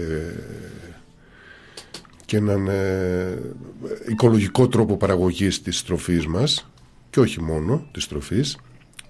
και 2.26 2.36
έναν 2.36 2.68
ε, 2.68 3.38
οικολογικό 4.08 4.68
τρόπο 4.68 4.96
παραγωγής 4.96 5.62
της 5.62 5.82
τροφής 5.82 6.26
μας 6.26 6.70
και 7.10 7.20
όχι 7.20 7.42
μόνο 7.42 7.86
της 7.90 8.08
τροφής 8.08 8.58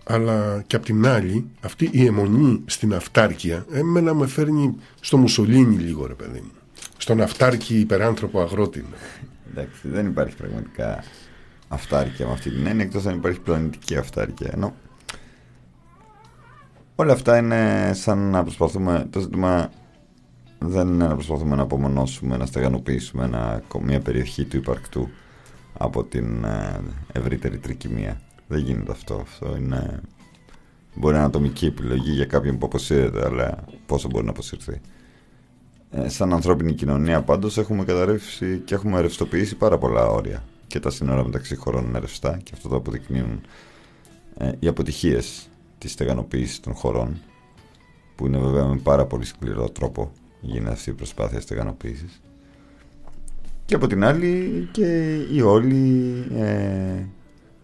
αλλά 0.04 0.62
και 0.66 0.76
απ' 0.76 0.84
την 0.84 1.06
άλλη 1.06 1.50
αυτή 1.60 1.88
η 1.92 2.06
αιμονή 2.06 2.62
στην 2.66 2.94
αυτάρκεια 2.94 3.66
εμένα 3.72 4.14
με 4.14 4.26
φέρνει 4.26 4.74
στο 5.00 5.16
Μουσολίνι 5.16 5.76
λίγο 5.76 6.06
ρε 6.06 6.14
παιδί 6.14 6.40
μου. 6.40 6.50
Στον 6.96 7.20
αυτάρκη 7.20 7.78
υπεράνθρωπο 7.78 8.40
αγρότη 8.40 8.84
εντάξει 9.50 9.88
δεν 9.88 10.06
υπάρχει 10.06 10.36
πραγματικά 10.36 11.04
αυτάρκεια 11.68 12.26
με 12.26 12.32
αυτή 12.32 12.50
την 12.50 12.66
έννοια 12.66 12.84
εκτός 12.84 13.06
αν 13.06 13.14
υπάρχει 13.14 13.40
πλανητική 13.40 13.96
αυτάρκεια. 13.96 14.50
Ενώ 14.52 14.74
όλα 16.94 17.12
αυτά 17.12 17.38
είναι 17.38 17.90
σαν 17.94 18.18
να 18.18 18.42
προσπαθούμε 18.42 19.06
το 19.10 19.20
ζήτημα 19.20 19.70
δεν 20.58 20.88
είναι 20.88 21.06
να 21.06 21.14
προσπαθούμε 21.14 21.56
να 21.56 21.62
απομονώσουμε 21.62 22.36
να 22.36 22.46
στεγανοποιήσουμε 22.46 23.24
ένα, 23.24 23.62
μια 23.82 24.00
περιοχή 24.00 24.44
του 24.44 24.56
υπαρκτού 24.56 25.08
από 25.78 26.04
την 26.04 26.44
ε, 26.44 26.80
ευρύτερη 27.12 27.58
τρικυμία 27.58 28.20
δεν 28.48 28.58
γίνεται 28.58 28.92
αυτό. 28.92 29.14
Αυτό 29.14 29.56
είναι. 29.56 30.00
Μπορεί 30.94 31.12
να 31.12 31.18
είναι 31.18 31.28
ατομική 31.28 31.66
επιλογή 31.66 32.10
για 32.10 32.24
κάποιον 32.24 32.58
που 32.58 32.66
αποσύρεται, 32.66 33.24
αλλά 33.24 33.64
πόσο 33.86 34.08
μπορεί 34.08 34.24
να 34.24 34.30
αποσυρθεί. 34.30 34.80
Ε, 35.90 36.08
σαν 36.08 36.32
ανθρώπινη 36.32 36.72
κοινωνία 36.72 37.22
πάντως 37.22 37.58
έχουμε 37.58 37.84
καταρρεύσει 37.84 38.62
και 38.64 38.74
έχουμε 38.74 39.00
ρευστοποιήσει 39.00 39.56
πάρα 39.56 39.78
πολλά 39.78 40.06
όρια 40.06 40.44
και 40.66 40.80
τα 40.80 40.90
σύνορα 40.90 41.24
μεταξύ 41.24 41.56
χωρών 41.56 41.84
είναι 41.84 41.98
ρευστά 41.98 42.38
και 42.42 42.50
αυτό 42.54 42.68
το 42.68 42.76
αποδεικνύουν 42.76 43.40
ε, 44.36 44.50
οι 44.58 44.66
αποτυχίες 44.66 45.48
της 45.78 45.92
στεγανοποίησης 45.92 46.60
των 46.60 46.74
χωρών 46.74 47.20
που 48.14 48.26
είναι 48.26 48.38
βέβαια 48.38 48.66
με 48.66 48.76
πάρα 48.76 49.06
πολύ 49.06 49.24
σκληρό 49.24 49.68
τρόπο 49.70 50.12
γίνεται 50.46 50.72
αυτή 50.72 50.90
η 50.90 50.92
προσπάθεια 50.92 51.40
στεγανοποίησης 51.40 52.20
και 53.66 53.74
από 53.74 53.86
την 53.86 54.04
άλλη 54.04 54.68
και 54.72 55.14
η 55.32 55.40
όλη 55.40 56.12
ε, 56.34 57.04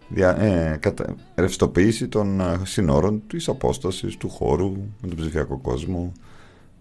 δια, 0.09 0.41
ε, 0.41 0.77
κατα, 0.77 1.15
ρευστοποίηση 1.35 2.07
των 2.07 2.39
ε, 2.39 2.59
συνόρων 2.63 3.21
της 3.27 3.47
απόστασης, 3.47 4.17
του 4.17 4.29
χώρου 4.29 4.71
με 5.01 5.07
τον 5.07 5.15
ψηφιακό 5.17 5.57
κόσμο, 5.57 6.11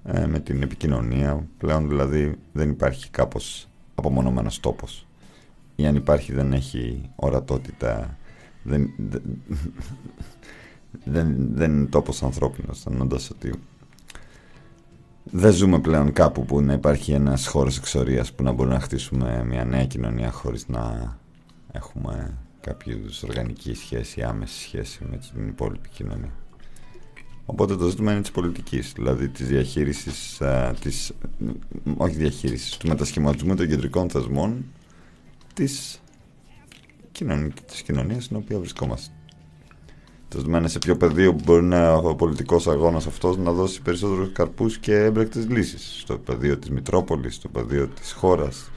ε, 0.04 0.26
με 0.26 0.40
την 0.40 0.62
επικοινωνία. 0.62 1.46
Πλέον 1.58 1.88
δηλαδή 1.88 2.34
δεν 2.52 2.70
υπάρχει 2.70 3.10
κάπως 3.10 3.68
απομονωμένος 3.94 4.60
τόπος. 4.60 5.06
Ή 5.76 5.86
αν 5.86 5.94
υπάρχει 5.94 6.32
δεν 6.32 6.52
έχει 6.52 7.10
ορατότητα, 7.16 8.18
δεν, 8.62 8.90
δεν, 8.96 9.22
δεν, 11.14 11.48
δεν 11.54 11.72
είναι 11.72 11.86
τόπος 11.86 12.22
ανθρώπινος, 12.22 12.86
ότι 13.30 13.52
δεν 15.34 15.52
ζούμε 15.52 15.80
πλέον 15.80 16.12
κάπου 16.12 16.44
που 16.44 16.60
να 16.60 16.72
υπάρχει 16.72 17.12
ένας 17.12 17.46
χώρος 17.46 17.78
εξορίας 17.78 18.32
που 18.32 18.42
να 18.42 18.52
μπορούμε 18.52 18.74
να 18.74 18.80
χτίσουμε 18.80 19.44
μια 19.44 19.64
νέα 19.64 19.86
κοινωνία 19.86 20.30
χωρίς 20.30 20.68
να 20.68 21.16
έχουμε 21.72 22.38
κάποιο 22.60 22.98
οργανική 23.24 23.74
σχέση, 23.74 24.22
άμεση 24.22 24.60
σχέση 24.60 25.04
με 25.10 25.16
την 25.16 25.48
υπόλοιπη 25.48 25.88
κοινωνία. 25.88 26.32
Οπότε 27.46 27.76
το 27.76 27.88
ζήτημα 27.88 28.12
είναι 28.12 28.20
της 28.20 28.30
πολιτικής, 28.30 28.92
δηλαδή 28.92 29.28
της 29.28 29.46
διαχείρισης, 29.46 30.40
της, 30.80 31.12
όχι 31.96 32.14
διαχείρισης, 32.14 32.76
του 32.76 32.88
μετασχηματισμού 32.88 33.54
των 33.54 33.68
κεντρικών 33.68 34.10
θεσμών 34.10 34.64
της, 35.54 36.00
κοινωνίας, 37.12 37.54
της 37.66 37.82
κοινωνίας 37.82 38.24
στην 38.24 38.36
οποία 38.36 38.58
βρισκόμαστε. 38.58 39.12
Τος 40.32 40.40
ζήτημα 40.40 40.58
είναι 40.58 40.68
σε 40.68 40.78
ποιο 40.78 40.96
πεδίο 40.96 41.36
μπορεί 41.44 41.62
να, 41.62 41.92
ο 41.92 42.14
πολιτικός 42.14 42.68
αγώνας 42.68 43.06
αυτός 43.06 43.36
να 43.36 43.52
δώσει 43.52 43.82
περισσότερους 43.82 44.32
καρπούς 44.32 44.78
και 44.78 44.96
έμπρακτες 44.96 45.48
λύσεις. 45.48 45.98
Στο 46.00 46.18
πεδίο 46.18 46.58
της 46.58 46.70
Μητρόπολης, 46.70 47.34
στο 47.34 47.48
πεδίο 47.48 47.86
της 47.86 48.12
χώρας, 48.12 48.70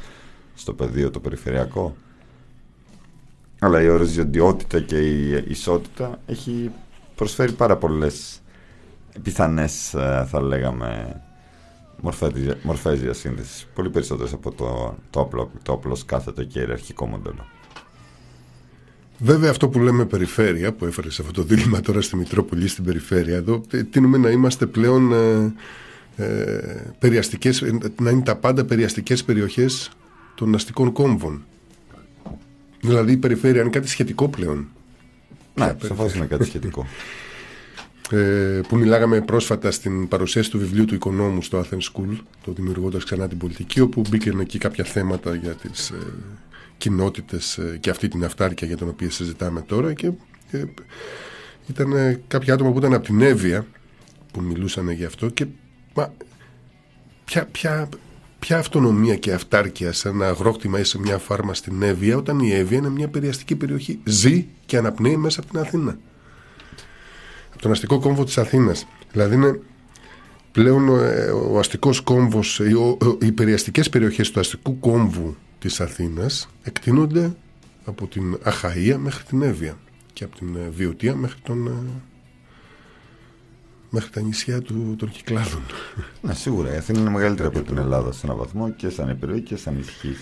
στο 0.56 0.74
πεδίο 0.74 1.12
το 1.12 1.20
περιφερειακό. 1.20 1.96
Αλλά 3.60 3.82
η 3.82 3.88
οριζοντιότητα 3.88 4.80
και 4.80 4.98
η 4.98 5.46
ισότητα 5.48 6.20
έχει 6.26 6.72
προσφέρει 7.16 7.52
πάρα 7.52 7.78
πολλές 7.78 8.42
πιθανές 9.22 9.94
ε, 9.94 10.26
θα 10.30 10.42
λέγαμε 10.42 11.22
μορφές 12.64 13.00
διασύνδεσης. 13.00 13.68
Πολύ 13.74 13.90
περισσότερες 13.90 14.34
από 14.34 14.52
το, 14.52 14.96
το, 15.10 15.20
απλό, 15.20 15.52
το 15.64 15.74
απλώς 15.74 16.06
κάθετο 16.06 16.44
και 16.44 16.60
ιεραρχικό 16.60 17.06
μοντέλο 17.06 17.46
Βέβαια 19.18 19.50
αυτό 19.50 19.68
που 19.68 19.80
λέμε 19.80 20.06
περιφέρεια 20.06 20.74
που 20.74 20.86
έφερες 20.86 21.14
σε 21.14 21.22
αυτό 21.22 21.34
το 21.34 21.44
δίλημα 21.56 21.82
τώρα 21.82 22.02
στη 22.02 22.16
Μητρόπολη 22.16 22.68
στην 22.68 22.84
περιφέρεια 22.84 23.36
εδώ 23.36 23.62
τίνουμε 23.92 24.18
να 24.18 24.30
είμαστε 24.30 24.66
πλέον 24.66 25.14
ε, 25.14 25.54
ε, 26.16 26.94
περιαστικές, 27.00 27.64
να 28.02 28.10
είναι 28.10 28.22
τα 28.22 28.36
πάντα 28.36 28.66
περιαστικές 28.66 29.24
περιοχές 29.24 29.92
των 30.36 30.56
αστικών 30.56 30.92
κόμβων 30.92 31.44
Δηλαδή 32.86 33.12
η 33.12 33.18
περιφέρεια 33.18 33.62
είναι 33.62 33.70
κάτι 33.70 33.88
σχετικό 33.88 34.30
πλέον. 34.30 34.68
Ναι, 35.54 35.76
σαφώς 35.82 36.14
είναι 36.14 36.26
κάτι 36.26 36.44
σχετικό. 36.44 36.88
Ε, 38.10 38.62
που 38.68 38.78
μιλάγαμε 38.78 39.22
πρόσφατα 39.22 39.72
στην 39.72 40.08
παρουσίαση 40.08 40.50
του 40.50 40.60
βιβλίου 40.60 40.86
του 40.86 40.96
Οικονόμου 40.96 41.42
στο 41.42 41.60
Athens 41.60 41.92
School, 41.94 42.18
το 42.44 42.52
δημιουργώντας 42.52 43.04
ξανά 43.04 43.28
την 43.28 43.38
πολιτική, 43.38 43.80
όπου 43.80 44.02
μπήκαν 44.10 44.40
εκεί 44.40 44.58
κάποια 44.58 44.84
θέματα 44.84 45.36
για 45.36 45.52
τις 45.52 45.90
ε, 45.90 45.96
κοινότητες 46.78 47.58
ε, 47.58 47.78
και 47.80 47.90
αυτή 47.90 48.08
την 48.08 48.24
αυτάρκεια 48.24 48.68
για 48.68 48.78
την 48.78 48.88
οποία 48.88 49.12
συζητάμε 49.12 49.62
τώρα. 49.62 49.94
Και 49.94 50.12
ε, 50.52 50.64
ήταν 51.70 51.92
ε, 51.92 52.22
κάποια 52.28 52.54
άτομα 52.54 52.72
που 52.72 52.78
ήταν 52.78 52.94
από 52.94 53.06
την 53.06 53.22
Εύβοια 53.22 53.66
που 54.32 54.42
μιλούσαν 54.42 54.90
γι' 54.90 55.06
αυτό 55.06 55.30
και 55.30 55.46
μα, 55.94 56.14
ποια, 57.26 57.46
ποια, 57.46 57.90
ποια 58.40 58.58
αυτονομία 58.58 59.16
και 59.16 59.34
αυτάρκεια 59.34 59.92
σε 59.92 60.10
ένα 60.10 60.28
αγρόκτημα 60.28 60.80
ή 60.80 60.84
σε 60.84 61.00
μια 61.00 61.18
φάρμα 61.18 61.54
στην 61.54 61.82
Εύβοια 61.82 62.18
όταν 62.18 62.40
η 62.40 62.52
Εύβοια 62.52 62.78
είναι 62.78 62.90
μια 62.90 63.08
περιαστική 63.08 63.56
περιοχή. 63.56 64.00
Ζει 64.04 64.48
και 64.66 64.78
αναπνέει 64.78 65.18
μέσα 65.18 65.40
από 65.40 65.50
την 65.50 65.60
Αθήνα. 65.60 65.98
Από 67.54 67.62
τον 67.62 67.72
αστικό 67.72 68.00
κόμβο 68.00 68.24
της 68.24 68.38
Αθήνας. 68.38 68.88
Δηλαδή 69.12 69.36
είναι 69.36 69.60
πλέον 70.56 71.00
ε, 71.00 71.32
ο 71.32 71.60
αστικός 71.60 72.02
κόμβος, 72.02 72.62
οι 73.20 73.32
περιαστικές 73.32 73.90
περιοχές 73.90 74.32
του 74.32 74.40
αστικού 74.40 74.80
κόμβου 74.80 75.36
της 75.60 75.82
Αθήνας 75.82 76.50
εκτείνονται 76.64 77.36
από 77.86 78.08
την 78.08 78.38
Αχαΐα 78.44 78.96
μέχρι 78.98 79.24
την 79.24 79.42
Εύβοια 79.42 79.78
και 80.14 80.24
από 80.24 80.36
την 80.36 80.56
ε, 80.56 80.70
Βιωτία 80.70 81.16
μέχρι 81.16 81.40
τον 81.44 81.68
ε, 81.68 81.72
μέχρι 83.90 84.10
τα 84.10 84.22
νησιά 84.22 84.62
του, 84.62 84.96
των 84.98 85.10
Κυκλάδων. 85.10 85.62
Ναι, 86.22 86.34
σίγουρα. 86.34 86.74
Η 86.74 86.78
Αθήνα 86.78 87.00
είναι 87.00 87.10
μεγαλύτερη 87.10 87.48
από 87.48 87.62
την 87.62 87.78
Ελλάδα 87.78 88.12
σε 88.12 88.22
έναν 88.26 88.38
βαθμό 88.38 88.70
και 88.72 88.90
σαν 88.90 89.10
επιρροή 89.10 89.42
και 89.42 89.56
σαν 89.56 89.78
ισχύ. 89.80 90.16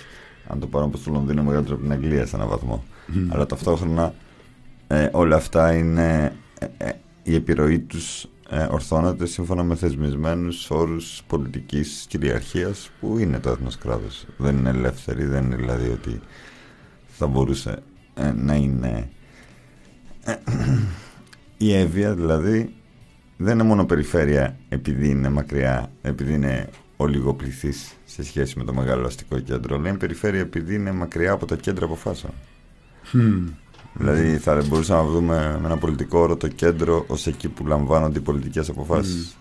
Αν 0.48 0.60
το 0.60 0.68
πάρουμε 0.68 0.98
στο 0.98 1.12
Λονδίνο, 1.12 1.42
είναι 1.42 1.50
μεγαλύτερη 1.50 1.76
από 1.76 1.84
την 1.84 1.92
Αγγλία 1.92 2.26
σε 2.26 2.36
έναν 2.36 2.48
βαθμό. 2.48 2.84
Αλλά 3.30 3.46
ταυτόχρονα 3.46 4.14
ε, 4.88 5.10
όλα 5.12 5.36
αυτά 5.36 5.74
είναι. 5.74 6.36
Ε, 6.60 6.66
ε, 6.78 6.92
η 7.24 7.36
επιρροή 7.36 7.80
τους 7.80 8.28
ε, 8.56 8.68
ορθώνεται 8.72 9.26
σύμφωνα 9.26 9.64
με 9.64 9.76
θεσμισμένους 9.76 10.70
όρους 10.70 11.24
πολιτικής 11.28 12.06
κυριαρχίας 12.10 12.90
που 13.00 13.18
είναι 13.18 13.40
το 13.40 13.50
έθνος 13.50 13.78
κράτος. 13.78 14.26
Δεν 14.38 14.58
είναι 14.58 14.70
ελεύθερη, 14.70 15.26
δεν 15.26 15.44
είναι 15.44 15.56
δηλαδή 15.56 15.90
ότι 15.90 16.22
θα 17.08 17.28
μπορούσε 17.28 17.84
ε, 18.14 18.32
να 18.32 18.56
είναι. 18.56 19.10
η 21.58 21.74
Εύβοια 21.74 22.14
δηλαδή 22.14 22.74
δεν 23.38 23.54
είναι 23.54 23.64
μόνο 23.64 23.86
περιφέρεια 23.86 24.58
επειδή 24.70 25.10
είναι 25.10 25.30
μακριά, 25.30 25.92
επειδή 26.02 26.34
είναι 26.34 26.70
ολιγοπληθής 26.98 27.94
σε 28.06 28.24
σχέση 28.24 28.58
με 28.58 28.64
το 28.64 28.74
μεγάλο 28.74 29.06
αστικό 29.06 29.40
κέντρο. 29.40 29.78
Λέει 29.78 29.94
περιφέρεια 29.94 30.40
επειδή 30.40 30.76
είναι 30.76 30.92
μακριά 30.92 31.32
από 31.32 31.46
τα 31.46 31.56
κέντρα 31.56 31.86
αποφάσεων. 31.86 32.34
Δηλαδή 33.94 34.38
θα 34.38 34.64
μπορούσαμε 34.68 35.02
να 35.02 35.10
δούμε 35.10 35.58
με 35.62 35.66
ένα 35.66 35.78
πολιτικό 35.78 36.20
όρο 36.20 36.36
το 36.38 36.48
κέντρο 36.48 37.04
ως 37.08 37.28
εκεί 37.28 37.48
που 37.48 37.68
λαμβάνονται 37.68 38.20
οι 38.20 38.22
πολιτικές 38.22 38.70
αποφάσεις. 38.70 39.38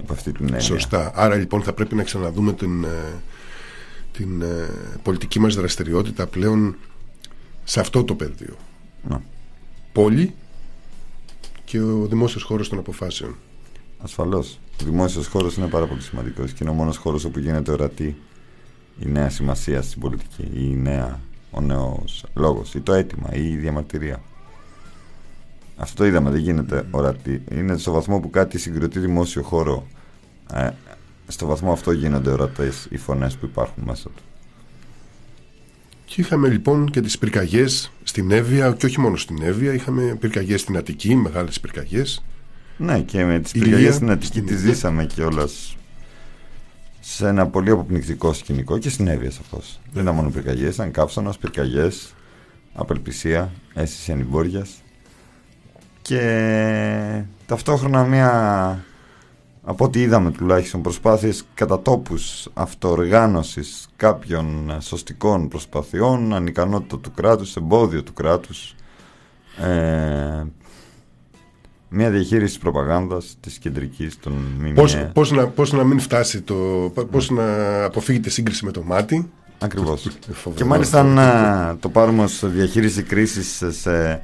Από 0.00 0.12
αυτή 0.12 0.32
την 0.32 0.46
έννοια. 0.46 0.60
Σωστά. 0.60 1.12
Άρα 1.14 1.34
λοιπόν 1.34 1.62
θα 1.62 1.72
πρέπει 1.72 1.94
να 1.94 2.02
ξαναδούμε 2.02 2.52
την, 2.52 2.84
ε, 2.84 3.22
την 4.12 4.42
ε, 4.42 4.68
πολιτική 5.02 5.38
μας 5.40 5.54
δραστηριότητα 5.54 6.26
πλέον 6.26 6.76
σε 7.64 7.80
αυτό 7.80 8.04
το 8.04 8.14
πεδίο. 8.14 8.56
Να. 9.08 9.22
Πόλη 9.92 10.34
και 11.64 11.80
ο 11.80 12.06
δημόσιος 12.06 12.42
χώρος 12.42 12.68
των 12.68 12.78
αποφάσεων. 12.78 13.36
Ασφαλώς. 13.98 14.58
Ο 14.82 14.84
δημόσιος 14.84 15.26
χώρος 15.26 15.56
είναι 15.56 15.66
πάρα 15.66 15.86
πολύ 15.86 16.00
σημαντικός 16.00 16.52
και 16.52 16.58
είναι 16.60 16.70
ο 16.70 16.74
μόνος 16.74 16.96
χώρος 16.96 17.24
όπου 17.24 17.38
γίνεται 17.38 17.72
ορατή 17.72 18.16
η 18.98 19.06
νέα 19.06 19.30
σημασία 19.30 19.82
στην 19.82 20.00
πολιτική, 20.00 20.42
ή 20.42 20.68
η 20.70 20.76
νέα, 20.76 21.20
ο 21.54 21.60
νέος 21.60 22.24
λόγος, 22.34 22.74
ή 22.74 22.80
το 22.80 22.92
αίτημα, 22.92 23.34
ή 23.34 23.52
η 23.52 23.56
διαμαρτυρία. 23.56 24.22
Αυτό 25.76 25.96
το 25.96 26.08
είδαμε, 26.08 26.30
δεν 26.30 26.40
γίνεται 26.40 26.86
ορατή. 26.90 27.42
Είναι 27.50 27.76
στο 27.76 27.92
βαθμό 27.92 28.20
που 28.20 28.30
κάτι 28.30 28.58
συγκροτεί 28.58 28.98
δημόσιο 28.98 29.42
χώρο. 29.42 29.86
Ε, 30.54 30.70
στο 31.26 31.46
βαθμό 31.46 31.72
αυτό 31.72 31.92
γίνονται 31.92 32.30
ορατές 32.30 32.86
οι 32.90 32.96
φωνές 32.96 33.36
που 33.36 33.46
υπάρχουν 33.46 33.82
μέσα 33.86 34.08
του. 34.08 34.22
Και 36.04 36.20
είχαμε 36.20 36.48
λοιπόν 36.48 36.90
και 36.90 37.00
τις 37.00 37.18
πυρκαγιές 37.18 37.90
στην 38.02 38.30
Εύβοια 38.30 38.72
και 38.72 38.86
όχι 38.86 39.00
μόνο 39.00 39.16
στην 39.16 39.42
Εύβοια, 39.42 39.72
είχαμε 39.72 40.16
πυρκαγιές 40.20 40.60
στην 40.60 40.76
Αττική, 40.76 41.14
μεγάλες 41.14 41.60
πυρκαγιές. 41.60 42.24
Ναι, 42.76 43.00
και 43.00 43.24
με 43.24 43.38
τις 43.40 43.52
Ηλία, 43.52 43.64
πυρκαγιές 43.64 43.94
στην 43.94 44.10
Αττική 44.10 44.26
στην 44.26 44.46
τις 44.46 44.60
Ιλία. 44.60 44.74
ζήσαμε 44.74 45.06
κιόλας 45.06 45.76
σε 47.14 47.28
ένα 47.28 47.46
πολύ 47.46 47.70
αποπνικτικό 47.70 48.32
σκηνικό 48.32 48.78
και 48.78 48.90
συνέβη 48.90 49.30
σαφώς. 49.30 49.80
Δεν 49.92 50.02
ήταν 50.02 50.14
μόνο 50.14 50.30
πυρκαγιές, 50.30 50.74
ήταν 50.74 50.90
καύσωνας, 50.90 51.38
πυρκαγιές, 51.38 52.14
απελπισία, 52.74 53.52
αίσθηση 53.74 54.12
ανυμπόριας 54.12 54.82
και 56.02 57.22
ταυτόχρονα 57.46 58.04
μια 58.04 58.84
από 59.62 59.84
ό,τι 59.84 60.00
είδαμε 60.00 60.30
τουλάχιστον 60.30 60.82
προσπάθειες 60.82 61.44
κατά 61.54 61.82
τόπους 61.82 62.48
αυτοοργάνωσης 62.54 63.88
κάποιων 63.96 64.70
ε, 64.70 64.80
σωστικών 64.80 65.48
προσπαθειών, 65.48 66.34
ανικανότητα 66.34 66.98
του 66.98 67.12
κράτους, 67.12 67.56
εμπόδιο 67.56 68.02
του 68.02 68.12
κράτους, 68.12 68.74
ε, 69.62 70.44
μια 71.94 72.10
διαχείριση 72.10 72.46
της 72.52 72.58
προπαγάνδας 72.58 73.36
της 73.40 73.58
κεντρικής 73.58 74.18
των 74.20 74.32
ΜΜΕ. 74.58 74.72
Πώς, 74.72 74.96
πώς, 75.12 75.30
να, 75.30 75.46
πώς 75.46 75.72
να 75.72 75.84
μην 75.84 75.98
φτάσει 75.98 76.40
το. 76.42 76.54
Πώς 77.10 77.30
να 77.30 77.44
αποφύγετε 77.84 78.30
σύγκριση 78.30 78.64
με 78.64 78.70
το 78.70 78.82
μάτι. 78.82 79.30
Ακριβώς. 79.58 80.02
Φοβερό. 80.42 80.62
Και 80.62 80.64
μάλιστα 80.64 81.00
αν 81.00 81.18
ε, 81.18 81.76
το 81.80 81.88
πάρουμε 81.88 82.22
ως 82.22 82.42
διαχείριση 82.46 83.02
κρίσης 83.02 83.62
σε 83.68 84.22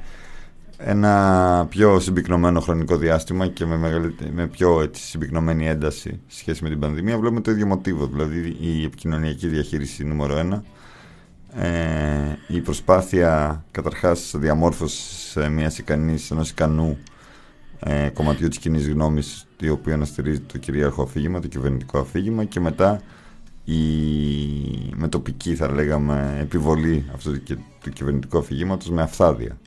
ένα 0.79 1.67
πιο 1.69 2.01
συμπυκνωμένο 2.01 2.61
χρονικό 2.61 2.97
διάστημα 2.97 3.47
και 3.47 3.67
με, 3.67 3.77
μεγαλύτερη- 3.77 4.33
με 4.33 4.47
πιο 4.47 4.83
έτσι, 4.83 5.03
συμπυκνωμένη 5.03 5.69
ένταση 5.69 6.21
σε 6.27 6.39
σχέση 6.39 6.63
με 6.63 6.69
την 6.69 6.79
πανδημία 6.79 7.19
βλέπουμε 7.19 7.41
το 7.41 7.51
ίδιο 7.51 7.67
μοτίβο, 7.67 8.07
δηλαδή 8.07 8.57
η 8.61 8.85
επικοινωνιακή 8.85 9.47
διαχείριση 9.47 10.05
νούμερο 10.05 10.39
ένα 10.39 10.63
ε, 11.55 12.37
η 12.49 12.61
προσπάθεια 12.61 13.65
καταρχάς 13.71 14.33
διαμόρφωσης 14.37 15.37
ε, 15.37 15.49
μιας 15.49 15.79
ικανής, 15.79 16.31
ενός 16.31 16.51
ικανού 16.51 16.99
ε, 17.81 18.09
κομματιού 18.09 18.49
της 18.49 18.59
κοινής 18.59 18.89
γνώμης 18.89 19.47
το 19.57 19.73
οποίο 19.73 19.97
να 19.97 20.05
στηρίζει 20.05 20.41
το 20.41 20.59
κυρίαρχο 20.59 21.03
αφήγημα, 21.03 21.41
το 21.41 21.49
κυβερνητικό 21.49 21.99
αφήγημα 21.99 22.45
και 22.45 22.61
μετά 22.61 23.01
η 23.65 23.83
μετοπική 24.97 25.55
θα 25.55 25.73
λέγαμε 25.73 26.39
επιβολή 26.41 27.07
αυτού 27.15 27.33
του, 27.33 27.43
κυ- 27.43 27.59
του 27.83 27.91
κυβερνητικού 27.91 28.39
αφηγήματος 28.39 28.91
με 28.91 29.03
αυθάδεια 29.03 29.59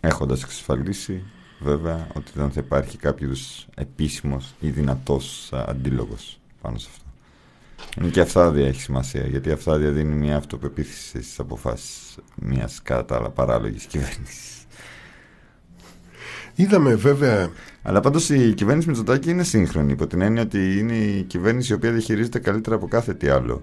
έχοντας 0.00 0.42
εξασφαλίσει 0.42 1.22
βέβαια 1.60 2.06
ότι 2.14 2.32
δεν 2.34 2.50
θα 2.50 2.60
υπάρχει 2.64 2.96
κάποιος 2.96 3.66
επίσημος 3.74 4.54
ή 4.60 4.68
δυνατός 4.68 5.50
α, 5.52 5.64
αντίλογος 5.68 6.40
πάνω 6.60 6.78
σε 6.78 6.88
αυτό. 6.90 7.02
Είναι 8.00 8.08
και 8.10 8.20
αυθάδεια 8.20 8.66
έχει 8.66 8.80
σημασία 8.80 9.26
γιατί 9.26 9.48
η 9.48 9.52
αυθάδεια 9.52 9.90
δίνει 9.90 10.14
μια 10.14 10.36
αυτοπεποίθηση 10.36 11.22
στις 11.22 11.38
αποφάσεις 11.38 12.16
μιας 12.34 12.82
κατά 12.82 13.04
τα 13.04 13.16
άλλα 13.16 13.30
παράλογης 13.30 13.84
κυβέρνησης. 13.84 14.53
Είδαμε 16.54 16.94
βέβαια. 16.94 17.48
Αλλά 17.82 18.00
πάντως 18.00 18.30
η 18.30 18.54
κυβέρνηση 18.54 18.88
Μητσοτάκη 18.88 19.30
είναι 19.30 19.42
σύγχρονη 19.42 19.92
υπό 19.92 20.06
την 20.06 20.20
έννοια 20.20 20.42
ότι 20.42 20.78
είναι 20.78 20.94
η 20.94 21.22
κυβέρνηση 21.22 21.72
η 21.72 21.74
οποία 21.74 21.90
διαχειρίζεται 21.90 22.38
καλύτερα 22.38 22.76
από 22.76 22.88
κάθε 22.88 23.14
τι 23.14 23.28
άλλο 23.28 23.62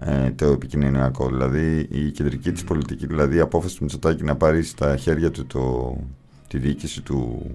ε, 0.00 0.30
το 0.30 0.46
επικοινωνιακό. 0.46 1.28
Δηλαδή 1.28 1.86
η 1.90 2.10
κεντρική 2.10 2.52
της 2.52 2.64
πολιτική, 2.64 3.06
δηλαδή 3.06 3.36
η 3.36 3.40
απόφαση 3.40 3.76
του 3.76 3.82
Μητσοτάκη 3.82 4.24
να 4.24 4.36
πάρει 4.36 4.62
στα 4.62 4.96
χέρια 4.96 5.30
του 5.30 5.46
το, 5.46 5.96
τη 6.48 6.58
διοίκηση 6.58 7.00
του 7.02 7.50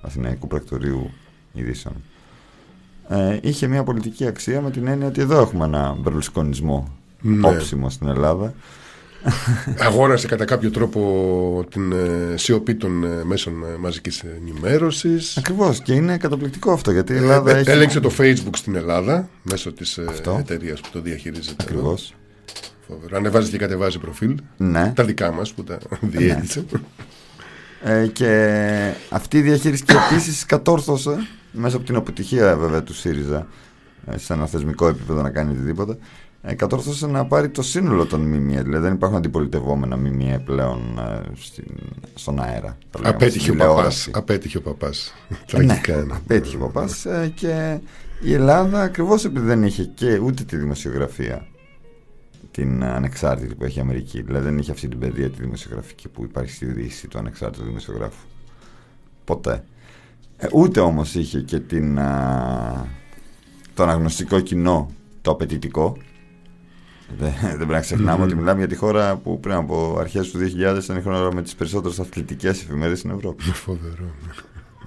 Αθηναϊκού 0.00 0.46
Πρακτορείου 0.46 1.10
Ειδήσεων. 1.52 1.94
Ε, 3.08 3.38
είχε 3.42 3.66
μια 3.66 3.82
πολιτική 3.82 4.26
αξία 4.26 4.60
με 4.60 4.70
την 4.70 4.86
έννοια 4.86 5.06
ότι 5.06 5.20
εδώ 5.20 5.40
έχουμε 5.40 5.64
ένα 5.64 5.96
μπερλουσκονισμό 6.00 6.92
Ναι. 7.20 7.48
όψιμο 7.48 7.90
στην 7.90 8.08
Ελλάδα. 8.08 8.54
Αγόρασε 9.78 10.26
κατά 10.26 10.44
κάποιο 10.44 10.70
τρόπο 10.70 11.64
την 11.70 11.92
ε, 11.92 12.36
σιωπή 12.36 12.74
των 12.74 13.04
ε, 13.04 13.24
μέσων 13.24 13.64
ε, 13.64 13.76
μαζικής 13.78 14.22
ενημέρωσης 14.40 15.36
Ακριβώς 15.36 15.80
και 15.80 15.92
είναι 15.92 16.16
καταπληκτικό 16.16 16.72
αυτό 16.72 16.90
γιατί 16.90 17.12
η 17.12 17.16
Ελλάδα 17.16 17.50
Ε, 17.50 17.58
έχει. 17.58 17.70
Έλεγξε 17.70 18.00
το 18.00 18.10
Facebook 18.18 18.56
στην 18.56 18.74
Ελλάδα 18.74 19.28
μέσω 19.42 19.72
της 19.72 19.98
ε, 19.98 20.04
Αυτό. 20.08 20.36
εταιρείας 20.40 20.80
που 20.80 20.88
το 20.92 21.00
διαχειρίζεται. 21.00 21.62
Ακριβώς. 21.62 22.14
Φοβερό. 22.88 23.16
Ανεβάζει 23.16 23.50
και 23.50 23.58
κατεβάζει 23.58 23.98
προφίλ. 23.98 24.36
Ναι. 24.56 24.92
Τα 24.96 25.04
δικά 25.04 25.32
μας 25.32 25.52
που 25.52 25.64
τα 25.64 25.78
διέδειξε. 26.00 26.64
Ε, 27.82 28.06
και 28.06 28.92
αυτή 29.10 29.38
η 29.38 29.40
διαχείριση 29.40 29.84
και 29.84 29.94
επίσης 30.10 30.46
κατόρθωσε 30.46 31.26
μέσα 31.52 31.76
από 31.76 31.84
την 31.84 31.96
αποτυχία 31.96 32.56
βέβαια 32.56 32.82
του 32.82 32.94
ΣΥΡΙΖΑ 32.94 33.46
ε, 34.06 34.18
σε 34.18 34.32
ένα 34.32 34.46
θεσμικό 34.46 34.88
επίπεδο 34.88 35.22
να 35.22 35.30
κάνει 35.30 35.50
οτιδήποτε 35.50 35.92
ε, 35.92 35.96
κατόρθωσε 36.52 37.06
να 37.06 37.26
πάρει 37.26 37.48
το 37.48 37.62
σύνολο 37.62 38.06
των 38.06 38.20
ΜΜΕ 38.20 38.62
δηλαδή 38.62 38.84
δεν 38.84 38.92
υπάρχουν 38.92 39.18
αντιπολιτευόμενα 39.18 39.96
ΜΜΕ 39.96 40.42
πλέον 40.44 40.98
ε, 40.98 41.20
στην, 41.36 41.64
στον 42.14 42.40
αέρα 42.42 42.78
θα 42.90 42.98
λέγαμε, 42.98 43.14
Απέτυχε 43.16 43.40
στην 43.40 43.52
ο 43.52 43.56
παπάς. 43.56 43.74
τηλεόραση. 43.74 44.10
Απέτυχε 44.14 44.56
ο 44.58 44.60
παπάς. 44.62 45.14
Ναι, 45.28 45.36
Τραγικά 45.46 46.00
είναι. 46.00 46.14
απέτυχε 46.14 46.56
ο 46.56 46.58
παπάς 46.58 47.04
ε, 47.04 47.32
και 47.34 47.78
η 48.22 48.32
Ελλάδα 48.34 48.82
ακριβώς 48.82 49.24
επειδή 49.24 49.46
δεν 49.46 49.62
είχε 49.62 49.84
και 49.84 50.18
ούτε 50.18 50.42
τη 50.42 50.56
δημοσιογραφία 50.56 51.46
την 52.50 52.84
ανεξάρτητη 52.84 53.54
που 53.54 53.64
έχει 53.64 53.78
η 53.78 53.80
Αμερική. 53.80 54.22
Δηλαδή 54.22 54.44
δεν 54.44 54.58
είχε 54.58 54.70
αυτή 54.70 54.88
την 54.88 54.98
παιδεία 54.98 55.30
τη 55.30 55.42
δημοσιογραφική 55.42 56.08
που 56.08 56.22
υπάρχει 56.22 56.50
στη 56.52 56.66
Δύση 56.66 57.08
του 57.08 57.18
ανεξάρτητου 57.18 57.64
δημοσιογράφου. 57.64 58.26
Ποτέ. 59.24 59.64
Ε, 60.36 60.46
ούτε 60.52 60.80
όμως 60.80 61.14
είχε 61.14 61.40
και 61.40 61.58
την, 61.60 61.98
α, 61.98 62.86
το 63.74 63.82
αναγνωστικό 63.82 64.40
κοινό 64.40 64.90
το 65.22 65.30
απαιτητικό. 65.30 65.96
Δεν, 67.18 67.32
δεν 67.40 67.56
πρέπει 67.56 67.72
να 67.72 67.80
ξεχνάμε 67.80 68.24
ότι 68.24 68.34
μιλάμε 68.34 68.58
για 68.58 68.68
τη 68.68 68.74
χώρα 68.74 69.16
που 69.16 69.40
πριν 69.40 69.54
από 69.54 69.96
αρχές 69.98 70.30
του 70.30 70.38
2000 70.38 70.82
ήταν 70.82 70.96
η 70.96 71.02
χώρα 71.02 71.34
με 71.34 71.42
τις 71.42 71.54
περισσότερες 71.54 72.00
αθλητικές 72.00 72.62
εφημερίδες 72.62 72.98
στην 72.98 73.10
Ευρώπη. 73.10 73.42
Φοβερό. 73.42 74.14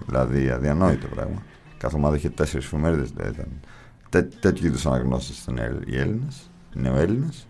Δηλαδή 0.06 0.50
αδιανόητο 0.50 1.08
πράγμα. 1.08 1.44
Κάθε 1.78 1.96
ομάδα 1.96 2.16
είχε 2.16 2.30
τέσσερις 2.30 2.66
εφημερίδες. 2.66 3.12
Δηλαδή 3.12 3.34
ήταν 3.34 3.48
τέ, 4.10 4.22
τέτοιου 4.22 4.66
είδους 4.66 4.86
αναγνώσεις 4.86 5.42
ήταν 5.42 5.58
οι 5.86 5.98
Έλληνες, 5.98 6.52
οι 6.76 6.80
νεοέλληνες. 6.80 7.48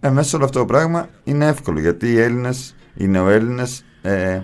Ε, 0.00 0.10
μέσα 0.10 0.28
σε 0.28 0.36
όλο 0.36 0.44
αυτό 0.44 0.58
το 0.58 0.64
πράγμα 0.64 1.08
είναι 1.24 1.46
εύκολο 1.46 1.80
γιατί 1.80 2.12
οι 2.12 2.20
Έλληνες, 2.20 2.74
οι 2.94 3.06
νεοέλληνες 3.06 3.84
ε, 4.02 4.40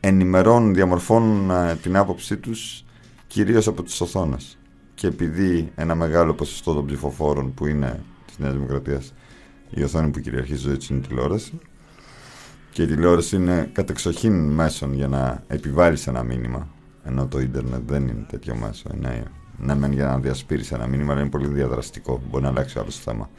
ενημερώνουν, 0.00 0.74
διαμορφώνουν 0.74 1.50
ε, 1.50 1.74
την 1.82 1.96
άποψή 1.96 2.36
τους 2.36 2.84
κυρίως 3.26 3.66
από 3.66 3.82
τις 3.82 4.00
οθόνες. 4.00 4.58
Και 4.94 5.06
επειδή 5.06 5.72
ένα 5.74 5.94
μεγάλο 5.94 6.34
ποσοστό 6.34 6.74
των 6.74 6.86
ψηφοφόρων 6.86 7.54
που 7.54 7.66
είναι 7.66 8.02
της 8.36 8.44
Νέας 8.44 8.52
Δημοκρατίας 8.54 9.12
η 9.70 9.82
οθόνη 9.82 10.10
που 10.10 10.20
κυριαρχεί 10.20 10.54
ζωή 10.54 10.76
του 10.76 10.86
είναι 10.90 11.00
η 11.04 11.08
τηλεόραση, 11.08 11.58
και 12.72 12.82
η 12.82 12.86
τηλεόραση 12.86 13.36
είναι 13.36 13.70
κατεξοχήν 13.72 14.50
μέσον 14.52 14.94
για 14.94 15.08
να 15.08 15.42
επιβάλλεις 15.46 16.06
ένα 16.06 16.22
μήνυμα. 16.22 16.68
Ενώ 17.04 17.26
το 17.26 17.40
ίντερνετ 17.40 17.80
δεν 17.86 18.02
είναι 18.02 18.26
τέτοιο 18.30 18.54
μέσο. 18.54 18.90
Είναι, 18.94 19.22
ναι, 19.58 19.74
μεν 19.74 19.92
για 19.92 20.06
να 20.06 20.18
διασπείρεις 20.18 20.72
ένα 20.72 20.86
μήνυμα, 20.86 21.12
αλλά 21.12 21.20
είναι 21.20 21.30
πολύ 21.30 21.46
διαδραστικό. 21.46 22.22
Μπορεί 22.30 22.42
να 22.42 22.48
αλλάξει 22.48 22.78
άλλος 22.78 22.98
θέμα. 22.98 23.30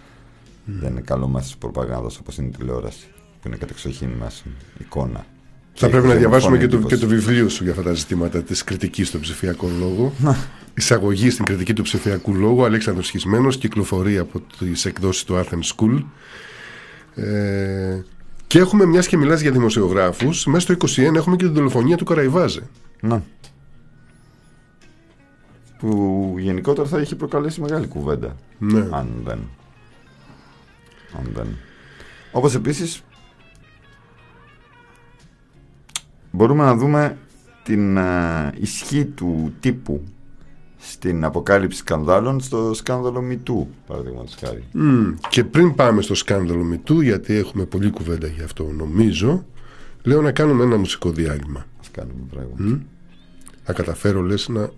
Δεν 0.66 0.92
είναι 0.92 1.02
καλό 1.02 1.28
μέσος 1.28 1.48
της 1.48 1.58
προπαγάνδας 1.58 2.18
όπως 2.20 2.38
είναι 2.38 2.48
η 2.48 2.52
τηλεόραση, 2.58 3.08
που 3.42 3.48
είναι 3.48 3.56
κατεξοχήν 3.58 4.10
μέσον. 4.10 4.52
Εικόνα. 4.78 5.26
Θα 5.74 5.86
Και 5.86 5.92
πρέπει 5.92 6.06
να 6.06 6.12
έχει 6.12 6.20
διαβάσουμε 6.20 6.58
και 6.58 6.68
το, 6.68 6.76
εντύπωση. 6.76 6.96
και 6.96 7.02
το 7.02 7.08
βιβλίο 7.08 7.50
σου 7.50 7.64
για 7.64 7.72
αυτά 7.72 7.84
τα 7.84 7.94
ζητήματα 7.94 8.44
της 8.44 8.64
κριτικής 8.64 9.12
του 9.12 9.20
ψηφιακού 9.20 9.70
λόγου. 9.80 10.12
Εισαγωγή 10.78 11.30
στην 11.30 11.46
κριτική 11.46 11.74
του 11.74 11.84
ψηφιακού 11.84 12.34
λόγου, 12.34 12.66
Αλέξανδρος 12.66 13.10
Χισμένος, 13.10 13.58
κυκλοφορεί 13.58 14.18
από 14.18 14.42
τις 14.60 14.86
εκδόσεις 14.86 15.24
του 15.24 15.34
Athens 15.36 15.76
School. 15.76 16.04
Ε, 17.16 18.02
και 18.48 18.60
έχουμε, 18.60 18.86
μιας 18.86 19.08
και 19.08 19.18
μιλάς 19.18 19.42
για 19.42 19.52
δημοσιογράφους, 19.52 20.46
μέσα 20.46 20.60
στο 20.60 20.74
21 20.74 21.16
έχουμε 21.16 21.36
και 21.36 21.46
την 21.46 21.54
δολοφονία 21.54 21.98
του 21.98 22.06
Καραϊβάζε. 22.06 22.62
Ναι. 23.02 23.22
που 25.78 26.36
γενικότερα 26.38 26.88
θα 26.88 27.00
είχε 27.02 27.16
προκαλέσει 27.16 27.62
μεγάλη 27.62 27.88
κουβέντα. 27.88 28.36
Ναι. 28.58 28.88
Αν 28.92 29.10
δεν. 29.24 29.40
Αν 31.18 31.32
δεν. 31.34 31.48
Όπως 32.32 32.56
επίσης 32.56 33.04
μπορούμε 36.32 36.64
να 36.64 36.76
δούμε 36.76 37.18
την 37.64 37.98
α, 37.98 38.52
ισχύ 38.60 39.06
του 39.06 39.54
τύπου 39.60 40.04
στην 40.92 41.24
αποκάλυψη 41.24 41.78
σκανδάλων 41.78 42.40
στο 42.40 42.74
σκάνδαλο 42.74 43.24
MeToo, 43.32 43.66
παραδείγματος 43.88 44.36
χάρη. 44.40 44.64
Μμ, 44.72 45.14
Και 45.30 45.44
πριν 45.44 45.76
πάμε 45.76 46.02
στο 46.02 46.16
σκάνδαλο 46.16 46.64
Μητού, 46.64 47.02
γιατί 47.02 47.34
έχουμε 47.36 47.66
πολλή 47.66 47.90
κουβέντα 47.90 48.28
γι' 48.28 48.44
αυτό 48.44 48.72
νομίζω, 48.78 49.46
λέω 50.04 50.22
να 50.22 50.32
κάνουμε 50.32 50.64
ένα 50.64 50.78
μουσικό 50.78 51.10
διάλειμμα. 51.12 51.66
Ας 51.80 51.92
κάνουμε 51.92 52.20
πράγμα. 52.30 52.54
Μμ. 52.58 52.76
Θα 53.64 53.74
καταφέρω 53.74 54.22
λες 54.22 54.48
να 54.48 54.70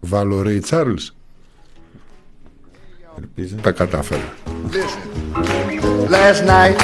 βάλω 0.00 0.42
Ray 0.46 0.60
Charles. 0.70 1.08
Ελπίζω. 3.18 3.56
Τα 3.62 3.72
κατάφερα. 3.72 4.34
Last 6.08 6.42
night, 6.54 6.76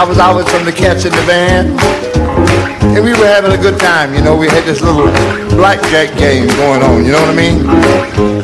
I 0.00 0.04
was 0.08 0.18
out 0.24 0.34
with 0.36 0.48
some 0.52 0.60
of 0.64 0.66
the 0.66 0.76
cats 0.82 1.02
in 1.08 1.12
the 1.18 1.24
band, 1.32 1.68
and 2.82 3.04
we 3.04 3.12
were 3.12 3.26
having 3.26 3.52
a 3.52 3.58
good 3.60 3.78
time. 3.78 4.14
You 4.14 4.22
know, 4.22 4.36
we 4.36 4.48
had 4.48 4.64
this 4.64 4.80
little 4.82 5.06
blackjack 5.56 6.16
game 6.18 6.46
going 6.58 6.82
on. 6.82 7.04
You 7.04 7.12
know 7.12 7.20
what 7.20 7.30
I 7.30 7.36
mean? 7.36 7.60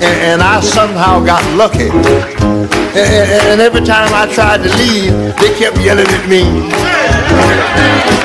And, 0.02 0.16
and 0.30 0.42
I 0.42 0.60
somehow 0.60 1.20
got 1.24 1.42
lucky. 1.56 1.88
And, 1.90 2.96
and- 2.96 3.46
and 3.48 3.60
every 3.60 3.80
time 3.84 4.10
I 4.14 4.32
tried 4.32 4.58
to 4.62 4.70
leave, 4.76 5.12
they 5.40 5.50
kept 5.58 5.78
yelling 5.78 6.06
at 6.06 6.28
me. 6.28 6.42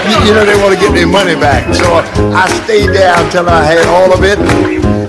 You, 0.10 0.18
you 0.28 0.34
know, 0.34 0.46
they 0.46 0.56
want 0.62 0.74
to 0.76 0.80
get 0.80 0.94
their 0.94 1.08
money 1.08 1.36
back. 1.36 1.74
So 1.74 1.86
I 2.34 2.48
stayed 2.64 2.90
there 2.90 3.14
until 3.24 3.48
I 3.50 3.64
had 3.64 3.86
all 3.88 4.14
of 4.14 4.24
it. 4.24 4.38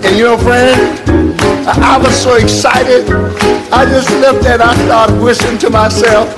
And 0.05 0.17
you 0.17 0.25
know, 0.25 0.39
friend, 0.39 1.24
I, 1.67 1.99
was 1.99 2.15
so 2.15 2.35
excited. 2.37 3.11
I 3.73 3.87
just 3.87 4.11
left 4.21 4.45
and 4.45 4.61
I 4.61 4.75
started 4.85 5.21
whistling 5.23 5.59
to 5.59 5.71
myself. 5.71 6.37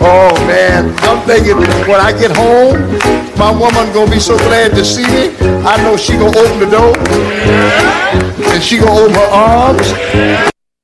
Oh 0.00 0.34
man, 0.46 0.92
I'm 1.00 1.24
thinking 1.26 1.56
when 1.86 2.00
I 2.00 2.12
get 2.12 2.34
home, 2.34 2.82
my 3.38 3.52
woman 3.52 3.92
gonna 3.94 4.10
be 4.10 4.18
so 4.18 4.36
glad 4.38 4.72
to 4.72 4.84
see 4.84 5.06
me. 5.06 5.34
I 5.64 5.76
know 5.84 5.96
she 5.96 6.14
gonna 6.14 6.36
open 6.36 6.58
the 6.58 6.70
door 6.70 6.96
and 8.52 8.62
she 8.62 8.78
gonna 8.78 9.00
open 9.00 9.14
her 9.14 9.30
arms, 9.30 9.92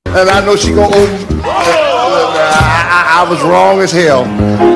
and 0.07 0.30
I 0.30 0.45
know 0.47 0.55
she 0.55 0.72
gonna 0.72 0.95
open. 0.95 1.88
I, 2.59 2.83
I, 2.91 3.01
I 3.23 3.31
was 3.31 3.41
wrong 3.43 3.81
as 3.81 3.93
hell. 3.93 4.27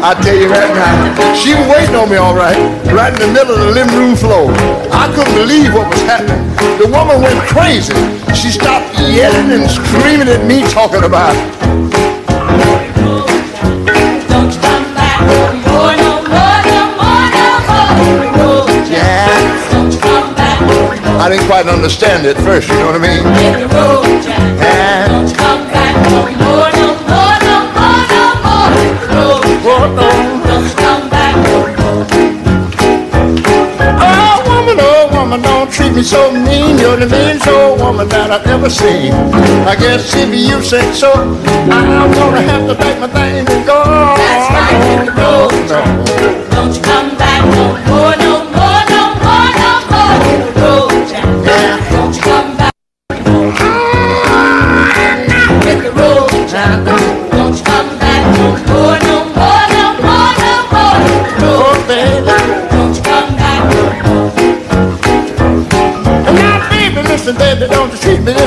I 0.02 0.14
tell 0.22 0.36
you 0.36 0.48
right 0.48 0.70
now, 0.74 1.34
she 1.34 1.54
was 1.54 1.66
waiting 1.66 1.94
on 1.94 2.10
me 2.10 2.16
all 2.16 2.34
right, 2.34 2.56
right 2.94 3.12
in 3.12 3.18
the 3.18 3.32
middle 3.32 3.54
of 3.54 3.60
the 3.66 3.72
living 3.72 3.94
room 3.98 4.14
floor. 4.14 4.50
I 4.94 5.10
couldn't 5.14 5.34
believe 5.34 5.74
what 5.74 5.90
was 5.90 6.02
happening. 6.02 6.42
The 6.78 6.86
woman 6.90 7.20
went 7.22 7.40
crazy. 7.50 7.94
She 8.34 8.50
stopped 8.50 8.94
yelling 8.98 9.50
and 9.50 9.70
screaming 9.70 10.28
at 10.28 10.46
me, 10.46 10.62
talking 10.70 11.04
about. 11.04 11.34
I 21.22 21.28
didn't 21.28 21.46
quite 21.46 21.66
understand 21.66 22.26
it 22.26 22.36
first, 22.38 22.68
you 22.68 22.74
know 22.74 22.86
what 22.86 22.96
I 22.96 23.06
mean? 23.06 23.22
Oh, 29.64 29.78
woman, 34.48 34.76
oh, 34.80 35.08
woman, 35.12 35.40
don't 35.40 35.70
treat 35.70 35.92
me 35.92 36.02
so 36.02 36.32
mean. 36.32 36.78
You're 36.78 36.96
the 36.96 37.06
meanest 37.06 37.46
old 37.46 37.78
woman 37.78 38.08
that 38.08 38.32
I've 38.32 38.44
ever 38.48 38.68
seen. 38.68 39.12
I 39.64 39.76
guess 39.76 40.12
if 40.16 40.34
you 40.34 40.60
say 40.62 40.92
so, 40.92 41.12
I'm 41.12 42.10
gonna 42.10 42.42
have 42.42 42.66
to 42.66 42.74
pack 42.74 42.98
my 42.98 43.06
things 43.06 43.48
and 43.48 43.64
go. 43.64 43.84
That's 43.86 44.50
right, 44.50 44.82
hit 44.98 45.06
the 45.06 45.12
road, 45.14 45.50
Don't 46.50 46.74
you 46.74 46.82
come 46.82 47.16
back 47.16 47.46
no 47.54 47.78
more, 47.86 48.16
no 48.16 48.41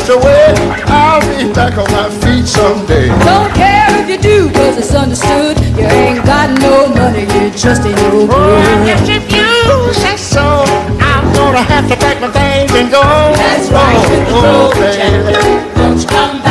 you 0.08 0.20
treat 0.20 0.24
me 0.24 0.26
this 0.26 0.26
way. 0.26 0.84
I'll 0.88 1.22
be 1.38 1.54
back 1.54 1.78
on 1.78 1.90
my 1.92 2.10
feet 2.22 2.46
someday. 2.48 3.08
Don't 3.26 3.54
care 3.54 3.88
if 4.02 4.10
you 4.10 4.18
do, 4.18 4.50
cause 4.52 4.78
it's 4.78 4.94
understood. 4.94 5.58
You 5.78 5.86
ain't 5.86 6.26
got 6.26 6.50
no 6.60 6.88
money, 6.94 7.22
you 7.22 7.50
just 7.52 7.86
ain't 7.86 7.96
no 7.98 8.28
Oh, 8.28 8.28
good. 8.28 8.86
guess 8.86 9.10
if 9.10 9.32
you 9.32 9.94
say 9.94 10.18
so, 10.18 10.64
I'm 11.00 11.34
gonna 11.34 11.62
have 11.62 11.88
to 11.90 11.96
pack 11.98 12.22
my 12.22 12.30
things 12.32 12.72
and 12.74 12.92
go. 12.92 13.02
That's 13.02 13.70
right, 13.72 14.28
Oh, 14.30 14.72
road, 14.72 14.74
baby. 14.76 15.34
Don't 15.76 16.08
come 16.08 16.45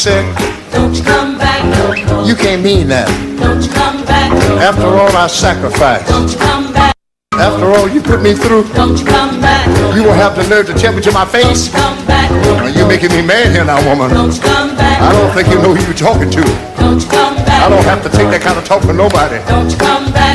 said? 0.00 0.24
Don't 0.72 0.96
you 0.96 1.04
come 1.04 1.36
back 1.36 1.60
no 1.60 2.16
more. 2.16 2.24
You 2.24 2.34
can't 2.34 2.62
mean 2.64 2.88
that. 2.88 3.04
Don't 3.36 3.60
you 3.60 3.68
come 3.68 4.00
back 4.08 4.32
no. 4.32 4.56
After 4.56 4.88
all 4.88 5.12
I 5.12 5.26
sacrificed, 5.28 6.08
Don't 6.08 6.24
you 6.32 6.38
come 6.40 6.72
back. 6.72 6.96
after 7.36 7.68
all 7.68 7.84
you 7.84 8.00
put 8.00 8.22
me 8.24 8.32
through, 8.32 8.64
Don't 8.72 8.96
you 8.96 9.04
come 9.04 9.40
back 9.44 9.68
you 9.92 10.00
will 10.04 10.16
have 10.16 10.36
the 10.40 10.46
nerve 10.48 10.64
to 10.68 10.74
tell 10.74 10.94
me 10.96 11.02
to 11.02 11.12
my 11.12 11.28
Don't 11.28 11.36
face. 11.36 11.66
you 11.68 11.76
come 11.76 12.00
back 12.06 12.30
no 12.32 12.64
Now, 12.64 12.72
You're 12.72 12.88
making 12.88 13.12
me 13.12 13.20
mad 13.20 13.52
here 13.52 13.64
now, 13.64 13.76
woman. 13.84 14.08
Don't 14.08 14.32
you 14.32 14.40
come 14.40 14.72
back 14.72 15.02
I 15.04 15.12
don't 15.12 15.28
think 15.36 15.52
you 15.52 15.60
know 15.60 15.74
who 15.76 15.84
you're 15.84 15.92
talking 15.92 16.30
to. 16.32 16.42
Don't 16.80 16.96
you 16.96 17.08
come 17.10 17.36
back 17.44 17.60
I 17.60 17.68
don't 17.68 17.84
have 17.84 18.00
to 18.00 18.08
take 18.08 18.32
that 18.32 18.40
kind 18.40 18.56
of 18.56 18.64
talk 18.64 18.80
from 18.80 18.96
nobody. 18.96 19.36
Don't 19.52 19.68
you 19.68 19.76
come 19.76 20.08
back. 20.16 20.32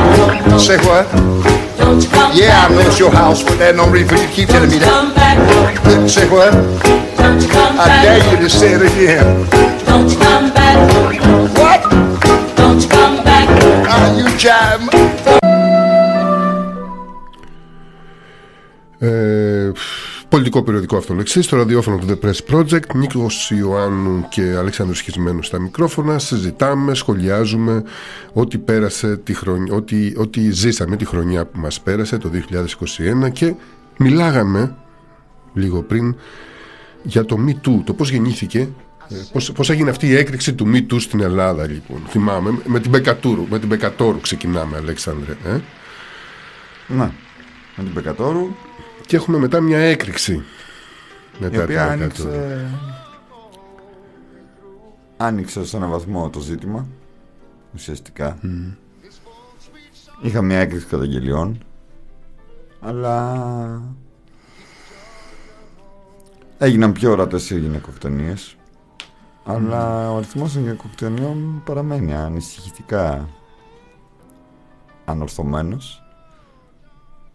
Say 0.61 0.78
what? 0.86 1.09
Don't 1.82 1.97
you 2.05 2.09
come 2.13 2.38
Yeah, 2.38 2.70
I 2.70 2.70
know 2.70 2.86
it's 2.86 2.99
your 3.01 3.09
house, 3.09 3.41
but 3.41 3.57
there's 3.57 3.74
no 3.76 3.89
reason 3.89 4.13
for 4.13 4.22
you 4.22 4.30
to 4.30 4.34
keep 4.34 4.49
telling 4.53 4.70
Don't 4.70 4.78
me 4.78 4.86
that. 4.86 4.93
come 4.93 5.09
back 5.18 5.36
no 5.82 6.05
Say 6.05 6.30
what? 6.30 6.53
Don't 7.36 7.43
you 7.43 7.49
come 7.49 7.79
I 7.79 7.88
back 7.88 8.03
dare 8.05 8.31
you 8.31 8.38
to 8.45 8.49
say 8.49 8.71
it 8.77 8.83
again. 8.91 9.27
Don't 9.89 10.09
you 10.11 10.17
come 10.27 10.47
back 10.57 10.77
What? 11.59 11.81
Don't 12.59 12.79
you 12.83 12.89
come 12.97 13.15
back 13.27 13.47
Are 13.93 14.09
you 14.19 14.27
jive? 14.43 14.86
Ε, 18.99 19.71
πολιτικό 20.29 20.63
περιοδικό 20.63 20.97
αυτολεξή 20.97 21.41
στο 21.41 21.57
ραδιόφωνο 21.57 21.97
του 21.97 22.07
The 22.07 22.25
Press 22.25 22.55
Project. 22.55 22.95
Νίκος 22.95 23.51
Ιωάννου 23.51 24.25
και 24.29 24.55
Αλέξανδρος 24.57 24.97
Σχισμένου 24.97 25.43
στα 25.43 25.59
μικρόφωνα. 25.59 26.19
Συζητάμε, 26.19 26.93
σχολιάζουμε 26.93 27.83
ό,τι 28.33 28.57
πέρασε 28.57 29.17
τη 29.17 29.33
χρονιά, 29.33 29.73
ό,τι, 29.73 30.13
ό,τι 30.17 30.51
ζήσαμε 30.51 30.95
τη 30.95 31.05
χρονιά 31.05 31.45
που 31.45 31.59
μας 31.59 31.81
πέρασε 31.81 32.17
το 32.17 32.29
2021 33.25 33.31
και 33.31 33.53
μιλάγαμε 33.97 34.75
λίγο 35.53 35.81
πριν 35.81 36.15
για 37.06 37.26
το 37.26 37.38
Me 37.47 37.68
Too, 37.68 37.82
το 37.84 37.93
πώς 37.93 38.10
γεννήθηκε 38.10 38.70
ε, 39.10 39.16
Πώς, 39.32 39.51
πώς 39.51 39.70
έγινε 39.70 39.89
αυτή 39.89 40.08
η 40.08 40.16
έκρηξη 40.16 40.53
του 40.53 40.72
Me 40.74 40.93
Too 40.93 41.01
στην 41.01 41.22
Ελλάδα 41.22 41.68
λοιπόν 41.68 42.01
Θυμάμαι 42.08 42.60
με 42.66 42.80
την 42.80 42.91
Μπεκατούρου 42.91 43.47
Με 43.49 43.60
την 43.60 43.68
Μπεκατόρου 43.68 44.20
ξεκινάμε 44.20 44.78
Αλέξανδρε 44.78 45.32
ε; 45.45 45.60
Ναι. 46.88 47.12
Με 47.78 47.84
την 47.84 47.93
Πεκατόρου, 47.93 48.47
Και 49.06 49.16
έχουμε 49.16 49.38
μετά 49.38 49.60
μια 49.60 49.80
έκρηξη 49.80 50.34
η 50.34 50.43
μετά 51.39 51.64
οποία 51.64 51.88
την 51.88 51.97
Μπεκατόρου. 51.97 52.30
άνοιξε... 52.30 52.70
Άνοιξε 55.18 55.66
σε 55.66 55.78
έναν 55.78 55.89
βαθμό 55.89 56.30
το 56.30 56.39
ζήτημα. 56.39 56.88
Ουσιαστικά. 57.74 58.38
Είχα 60.22 60.41
μια 60.41 60.60
έκρηξη 60.60 60.88
καταγγελιών. 60.88 61.58
Αλλά... 62.80 63.95
Έγιναν 66.58 66.91
πιο 66.91 67.12
ορατές 67.12 67.49
οι 67.49 67.60
γυναικοκτονίες. 67.60 68.56
Αλλά 69.43 70.12
ο 70.12 70.18
αριθμός 70.18 70.53
των 70.53 70.62
γυναικοκτονιών 70.62 71.62
παραμένει 71.66 72.16
ανησυχητικά 72.16 73.30
ανορθωμένος. 75.06 76.03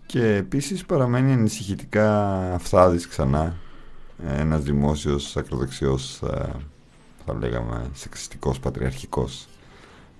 Και 0.06 0.34
επίσης 0.34 0.86
παραμένει 0.86 1.32
ανησυχητικά 1.32 2.40
αυθάδης 2.54 3.08
ξανά 3.08 3.56
ένας 4.26 4.62
δημόσιος 4.62 5.36
ακροδεξιός 5.36 6.22
ε, 6.22 6.50
θα 7.26 7.34
λέγαμε 7.38 7.90
σεξιστικός 7.92 8.60
πατριαρχικός 8.60 9.48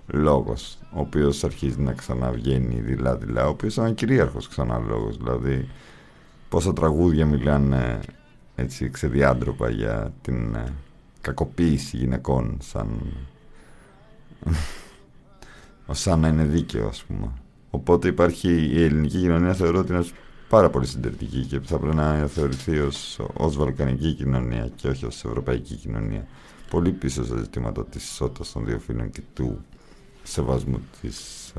λόγος 0.07 0.77
ο 0.93 0.99
οποίος 0.99 1.43
αρχίζει 1.43 1.79
να 1.79 1.93
ξαναβγαίνει 1.93 2.81
δειλά 2.81 3.15
δειλά 3.15 3.45
ο 3.45 3.49
οποίος 3.49 3.75
είναι 3.75 3.91
κυρίαρχος 3.91 4.47
ξανά 4.47 4.77
λόγος 4.79 5.17
δηλαδή 5.17 5.69
πόσα 6.49 6.73
τραγούδια 6.73 7.25
μιλάνε 7.25 7.99
έτσι 8.55 8.89
ξεδιάντροπα 8.89 9.69
για 9.69 10.13
την 10.21 10.55
ε, 10.55 10.73
κακοποίηση 11.21 11.97
γυναικών 11.97 12.57
σαν 12.61 13.01
σαν 15.91 16.19
να 16.19 16.27
είναι 16.27 16.43
δίκαιο 16.43 16.87
ας 16.87 17.03
πούμε 17.03 17.31
οπότε 17.69 18.07
υπάρχει 18.07 18.69
η 18.73 18.83
ελληνική 18.83 19.17
κοινωνία 19.17 19.53
θεωρώ 19.53 19.79
ότι 19.79 19.93
είναι 19.93 20.05
πάρα 20.49 20.69
πολύ 20.69 20.85
συντηρητική 20.85 21.45
και 21.45 21.59
θα 21.59 21.79
πρέπει 21.79 21.95
να 21.95 22.27
θεωρηθεί 22.27 22.79
ως, 22.79 23.19
ως 23.33 23.57
βαλκανική 23.57 24.13
κοινωνία 24.13 24.69
και 24.75 24.87
όχι 24.87 25.05
ως 25.05 25.25
ευρωπαϊκή 25.25 25.75
κοινωνία 25.75 26.27
πολύ 26.69 26.91
πίσω 26.91 27.23
στα 27.23 27.37
ζητήματα 27.37 27.85
της 27.85 28.03
ισότητας 28.11 28.51
των 28.51 28.65
δύο 28.65 28.79
φίλων 28.79 29.09
και 29.09 29.21
του 29.33 29.61
σεβασμού 30.23 30.81
της, 31.01 31.49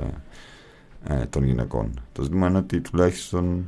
ε, 1.07 1.15
ε, 1.15 1.27
των 1.27 1.45
γυναικών. 1.45 2.01
Το 2.13 2.23
ζήτημα 2.23 2.49
είναι 2.49 2.59
ότι 2.59 2.81
τουλάχιστον 2.81 3.65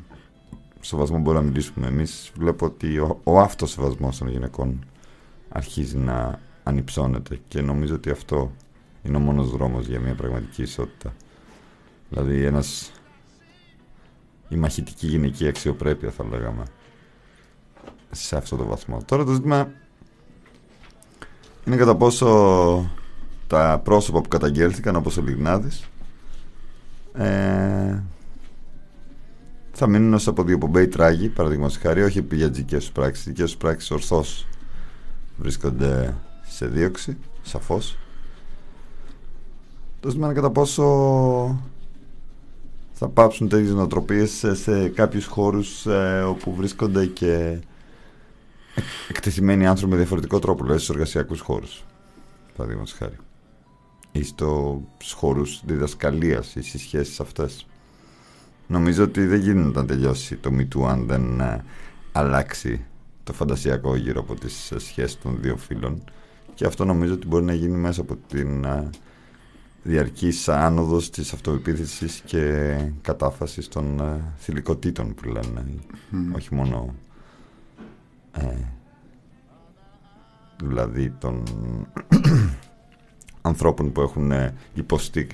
σεβασμό 0.84 1.18
μπορούμε 1.18 1.42
να 1.42 1.48
μιλήσουμε 1.48 1.86
εμείς. 1.86 2.32
Βλέπω 2.36 2.66
ότι 2.66 2.98
ο, 2.98 3.20
ο 3.24 3.40
αυτοσεβασμός 3.40 4.18
των 4.18 4.28
γυναικών 4.28 4.84
αρχίζει 5.48 5.96
να 5.96 6.40
ανυψώνεται 6.62 7.40
και 7.48 7.60
νομίζω 7.60 7.94
ότι 7.94 8.10
αυτό 8.10 8.52
είναι 9.02 9.16
ο 9.16 9.20
μόνος 9.20 9.50
δρόμος 9.50 9.86
για 9.86 10.00
μια 10.00 10.14
πραγματική 10.14 10.62
ισότητα. 10.62 11.12
Δηλαδή 12.08 12.44
ένας 12.44 12.92
η 14.48 14.56
μαχητική 14.56 15.06
γυναική 15.06 15.48
αξιοπρέπεια 15.48 16.10
θα 16.10 16.24
λέγαμε 16.24 16.64
σε 18.10 18.36
αυτό 18.36 18.56
το 18.56 18.64
βαθμό. 18.64 19.02
Τώρα 19.04 19.24
το 19.24 19.32
ζήτημα 19.32 19.68
είναι 21.64 21.76
κατά 21.76 21.96
πόσο 21.96 22.90
τα 23.46 23.80
πρόσωπα 23.84 24.20
που 24.20 24.28
καταγγέλθηκαν 24.28 24.96
όπως 24.96 25.16
ο 25.16 25.22
Λιγνάδης 25.22 25.88
ε, 27.14 27.93
θα 29.74 29.86
μείνουν 29.86 30.14
ως 30.14 30.28
από 30.28 30.42
δύο 30.42 30.58
πομπέι 30.58 30.88
τράγοι 30.88 31.28
παραδείγματος 31.28 31.76
χάρη 31.76 32.02
όχι 32.02 32.26
για 32.32 32.48
τις 32.48 32.58
δικές 32.58 32.78
τους 32.78 32.92
πράξεις 32.92 33.26
οι 33.26 33.28
δικές 33.28 33.44
τους 33.44 33.56
πράξεις 33.56 33.90
ορθώς 33.90 34.46
βρίσκονται 35.36 36.14
σε 36.42 36.66
δίωξη 36.66 37.16
σαφώς 37.42 37.98
το 40.00 40.08
ζήτημα 40.08 40.26
είναι 40.26 40.34
κατά 40.34 40.50
πόσο 40.50 40.84
θα 42.92 43.08
πάψουν 43.08 43.48
τέτοιες 43.48 43.72
νοοτροπίες 43.72 44.30
σε, 44.30 44.54
σε 44.54 44.88
κάποιους 44.88 45.26
χώρους 45.26 45.86
ε, 45.86 46.22
όπου 46.22 46.54
βρίσκονται 46.54 47.06
και 47.06 47.58
εκτεθειμένοι 49.08 49.66
άνθρωποι 49.66 49.92
με 49.92 49.98
διαφορετικό 49.98 50.38
τρόπο, 50.38 50.62
δηλαδή 50.62 50.80
στους 50.80 50.94
εργασιακούς 50.94 51.40
χώρους. 51.40 51.84
Παραδείγματος 52.56 52.92
χάρη. 52.92 53.16
Ή 54.12 54.22
στους 54.22 55.12
χώρους 55.12 55.62
διδασκαλίας 55.64 56.54
ή 56.54 56.62
στις 56.62 56.80
σχέσεις 56.80 57.20
αυτές. 57.20 57.66
Νομίζω 58.66 59.04
ότι 59.04 59.26
δεν 59.26 59.40
γίνεται 59.40 59.80
να 59.80 59.86
τελειώσει 59.86 60.36
το 60.36 60.50
MeToo 60.58 60.88
αν 60.88 61.06
δεν 61.06 61.40
ε, 61.40 61.64
αλλάξει 62.12 62.84
το 63.24 63.32
φαντασιακό 63.32 63.96
γύρω 63.96 64.20
από 64.20 64.34
τις 64.34 64.70
ε, 64.70 64.78
σχέσεις 64.78 65.18
των 65.18 65.36
δύο 65.40 65.56
φίλων. 65.56 66.04
Και 66.54 66.66
αυτό 66.66 66.84
νομίζω 66.84 67.12
ότι 67.14 67.26
μπορεί 67.26 67.44
να 67.44 67.54
γίνει 67.54 67.76
μέσα 67.76 68.00
από 68.00 68.18
την 68.28 68.64
ε, 68.64 68.90
διαρκής 69.82 70.48
άνοδος 70.48 71.10
της 71.10 71.32
αυτοεπίθεσης 71.32 72.22
και 72.24 72.76
κατάφασης 73.00 73.68
των 73.68 74.00
ε, 74.00 74.20
θηλυκοτήτων 74.38 75.14
που 75.14 75.28
λένε. 75.28 75.64
Όχι 76.32 76.54
μόνο 76.54 76.94
ε, 78.32 78.56
δηλαδή 80.62 81.10
των 81.10 81.42
ανθρώπων 83.42 83.92
που 83.92 84.00
έχουν 84.00 84.30
ε, 84.30 84.54
υποστεί 84.74 85.26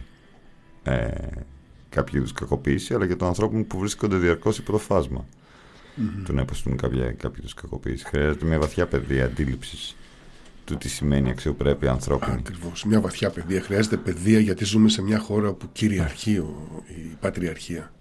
ε, 0.82 1.08
κάποιο 1.90 2.18
είδους 2.18 2.32
κακοποίηση, 2.32 2.94
αλλά 2.94 3.06
και 3.06 3.16
των 3.16 3.28
ανθρώπων 3.28 3.66
που 3.66 3.78
βρίσκονται 3.78 4.16
διαρκώς 4.16 4.58
υπό 4.58 4.72
το 4.72 4.78
φάσμα 4.78 5.24
mm-hmm. 5.26 6.22
του 6.24 6.32
να 6.32 6.40
υποστούν 6.40 6.76
κάποια, 6.76 7.12
κάποιο 7.12 7.36
είδους 7.38 7.54
κακοποίηση. 7.54 8.04
Χρειάζεται 8.06 8.46
μια 8.46 8.58
βαθιά 8.58 8.86
παιδεία 8.86 9.24
αντίληψης 9.24 9.96
του 10.64 10.76
τι 10.76 10.88
σημαίνει 10.88 11.30
αξιοπρέπεια 11.30 11.90
ανθρώπων. 11.90 12.32
Ακριβώς. 12.32 12.84
Μια 12.84 13.00
βαθιά 13.00 13.30
παιδεία. 13.30 13.60
Χρειάζεται 13.60 13.96
παιδεία 13.96 14.40
γιατί 14.40 14.64
ζούμε 14.64 14.88
σε 14.88 15.02
μια 15.02 15.18
χώρα 15.18 15.52
που 15.52 15.68
κυριαρχεί 15.72 16.36
ο, 16.36 16.82
η 16.86 17.16
πατριαρχία. 17.20 17.92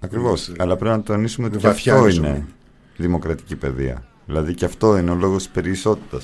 Ακριβώς. 0.00 0.52
Αλλά 0.58 0.76
πρέπει 0.76 0.96
να 0.96 1.02
τονίσουμε 1.02 1.46
ότι 1.46 1.66
αυτό 1.66 2.08
είναι 2.08 2.46
δημοκρατική 2.96 3.56
παιδεία. 3.56 4.06
Δηλαδή 4.26 4.54
και 4.54 4.64
αυτό 4.64 4.96
είναι 4.96 5.10
ο 5.10 5.14
λόγος 5.14 5.44
τη 5.44 5.50
περισσότητα. 5.52 6.20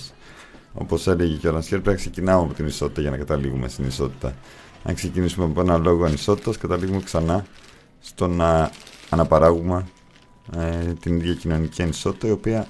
Όπως 0.73 1.07
έλεγε 1.07 1.35
και 1.35 1.49
ο 1.49 1.51
Ρανσιέρ, 1.51 1.81
πρέπει 1.81 1.97
να 1.97 2.03
ξεκινάμε 2.03 2.43
από 2.43 2.55
την 2.55 2.67
ισότητα 2.67 3.01
για 3.01 3.11
να 3.11 3.17
καταλήγουμε 3.17 3.69
στην 3.69 3.85
ισότητα. 3.87 4.35
Αν 4.83 4.95
ξεκινήσουμε 4.95 5.45
από 5.45 5.61
ένα 5.61 5.77
λόγο 5.77 6.05
ανισότητας, 6.05 6.59
καταλήγουμε 6.59 7.03
ξανά 7.03 7.47
στο 8.01 8.27
να 8.27 8.71
αναπαράγουμε 9.11 9.87
ε, 10.57 10.93
την 11.01 11.17
ίδια 11.17 11.35
κοινωνική 11.35 11.83
ανισότητα, 11.83 12.27
η 12.27 12.31
οποία 12.31 12.67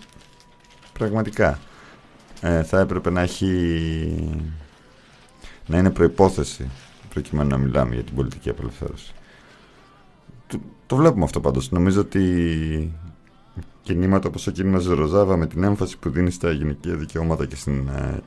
πραγματικά 0.92 1.58
ε, 2.40 2.62
θα 2.62 2.78
έπρεπε 2.80 3.10
να 3.10 3.20
έχει 3.20 4.40
να 5.66 5.78
είναι 5.78 5.90
προϋπόθεση 5.90 6.70
προκειμένου 7.08 7.48
να 7.48 7.56
μιλάμε 7.56 7.94
για 7.94 8.04
την 8.04 8.14
πολιτική 8.14 8.48
απελευθέρωση. 8.50 9.12
Το, 10.46 10.58
το 10.86 10.96
βλέπουμε 10.96 11.24
αυτό 11.24 11.40
πάντως. 11.40 11.70
Νομίζω 11.70 12.00
ότι 12.00 12.92
κινήματα 13.82 14.28
όπως 14.28 14.44
το 14.44 14.50
κίνημας 14.50 14.82
Ζεροζάβα 14.82 15.36
με 15.36 15.46
την 15.46 15.62
έμφαση 15.64 15.98
που 15.98 16.10
δίνει 16.10 16.30
στα 16.30 16.50
γυναικεία 16.52 16.94
δικαιώματα 16.94 17.46
και 17.46 17.56
στην 17.56 17.88
ε, 17.88 18.20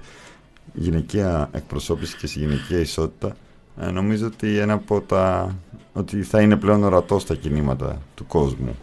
γυναικεία 0.73 1.49
εκπροσώπηση 1.51 2.17
και 2.17 2.27
στη 2.27 2.39
γυναικεία 2.39 2.79
ισότητα 2.79 3.35
ε, 3.79 3.91
νομίζω 3.91 4.25
ότι 4.25 4.57
ένα 4.57 4.73
από 4.73 5.01
τα 5.01 5.55
ότι 5.93 6.23
θα 6.23 6.41
είναι 6.41 6.55
πλέον 6.55 6.83
ορατό 6.83 7.19
στα 7.19 7.35
κινήματα 7.35 8.01
του 8.15 8.25
κόσμου 8.25 8.75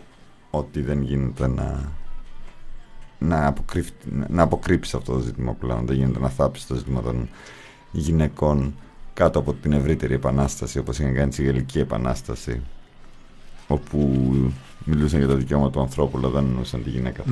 ότι 0.50 0.80
δεν 0.80 1.02
γίνεται 1.02 1.46
να 1.46 1.96
να, 3.18 3.54
να 4.28 4.42
αποκρύψει 4.42 4.96
αυτό 4.96 5.12
το 5.12 5.18
ζήτημα 5.18 5.52
πλέον 5.52 5.86
δεν 5.86 5.96
γίνεται 5.96 6.18
να 6.18 6.28
θάψει 6.28 6.66
το 6.66 6.74
ζήτημα 6.74 7.02
των 7.02 7.28
γυναικών 7.92 8.74
κάτω 9.14 9.38
από 9.38 9.52
την 9.54 9.72
ευρύτερη 9.72 10.14
επανάσταση 10.14 10.78
όπως 10.78 10.98
είχαν 10.98 11.14
κάνει 11.14 11.30
τη 11.30 11.44
Γαλλική 11.44 11.78
Επανάσταση 11.78 12.62
όπου 13.66 14.08
μιλούσαν 14.84 15.18
για 15.18 15.28
τα 15.28 15.34
δικαιώματα 15.34 15.70
του 15.70 15.80
ανθρώπου, 15.80 16.18
αλλά 16.18 16.28
δεν 16.28 16.44
εννοούσαν 16.44 16.82
τη 16.82 16.90
γυναίκα. 16.90 17.22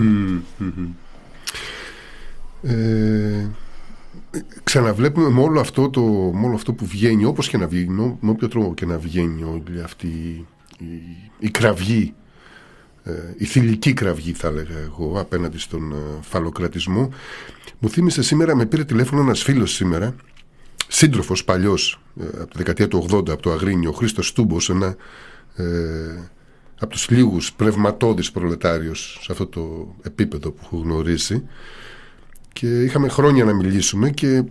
Ε, 2.63 3.47
ξαναβλέπουμε 4.65 5.29
με 5.29 5.41
όλο, 5.41 5.61
αυτό 5.61 5.91
το, 5.91 6.01
με 6.35 6.47
όλο 6.47 6.55
αυτό 6.55 6.73
που 6.73 6.87
βγαίνει, 6.87 7.25
όπως 7.25 7.49
και 7.49 7.57
να 7.57 7.67
βγαίνει, 7.67 8.17
με 8.21 8.31
όποιο 8.31 8.49
τρόπο 8.49 8.75
και 8.75 8.87
να 8.87 8.99
βγαίνει 8.99 9.43
όλη 9.43 9.83
αυτή 9.83 10.07
η, 10.79 10.87
η 11.39 11.51
κραυγή, 11.51 12.15
ε, 13.05 13.13
η 13.37 13.45
θηλυκή 13.45 13.93
κραυγή 13.93 14.33
θα 14.33 14.49
έλεγα 14.49 14.79
εγώ 14.79 15.21
απέναντι 15.21 15.59
στον 15.59 15.93
ε, 15.93 15.97
φαλοκρατισμό. 16.21 17.11
Μου 17.79 17.89
θύμισε 17.89 18.23
σήμερα, 18.23 18.57
με 18.57 18.67
πήρε 18.67 18.85
τηλέφωνο 18.85 19.21
ένας 19.21 19.43
φίλος 19.43 19.73
σήμερα, 19.73 20.15
σύντροφος 20.89 21.45
παλιός, 21.45 22.01
ε, 22.21 22.25
από 22.25 22.51
τη 22.51 22.57
δεκαετία 22.57 22.89
του 22.89 23.07
80, 23.11 23.31
από 23.31 23.43
το 23.43 23.53
Αγρίνιο, 23.53 23.91
ο 23.91 23.93
Χρήστος 23.93 24.33
Τούμπος, 24.33 24.71
ένα 24.71 24.97
ε, 25.57 25.65
από 26.81 26.91
τους 26.91 27.11
λίγους 27.11 27.53
πνευματώδεις 27.53 28.31
προλετάριος 28.31 29.19
σε 29.23 29.33
αυτό 29.33 29.47
το 29.47 29.95
επίπεδο 30.03 30.51
που 30.51 30.61
έχω 30.63 30.77
γνωρίσει 30.77 31.49
και 32.57 32.83
είχαμε 32.83 33.09
χρόνια 33.09 33.45
να 33.45 33.55
μιλήσουμε 33.55 34.11
και 34.11 34.45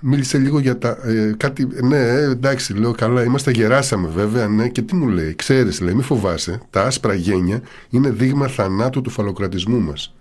μίλησε 0.00 0.38
λίγο 0.38 0.58
για 0.58 0.78
τα 0.78 0.98
ε, 1.02 1.34
κάτι, 1.36 1.68
ναι 1.82 1.96
ε, 1.96 2.22
εντάξει 2.22 2.74
λέω 2.74 2.92
καλά 2.92 3.24
είμαστε 3.24 3.50
γεράσαμε 3.50 4.08
βέβαια 4.08 4.48
ναι 4.48 4.68
και 4.68 4.82
τι 4.82 4.94
μου 4.94 5.08
λέει 5.08 5.34
ξέρεις 5.34 5.80
λέει 5.80 5.94
μη 5.94 6.02
φοβάσαι 6.02 6.60
τα 6.70 6.82
άσπρα 6.82 7.14
γένια 7.14 7.62
είναι 7.90 8.10
δείγμα 8.10 8.48
θανάτου 8.48 9.00
του 9.00 9.10
φαλοκρατισμού 9.10 9.80
μας. 9.80 10.14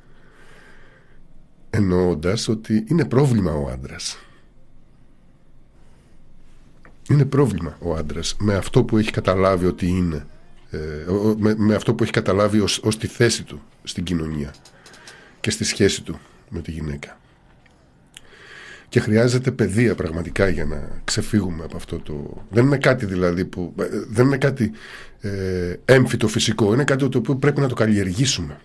Εννοώντας 1.69 2.47
ότι 2.47 2.83
είναι 2.87 3.05
πρόβλημα 3.05 3.51
ο 3.51 3.69
άντρας. 3.69 4.17
Είναι 7.09 7.25
πρόβλημα 7.25 7.77
ο 7.79 7.95
άντρας 7.95 8.35
με 8.39 8.55
αυτό 8.55 8.83
που 8.83 8.97
έχει 8.97 9.11
καταλάβει 9.11 9.65
ότι 9.65 9.87
είναι 9.87 10.25
ε, 10.69 10.77
με, 11.37 11.55
με 11.57 11.75
αυτό 11.75 11.93
που 11.93 12.03
έχει 12.03 12.11
καταλάβει 12.11 12.59
ως, 12.59 12.79
ως 12.83 12.97
τη 12.97 13.07
θέση 13.07 13.43
του 13.43 13.61
στην 13.83 14.03
κοινωνία 14.03 14.53
και 15.39 15.51
στη 15.51 15.63
σχέση 15.63 16.03
του 16.03 16.19
με 16.49 16.61
τη 16.61 16.71
γυναίκα. 16.71 17.19
Και 18.89 18.99
χρειάζεται 18.99 19.51
παιδεία 19.51 19.95
πραγματικά 19.95 20.47
για 20.47 20.65
να 20.65 21.01
ξεφύγουμε 21.03 21.63
από 21.63 21.75
αυτό 21.75 21.99
το... 21.99 22.43
Δεν 22.49 22.65
είναι 22.65 22.77
κάτι 22.77 23.05
δηλαδή 23.05 23.45
που... 23.45 23.73
Ε, 23.79 23.87
δεν 24.07 24.25
είναι 24.25 24.37
κάτι 24.37 24.71
ε, 25.19 25.75
έμφυτο 25.85 26.27
φυσικό. 26.27 26.73
Είναι 26.73 26.83
κάτι 26.83 27.09
το 27.09 27.17
οποίο 27.17 27.35
πρέπει 27.35 27.61
να 27.61 27.67
το 27.67 27.75
καλλιεργήσουμε 27.75 28.59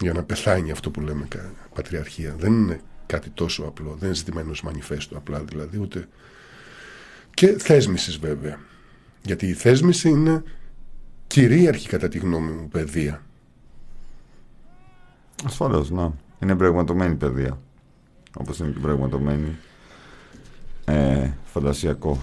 για 0.00 0.12
να 0.12 0.22
πεθάνει 0.22 0.70
αυτό 0.70 0.90
που 0.90 1.00
λέμε 1.00 1.28
πατριαρχία. 1.74 2.34
Δεν 2.38 2.52
είναι 2.52 2.80
κάτι 3.06 3.30
τόσο 3.30 3.62
απλό. 3.62 3.96
Δεν 3.98 4.06
είναι 4.06 4.16
ζητημένο 4.16 4.52
μανιφέστο 4.62 5.16
απλά 5.16 5.40
δηλαδή. 5.40 5.78
Ούτε... 5.78 6.08
Και 7.34 7.46
θέσμησης 7.46 8.18
βέβαια. 8.18 8.60
Γιατί 9.22 9.46
η 9.46 9.52
θέσμηση 9.52 10.08
είναι 10.08 10.42
κυρίαρχη 11.26 11.88
κατά 11.88 12.08
τη 12.08 12.18
γνώμη 12.18 12.50
μου 12.50 12.68
παιδεία. 12.68 13.22
Ασφαλώς, 15.44 15.90
ναι. 15.90 16.10
Είναι 16.42 16.56
πραγματομένη 16.56 17.14
παιδεία. 17.14 17.58
Όπως 18.38 18.58
είναι 18.58 18.70
και 18.70 18.78
πραγματομένη 18.78 19.56
ε, 20.84 21.30
φαντασιακό. 21.44 22.18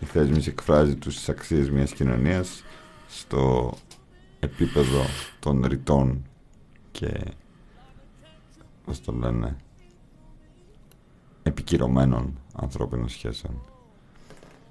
Η 0.00 0.04
θέσμηση 0.04 0.48
εκφράζει 0.48 0.96
τους 0.96 1.28
αξίες 1.28 1.70
μιας 1.70 1.92
κοινωνίας 1.92 2.64
στο 3.08 3.72
επίπεδο 4.40 5.04
των 5.40 5.64
ρητών 5.66 6.24
και 6.92 7.20
πώς 8.84 9.00
το 9.00 9.12
λένε 9.12 9.56
επικυρωμένων 11.42 12.38
ανθρώπινων 12.54 13.08
σχέσεων. 13.08 13.69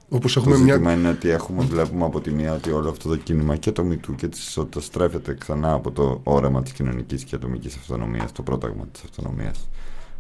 Όπως 0.10 0.34
Το 0.34 0.40
έχουμε 0.40 0.56
ζήτημα 0.56 0.78
μια... 0.78 0.94
είναι 0.94 1.10
ότι 1.10 1.30
έχουμε, 1.30 1.64
βλέπουμε 1.64 2.06
από 2.06 2.22
τη 2.22 2.32
μία 2.32 2.54
ότι 2.54 2.72
όλο 2.72 2.90
αυτό 2.90 3.10
το 3.10 3.16
κίνημα 3.16 3.56
και 3.56 3.72
το 3.72 3.88
MeToo 3.90 4.16
και 4.16 4.28
τη 4.28 4.38
ισότητα 4.38 4.82
στρέφεται 4.82 5.34
ξανά 5.34 5.72
από 5.74 5.92
το 5.92 6.22
όραμα 6.24 6.62
της 6.64 6.72
κοινωνικής 6.72 7.24
και 7.24 7.36
ατομικής 7.36 7.76
αυτονομίας, 7.76 8.32
το 8.32 8.44
πρόταγμα 8.44 8.88
της 8.92 9.04
αυτονομίας, 9.04 9.70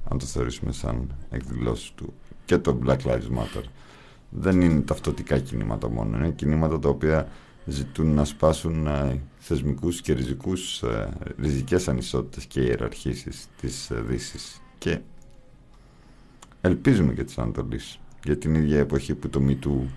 αν 0.09 0.17
το 0.17 0.25
θεωρήσουμε 0.25 0.71
σαν 0.71 1.15
εκδηλώσεις 1.29 1.91
του. 1.95 2.13
Και 2.45 2.57
το 2.57 2.79
Black 2.85 2.97
Lives 2.97 3.37
Matter. 3.37 3.63
Δεν 4.29 4.61
είναι 4.61 4.81
ταυτοτικά 4.81 5.39
κινήματα 5.39 5.89
μόνο, 5.89 6.17
είναι 6.17 6.29
κινήματα 6.29 6.79
τα 6.79 6.89
οποία 6.89 7.27
ζητούν 7.65 8.13
να 8.13 8.25
σπάσουν 8.25 8.87
ε, 8.87 9.21
θεσμικούς 9.37 10.01
και 10.01 10.13
ριζικούς, 10.13 10.81
ε, 10.81 11.09
ριζικές 11.39 11.87
ανισότητες 11.87 12.45
και 12.45 12.61
ιεραρχήσεις 12.61 13.47
της 13.61 13.89
ε, 13.89 14.03
Δύσης. 14.07 14.61
Και 14.77 14.99
ελπίζουμε 16.61 17.13
και 17.13 17.23
της 17.23 17.37
Ανατολής 17.37 17.99
για 18.23 18.37
την 18.37 18.55
ίδια 18.55 18.79
εποχή 18.79 19.15
που 19.15 19.29
το 19.29 19.41
MeToo 19.47 19.87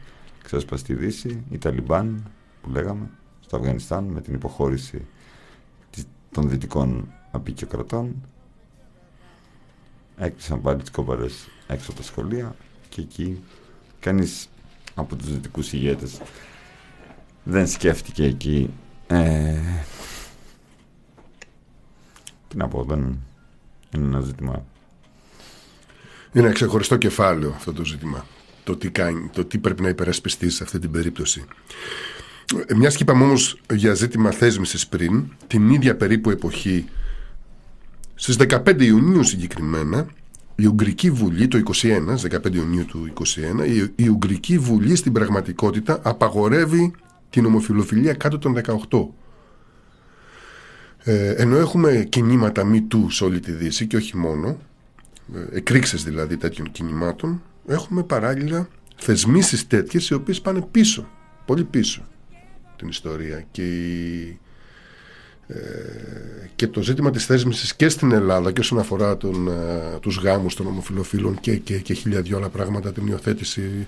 ξέσπασε 0.42 0.82
στη 0.84 0.94
Δύση, 0.94 1.42
οι 1.50 1.58
Ταλιμπάν 1.58 2.24
που 2.62 2.70
λέγαμε 2.70 3.10
στο 3.40 3.56
Αφγανιστάν 3.56 4.04
με 4.04 4.20
την 4.20 4.34
υποχώρηση 4.34 5.06
της- 5.90 6.06
των 6.30 6.48
δυτικών 6.48 7.12
απεικιοκρατών 7.30 8.14
έκλεισαν 10.16 10.60
πάλι 10.60 10.80
τις 10.80 10.90
κόμπαρες 10.90 11.48
έξω 11.66 11.90
από 11.90 12.00
τα 12.00 12.06
σχολεία 12.06 12.54
και 12.88 13.00
εκεί 13.00 13.42
κανείς 14.00 14.48
από 14.94 15.16
τους 15.16 15.32
δυτικούς 15.32 15.72
ηγέτες 15.72 16.20
δεν 17.44 17.66
σκέφτηκε 17.66 18.24
εκεί 18.24 18.70
ε, 19.06 19.58
τι 22.48 22.56
να 22.56 22.68
πω 22.68 22.84
δεν 22.84 22.98
είναι 23.94 24.04
ένα 24.06 24.20
ζήτημα 24.20 24.64
Είναι 26.32 26.44
ένα 26.44 26.54
ξεχωριστό 26.54 26.96
κεφάλαιο 26.96 27.52
αυτό 27.56 27.72
το 27.72 27.84
ζήτημα. 27.84 28.26
Το 28.64 28.76
τι, 28.76 28.90
κάνει, 28.90 29.30
το 29.32 29.44
τι 29.44 29.58
πρέπει 29.58 29.82
να 29.82 29.88
υπερασπιστεί 29.88 30.50
σε 30.50 30.62
αυτή 30.62 30.78
την 30.78 30.90
περίπτωση. 30.90 31.44
Μιας 32.76 32.96
και 32.96 33.02
είπαμε 33.02 33.24
όμως 33.24 33.60
για 33.72 33.94
ζήτημα 33.94 34.30
θέσμησης 34.30 34.86
πριν, 34.86 35.24
την 35.46 35.70
ίδια 35.70 35.96
περίπου 35.96 36.30
εποχή, 36.30 36.84
στις 38.14 38.36
15 38.48 38.82
Ιουνίου 38.82 39.22
συγκεκριμένα, 39.22 40.06
η 40.54 40.66
Ουγγρική 40.66 41.10
Βουλή 41.10 41.48
το 41.48 41.58
21, 41.58 42.16
στις 42.16 42.30
15 42.44 42.54
Ιουνίου 42.54 42.84
του 42.84 43.12
21, 43.14 43.66
η, 43.66 44.04
η 44.04 44.08
Ουγγρική 44.08 44.58
Βουλή 44.58 44.96
στην 44.96 45.12
πραγματικότητα 45.12 46.00
απαγορεύει 46.02 46.92
την 47.30 47.44
ομοφιλοφιλία 47.44 48.14
κάτω 48.14 48.38
των 48.38 48.60
18. 48.90 49.08
Ε, 51.04 51.30
ενώ 51.30 51.56
έχουμε 51.56 52.06
κινήματα 52.08 52.64
μη 52.64 52.82
του 52.82 53.10
σε 53.10 53.24
όλη 53.24 53.40
τη 53.40 53.52
Δύση 53.52 53.86
και 53.86 53.96
όχι 53.96 54.16
μόνο, 54.16 54.48
ε, 54.48 54.56
εκρήξεις 55.52 56.04
δηλαδή 56.04 56.36
τέτοιων 56.36 56.70
κινημάτων, 56.70 57.42
έχουμε 57.66 58.02
παράλληλα 58.02 58.68
θεσμίσεις 58.96 59.66
τέτοιες 59.66 60.08
οι 60.08 60.14
οποίες 60.14 60.40
πάνε 60.40 60.66
πίσω, 60.70 61.08
πολύ 61.44 61.64
πίσω 61.64 62.02
την 62.76 62.88
ιστορία 62.88 63.44
και, 63.50 63.62
η- 63.62 64.38
ε, 65.46 65.54
και 66.56 66.66
το 66.66 66.82
ζήτημα 66.82 67.10
της 67.10 67.26
θέσμισης 67.26 67.74
και 67.76 67.88
στην 67.88 68.12
Ελλάδα 68.12 68.52
και 68.52 68.60
όσον 68.60 68.78
αφορά 68.78 69.16
τον, 69.16 69.48
ε, 69.48 69.98
τους 70.00 70.16
γάμους 70.16 70.54
των 70.54 70.66
ομοφιλοφίλων 70.66 71.40
και, 71.40 71.56
και, 71.56 71.78
και 71.78 71.94
χίλια 71.94 72.20
δυο 72.22 72.36
άλλα 72.36 72.48
πράγματα, 72.48 72.92
την 72.92 73.06
υιοθέτηση 73.06 73.86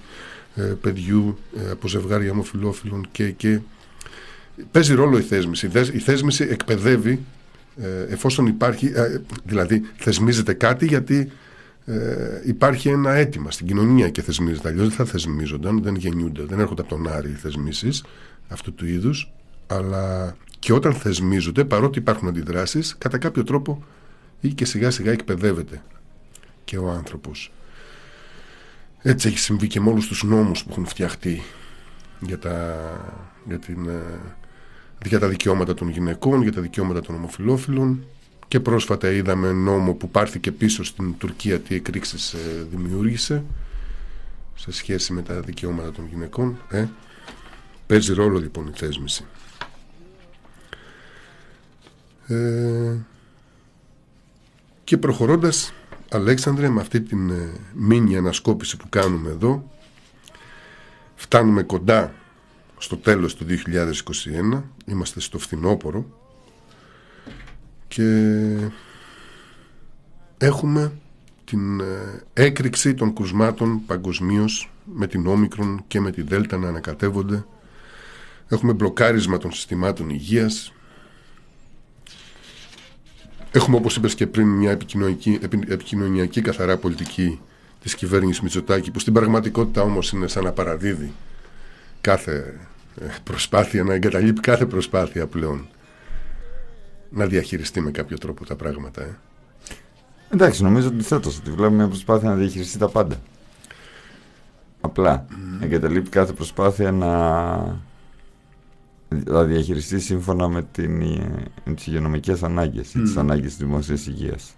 ε, 0.55 0.63
παιδιού 0.63 1.39
ε, 1.67 1.71
από 1.71 1.89
ζευγάρια 1.89 2.31
ομοφιλόφιλων 2.31 3.07
και, 3.13 3.31
και 3.31 3.61
παίζει 4.71 4.95
ρόλο 4.95 5.19
η 5.19 5.23
θέσμιση. 5.23 5.67
Η 5.67 5.69
θέσ- 5.69 5.95
Η 5.95 5.99
θέσμιση 5.99 6.45
εκπαιδεύει 6.51 7.11
ε, 7.13 7.19
εφόσον 8.09 8.47
υπάρχει, 8.47 8.87
ε, 8.95 9.21
δηλαδή 9.45 9.83
θεσμίζεται 9.97 10.53
κάτι 10.53 10.87
γιατί 10.87 11.31
ε, 11.85 12.41
υπάρχει 12.45 12.89
ένα 12.89 13.13
αίτημα 13.13 13.51
στην 13.51 13.67
κοινωνία 13.67 14.09
και 14.09 14.23
θεσμίζεται. 14.23 14.69
Αλλιώς 14.69 14.87
δεν 14.87 14.97
θα 14.97 15.05
θεσμίζονταν, 15.05 15.83
δεν 15.83 15.95
γεννιούνται, 15.95 16.43
δεν 16.43 16.61
έρχονται 16.61 16.81
από 16.81 16.91
τον 16.91 17.09
Άρη 17.09 17.31
οι 17.31 17.35
θεσμίσεις 17.35 18.05
αυτού 18.49 18.75
του 18.75 18.87
είδους. 18.87 19.33
Αλλά 19.67 20.37
και 20.59 20.73
όταν 20.73 20.95
θεσμίζονται, 20.95 21.65
παρότι 21.65 21.99
υπάρχουν 21.99 22.29
αντιδράσεις, 22.29 22.97
κατά 22.99 23.19
κάποιο 23.19 23.45
τρόπο 23.45 23.85
ή 24.41 24.49
και 24.49 24.65
σιγά 24.65 24.91
σιγά 24.91 25.13
εκπαιδεύεται 25.13 25.83
και 26.65 26.79
ο 26.79 26.91
άνθρωπος. 26.91 27.53
Έτσι 29.03 29.29
έχει 29.29 29.39
συμβεί 29.39 29.67
και 29.67 29.81
με 29.81 29.91
όλους 29.91 30.07
τους 30.07 30.23
νόμους 30.23 30.65
που 30.65 30.69
έχουν 30.71 30.87
φτιαχτεί 30.87 31.43
για 32.21 32.39
τα, 32.39 32.77
για, 33.47 33.59
την, 33.59 33.89
ε, 33.89 34.03
για 35.09 35.19
τα 35.19 35.29
δικαιώματα 35.29 35.75
των 35.75 35.89
γυναικών, 35.89 36.43
για 36.43 36.53
τα 36.53 36.61
δικαιώματα 36.61 37.01
των 37.01 37.15
ομοφιλόφιλων 37.15 38.05
και 38.49 38.61
πρόσφατα 38.61 39.11
είδαμε 39.11 39.53
νόμο 39.53 39.95
που 39.95 40.11
πάρθηκε 40.11 40.53
πίσω 40.53 40.85
στην 40.85 41.19
Τουρκία 41.19 41.61
τι 41.61 41.75
εκρήξεις 41.75 42.33
ε, 42.33 42.67
δημιούργησε 42.71 43.45
σε 44.55 44.73
σχέση 44.73 45.13
με 45.13 45.23
τα 45.23 45.41
δικαιώματα 45.41 45.93
των 45.93 46.07
γυναικών. 46.11 46.59
Ε. 46.71 46.87
Παίζει 47.87 48.13
ρόλο 48.13 48.39
λοιπόν 48.39 48.67
η 48.67 48.73
θέσμηση. 48.75 49.25
Ε, 52.27 52.95
και 54.85 54.97
προχωρώντας 54.97 55.73
Αλέξανδρε 56.11 56.69
με 56.69 56.81
αυτή 56.81 57.01
την 57.01 57.31
ε, 57.31 57.53
μίνι 57.73 58.17
ανασκόπηση 58.17 58.77
που 58.77 58.89
κάνουμε 58.89 59.31
εδώ 59.31 59.71
φτάνουμε 61.15 61.63
κοντά 61.63 62.15
στο 62.85 62.97
τέλος 62.97 63.35
του 63.35 63.47
2021 64.55 64.63
είμαστε 64.87 65.21
στο 65.21 65.39
φθινόπωρο 65.39 66.07
και 67.89 68.03
έχουμε 70.39 70.93
την 71.45 71.81
ε, 71.81 72.23
έκρηξη 72.33 72.95
των 72.95 73.15
κρουσμάτων 73.15 73.81
παγκοσμίως 73.87 74.71
με 74.85 75.07
την 75.07 75.27
όμικρον 75.27 75.85
και 75.87 76.01
με 76.01 76.11
τη 76.11 76.23
δέλτα 76.23 76.57
να 76.57 76.69
ανακατεύονται. 76.69 77.45
Έχουμε 78.49 78.73
μπλοκάρισμα 78.73 79.39
των 79.39 79.53
συστημάτων 79.53 80.11
υγείας. 80.11 80.73
Έχουμε 83.51 83.77
όπως 83.77 83.97
είπες 83.97 84.15
και 84.15 84.27
πριν 84.27 84.49
μια 84.49 84.71
επικοινωνιακή, 84.71 85.39
επι- 85.43 85.71
επικοινωνιακή 85.71 86.41
καθαρά 86.41 86.77
πολιτική 86.77 87.41
της 87.81 87.95
κυβέρνησης 87.95 88.43
Μητσοτάκη 88.43 88.91
που 88.91 88.99
στην 88.99 89.13
πραγματικότητα 89.13 89.83
όμως 89.83 90.13
είναι 90.13 90.27
σαν 90.27 90.45
να 90.45 90.53
παραδίδει 90.53 91.13
κάθε 92.01 92.33
ε, 92.37 92.73
προσπάθεια, 93.25 93.83
να 93.85 93.95
εγκαταλείπει 93.95 94.41
κάθε 94.41 94.67
προσπάθεια 94.67 95.27
πλέον 95.27 95.67
να 97.11 97.27
διαχειριστεί 97.27 97.81
με 97.81 97.91
κάποιο 97.91 98.19
τρόπο 98.19 98.47
τα 98.47 98.57
πράγματα. 98.57 99.03
Ε. 99.03 99.17
Εντάξει, 100.31 100.63
νομίζω 100.63 100.89
ότι 100.89 101.03
θέτω 101.03 101.29
ότι 101.29 101.51
βλέπουμε 101.51 101.77
μια 101.77 101.89
προσπάθεια 101.89 102.29
να 102.29 102.35
διαχειριστεί 102.35 102.79
τα 102.79 102.89
πάντα. 102.89 103.17
Απλά 104.81 105.27
εγκαταλείπει 105.61 106.09
κάθε 106.09 106.33
προσπάθεια 106.33 106.93
να 106.93 107.83
να 109.25 109.45
διαχειριστεί 109.45 110.01
σύμφωνα 110.01 110.49
με, 110.49 110.63
την, 110.73 110.97
με 111.65 111.75
τις 111.75 111.87
υγειονομικές 111.87 112.43
ανάγκες 112.43 112.95
ή 112.95 113.03
τις 113.03 113.17
ανάγκες 113.17 113.47
της 113.47 113.57
δημόσιας 113.57 114.07
υγείας. 114.07 114.55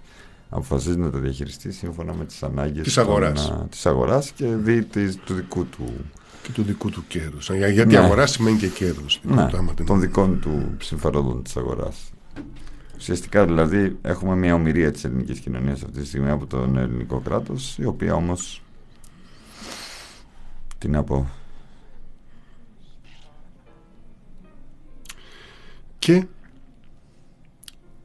Αποφασίζει 0.49 0.99
να 0.99 1.11
τα 1.11 1.19
διαχειριστεί 1.19 1.73
σύμφωνα 1.73 2.15
με 2.15 2.25
τις 2.25 2.43
ανάγκες 2.43 2.85
Της 2.85 2.95
των, 2.95 3.05
αγοράς. 3.05 3.51
α, 3.51 3.67
της 3.71 3.87
αγοράς 3.87 4.31
και 4.31 4.47
δι 4.47 4.83
της, 4.85 5.17
του 5.17 5.35
δικού 5.35 5.67
του 5.67 5.93
Και 6.47 6.53
του 6.53 6.63
δικού 6.63 6.91
του 6.91 7.05
κέρδους. 7.09 7.51
Για- 7.51 7.69
Γιατί 7.69 7.95
Ναι. 7.95 7.99
αγορά 7.99 8.27
σημαίνει 8.27 8.57
και 8.59 8.69
κέρδος. 8.69 9.21
ναι, 9.23 9.43
Άμα 9.43 9.73
δεν- 9.77 9.87
των 9.87 10.01
δικών 10.01 10.41
του 10.41 10.77
συμφερόντων 10.81 11.43
της 11.43 11.57
αγοράς. 11.57 12.11
Ουσιαστικά 12.97 13.45
δηλαδή 13.45 13.97
έχουμε 14.03 14.37
μια 14.37 14.55
ομοιρία 14.55 14.93
της 14.93 15.05
ελληνικής 15.05 15.39
κοινωνίας 15.41 15.83
αυτή 15.83 16.01
τη 16.01 16.07
στιγμή 16.07 16.31
από 16.31 16.47
τον 16.47 16.77
ελληνικό 16.77 17.21
κράτος 17.21 17.79
η 17.79 17.85
οποία 17.85 18.15
όμως 18.15 18.63
τι 20.79 20.89
να 20.89 21.03
πω 21.05 21.31
Και 25.99 26.25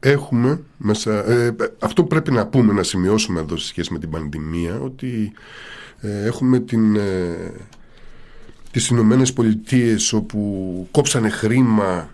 έχουμε 0.00 0.62
μέσα. 0.76 1.30
ε, 1.30 1.56
αυτό 1.78 2.02
που 2.02 2.08
πρέπει 2.08 2.30
να 2.30 2.46
πούμε, 2.46 2.72
να 2.72 2.82
σημειώσουμε 2.82 3.40
εδώ 3.40 3.56
σε 3.56 3.66
σχέση 3.66 3.92
με 3.92 3.98
την 3.98 4.10
πανδημία, 4.10 4.80
ότι 4.80 5.32
ε, 6.00 6.24
έχουμε 6.24 6.60
την, 6.60 6.96
ε, 6.96 7.52
τις 8.72 8.88
Ηνωμένες 8.88 9.32
Πολιτείες 9.32 10.12
όπου 10.12 10.88
κόψανε 10.90 11.28
χρήμα 11.28 12.10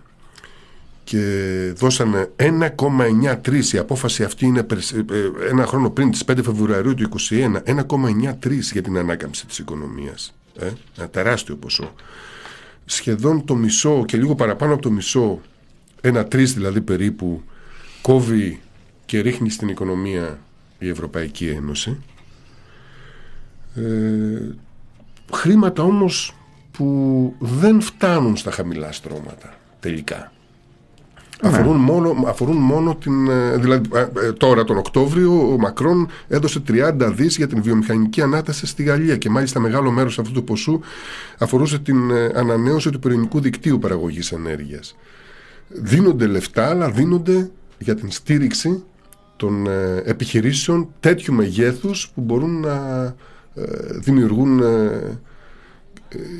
και 1.03 1.73
δώσανε 1.75 2.29
1,93 2.35 3.73
η 3.73 3.77
απόφαση 3.77 4.23
αυτή 4.23 4.45
είναι 4.45 4.63
περσ- 4.63 4.93
ε, 4.93 4.99
ε, 4.99 5.49
ένα 5.49 5.65
χρόνο 5.65 5.89
πριν 5.89 6.11
τις 6.11 6.23
5 6.25 6.43
Φεβρουαρίου 6.43 6.93
του 6.93 7.09
2021 7.29 7.61
1,93 7.63 8.71
για 8.71 8.81
την 8.81 8.97
ανάκαμψη 8.97 9.45
της 9.45 9.57
οικονομίας 9.59 10.33
ε, 10.59 10.71
ένα 10.97 11.09
τεράστιο 11.09 11.55
ποσό. 11.55 11.93
Σχεδόν 12.85 13.45
το 13.45 13.55
μισό 13.55 14.05
και 14.05 14.17
λίγο 14.17 14.35
παραπάνω 14.35 14.73
από 14.73 14.81
το 14.81 14.91
μισό 14.91 15.39
ένα 16.01 16.25
τρεις 16.25 16.53
δηλαδή 16.53 16.81
περίπου 16.81 17.43
κόβει 18.01 18.61
και 19.05 19.19
ρίχνει 19.19 19.49
στην 19.49 19.67
οικονομία 19.67 20.39
η 20.79 20.89
Ευρωπαϊκή 20.89 21.47
Ένωση. 21.47 21.97
Ε, 23.75 23.81
χρήματα 25.33 25.83
όμως 25.83 26.33
που 26.79 27.33
δεν 27.39 27.81
φτάνουν 27.81 28.37
στα 28.37 28.51
χαμηλά 28.51 28.91
στρώματα 28.91 29.53
τελικά. 29.79 30.31
Αφορούν, 31.41 31.75
μόνο, 31.75 32.23
αφορούν 32.27 32.57
μόνο 32.57 32.95
την. 32.95 33.29
ε, 33.29 33.57
Δηλαδή, 33.57 33.89
ε, 33.93 34.27
ε, 34.27 34.31
τώρα 34.31 34.63
τον 34.63 34.77
Οκτώβριο, 34.77 35.51
ο 35.53 35.57
Μακρόν 35.57 36.09
έδωσε 36.27 36.61
30 36.67 37.11
δις 37.15 37.37
για 37.37 37.47
την 37.47 37.61
βιομηχανική 37.61 38.21
ανάταση 38.21 38.65
στη 38.65 38.83
Γαλλία 38.83 39.17
και 39.17 39.29
μάλιστα 39.29 39.59
μεγάλο 39.59 39.91
μέρος 39.91 40.19
αυτού 40.19 40.31
του 40.33 40.43
ποσού 40.43 40.79
αφορούσε 41.37 41.79
την 41.79 42.11
ε, 42.11 42.31
ανανέωση 42.35 42.89
του 42.89 42.99
πυρηνικού 42.99 43.39
δικτύου 43.39 43.79
παραγωγής 43.79 44.31
ενέργειας. 44.31 44.95
Δίνονται 45.67 46.27
λεφτά, 46.27 46.69
αλλά 46.69 46.91
δίνονται 46.91 47.49
για 47.77 47.95
την 47.95 48.11
στήριξη 48.11 48.83
των 49.35 49.67
ε, 49.67 50.01
επιχειρήσεων 50.05 50.87
τέτοιου 50.99 51.33
μεγέθους 51.33 52.11
που 52.15 52.21
μπορούν 52.21 52.59
να 52.59 52.75
ε, 53.55 53.63
δημιουργούν 53.99 54.59
ε, 54.59 54.65
ε, 54.65 55.17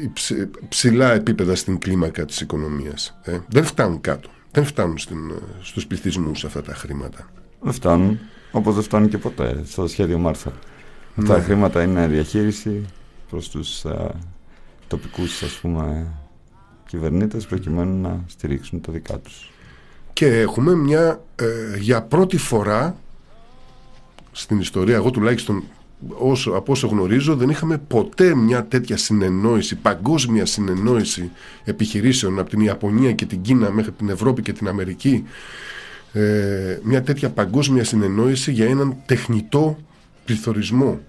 υψη- 0.03 0.49
ψηλά 0.69 1.11
επίπεδα 1.13 1.55
στην 1.55 1.77
κλίμακα 1.79 2.25
της 2.25 2.41
οικονομίας. 2.41 3.17
ε. 3.23 3.39
Δεν 3.47 3.63
φτάνουν 3.63 4.01
κάτω. 4.01 4.29
Δεν 4.51 4.65
φτάνουν 4.65 4.97
στην, 4.97 5.29
ε, 5.29 5.33
στους 5.61 5.87
πληθυσμούς 5.87 6.43
αυτά 6.45 6.61
τα 6.61 6.73
χρήματα. 6.73 7.29
Δεν 7.61 7.73
φτάνουν, 7.73 8.19
όπως 8.51 8.73
δεν 8.73 8.83
φτάνουν 8.83 9.09
και 9.09 9.17
ποτέ 9.17 9.61
στο 9.65 9.87
σχέδιο 9.87 10.17
Μάρσαλ. 10.17 10.53
Αυτά 11.17 11.33
τα 11.35 11.41
χρήματα 11.41 11.83
είναι 11.83 12.07
διαχείριση 12.07 12.85
προς 13.29 13.49
τους 13.49 13.85
α, 13.85 14.11
τοπικούς 14.87 15.43
ας 15.43 15.51
πούμε 15.61 16.07
κυβερνήτες 16.87 17.45
προκειμένου 17.45 18.01
να 18.01 18.23
στηρίξουν 18.27 18.81
τα 18.81 18.91
δικά 18.91 19.17
τους. 19.17 19.51
Και 20.13 20.25
έχουμε 20.39 20.75
μια, 20.75 21.23
ε, 21.35 21.77
για 21.77 22.01
πρώτη 22.01 22.37
φορά 22.37 22.95
στην 24.31 24.59
ιστορία, 24.59 24.95
εγώ 24.95 25.11
τουλάχιστον 25.11 25.63
όσο, 26.07 26.51
από 26.51 26.71
όσο 26.71 26.87
γνωρίζω, 26.87 27.35
δεν 27.35 27.49
είχαμε 27.49 27.77
ποτέ 27.77 28.35
μια 28.35 28.65
τέτοια 28.65 28.97
συνεννόηση, 28.97 29.75
παγκόσμια 29.75 30.45
συνεννόηση 30.45 31.31
επιχειρήσεων 31.63 32.39
από 32.39 32.49
την 32.49 32.59
Ιαπωνία 32.59 33.11
και 33.11 33.25
την 33.25 33.41
Κίνα 33.41 33.71
μέχρι 33.71 33.91
την 33.91 34.09
Ευρώπη 34.09 34.41
και 34.41 34.53
την 34.53 34.67
Αμερική. 34.67 35.23
Ε, 36.13 36.79
μια 36.83 37.01
τέτοια 37.01 37.29
παγκόσμια 37.29 37.83
συνεννόηση 37.83 38.51
για 38.51 38.65
έναν 38.65 38.95
τεχνητό 39.05 39.77
πληθωρισμό. 40.25 40.99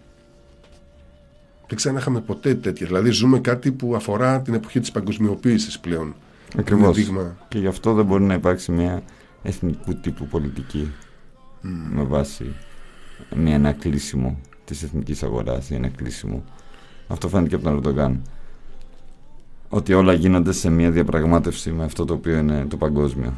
Δεν 1.67 1.77
ξέρω 1.79 1.95
αν 1.95 2.01
είχαμε 2.01 2.21
ποτέ 2.21 2.55
τέτοια. 2.55 2.87
Δηλαδή 2.87 3.11
ζούμε 3.11 3.39
κάτι 3.39 3.71
που 3.73 3.95
αφορά 3.95 4.41
την 4.41 4.55
εποχή 4.55 4.81
της 4.81 4.91
παγκοσμιοποίησης 4.91 5.79
πλέον. 5.79 6.15
Ακριβώς. 6.59 6.97
Είναι 6.97 7.05
δείγμα. 7.05 7.37
Και 7.49 7.59
γι' 7.59 7.67
αυτό 7.67 7.95
δεν 7.95 8.05
μπορεί 8.05 8.23
να 8.23 8.35
υπάρξει 8.35 8.73
μια 8.73 9.03
εθνικού 9.43 9.95
τύπου 9.95 10.27
πολιτική 10.27 10.93
με 11.91 12.03
βάση 12.03 12.55
μια, 13.37 13.55
ένα 13.55 13.73
κλείσιμο 14.71 14.79
της 14.79 14.83
εθνικής 14.83 15.23
αγοράς 15.23 15.71
ή 15.71 15.75
ένα 15.75 15.89
κλείσιμο. 15.89 16.45
Αυτό 17.09 17.29
φαίνεται 17.29 17.49
και 17.49 17.55
από 17.55 17.65
τον 17.65 17.73
Ερντογκάν. 17.75 18.23
Ότι 19.69 19.93
όλα 19.93 20.13
γίνονται 20.13 20.53
σε 20.53 20.71
μια 20.71 20.91
διαπραγμάτευση 20.91 21.71
με 21.73 21.85
αυτό 21.85 22.05
το 22.05 22.15
οποίο 22.15 22.37
είναι 22.37 22.67
το 22.67 22.77
παγκόσμιο. 22.77 23.35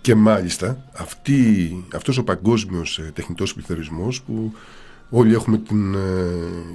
Και 0.00 0.14
μάλιστα 0.14 0.90
αυτή, 0.92 1.84
αυτός 1.94 2.18
ο 2.18 2.24
παγκόσμιος 2.24 2.98
ε, 2.98 3.10
τεχνητός 3.14 3.54
πληθωρισμός 3.54 4.22
που 4.22 4.52
όλοι 5.10 5.34
έχουμε 5.34 5.58
την... 5.58 5.94
ε, 5.94 5.98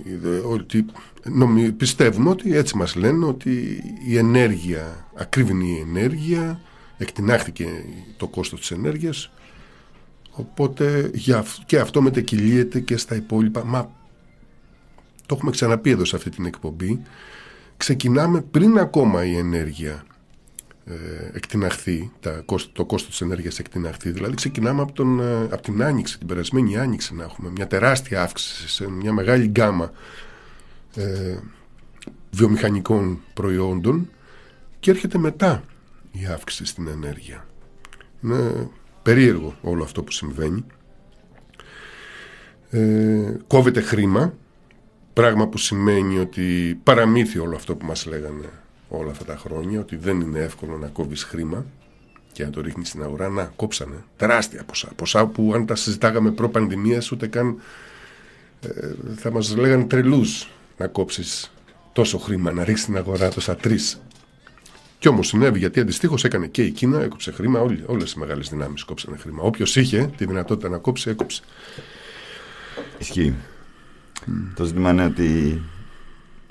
ιδε- 0.03 0.45
ότι, 0.45 0.85
νομι- 1.23 1.71
πιστεύουμε 1.71 2.29
ότι 2.29 2.55
έτσι 2.55 2.77
μας 2.77 2.95
λένε 2.95 3.25
ότι 3.25 3.83
η 4.07 4.17
ενέργεια, 4.17 5.05
ακρίβεινη 5.15 5.67
η 5.67 5.79
ενέργεια, 5.79 6.59
εκτινάχθηκε 6.97 7.67
το 8.17 8.27
κόστος 8.27 8.59
της 8.59 8.71
ενέργειας 8.71 9.31
οπότε 10.35 11.09
για, 11.13 11.37
αυ- 11.37 11.65
και 11.65 11.79
αυτό 11.79 12.01
μετεκυλίεται 12.01 12.79
και 12.79 12.97
στα 12.97 13.15
υπόλοιπα. 13.15 13.65
Μα 13.65 13.91
το 15.25 15.35
έχουμε 15.35 15.51
ξαναπεί 15.51 15.89
εδώ 15.89 16.05
σε 16.05 16.15
αυτή 16.15 16.29
την 16.29 16.45
εκπομπή. 16.45 17.01
Ξεκινάμε 17.77 18.41
πριν 18.41 18.77
ακόμα 18.79 19.25
η 19.25 19.35
ενέργεια 19.37 20.05
ε, 20.85 20.93
εκτιναχθεί, 21.33 22.11
τα, 22.19 22.41
κόσ- 22.45 22.69
το 22.73 22.85
κόστος 22.85 23.09
της 23.09 23.21
ενέργειας 23.21 23.59
εκτιναχθεί. 23.59 24.11
Δηλαδή 24.11 24.35
ξεκινάμε 24.35 24.81
από, 24.81 24.91
τον, 24.91 25.19
ε, 25.19 25.41
από 25.41 25.61
την 25.61 25.83
άνοιξη, 25.83 26.17
την 26.17 26.27
περασμένη 26.27 26.77
άνοιξη 26.77 27.15
να 27.15 27.23
έχουμε 27.23 27.49
μια 27.49 27.67
τεράστια 27.67 28.21
αύξηση 28.21 28.67
σε 28.69 28.89
μια 28.89 29.13
μεγάλη 29.13 29.45
γκάμα 29.45 29.91
ε, 30.95 31.37
βιομηχανικών 32.31 33.19
προϊόντων 33.33 34.09
και 34.79 34.91
έρχεται 34.91 35.17
μετά 35.17 35.63
η 36.11 36.25
αύξηση 36.25 36.65
στην 36.65 36.87
ενέργεια. 36.87 37.47
Είναι 38.23 38.69
περίεργο 39.05 39.55
όλο 39.61 39.83
αυτό 39.83 40.03
που 40.03 40.11
συμβαίνει. 40.11 40.65
Ε, 42.69 43.37
κόβεται 43.47 43.81
χρήμα, 43.81 44.33
πράγμα 45.13 45.47
που 45.47 45.57
σημαίνει 45.57 46.17
ότι 46.17 46.79
παραμύθι 46.83 47.39
όλο 47.39 47.55
αυτό 47.55 47.75
που 47.75 47.85
μας 47.85 48.05
λέγανε 48.05 48.49
όλα 48.89 49.11
αυτά 49.11 49.25
τα 49.25 49.37
χρόνια, 49.37 49.79
ότι 49.79 49.95
δεν 49.95 50.19
είναι 50.21 50.39
εύκολο 50.39 50.77
να 50.77 50.87
κόβεις 50.87 51.23
χρήμα 51.23 51.65
και 52.31 52.43
να 52.43 52.49
το 52.49 52.61
ρίχνεις 52.61 52.87
στην 52.87 53.03
αγορά. 53.03 53.29
Να, 53.29 53.43
κόψανε. 53.55 54.03
Τεράστια 54.17 54.63
ποσά. 54.63 54.89
Ποσά 54.95 55.25
που 55.25 55.51
αν 55.53 55.65
τα 55.65 55.75
συζητάγαμε 55.75 56.31
προ-πανδημίας 56.31 57.11
ούτε 57.11 57.27
καν 57.27 57.61
ε, 58.61 58.69
θα 59.15 59.31
μας 59.31 59.55
λέγανε 59.55 59.83
τρελούς 59.83 60.49
να 60.77 60.87
κόψεις 60.87 61.53
τόσο 61.93 62.17
χρήμα, 62.17 62.51
να 62.51 62.63
ρίξεις 62.63 62.83
στην 62.83 62.97
αγορά 62.97 63.29
τόσα 63.29 63.55
τρεις. 63.55 64.01
Κι 64.99 65.07
όμως 65.07 65.27
συνέβη 65.27 65.59
γιατί 65.59 65.79
αντιστοίχως 65.79 66.23
έκανε 66.23 66.47
και 66.47 66.63
η 66.63 66.71
Κίνα, 66.71 67.01
έκοψε 67.01 67.31
χρήμα. 67.31 67.59
Όλες 67.85 68.11
οι 68.11 68.19
μεγάλες 68.19 68.49
δυνάμεις 68.49 68.83
κόψανε 68.83 69.17
χρήμα. 69.17 69.43
Όποιος 69.43 69.75
είχε 69.75 70.09
τη 70.17 70.25
δυνατότητα 70.25 70.69
να 70.69 70.77
κόψει, 70.77 71.09
έκοψε. 71.09 71.41
Ισχύει. 72.97 73.35
Το 74.55 74.63
ζήτημα 74.63 74.91
είναι 74.91 75.05
ότι 75.05 75.61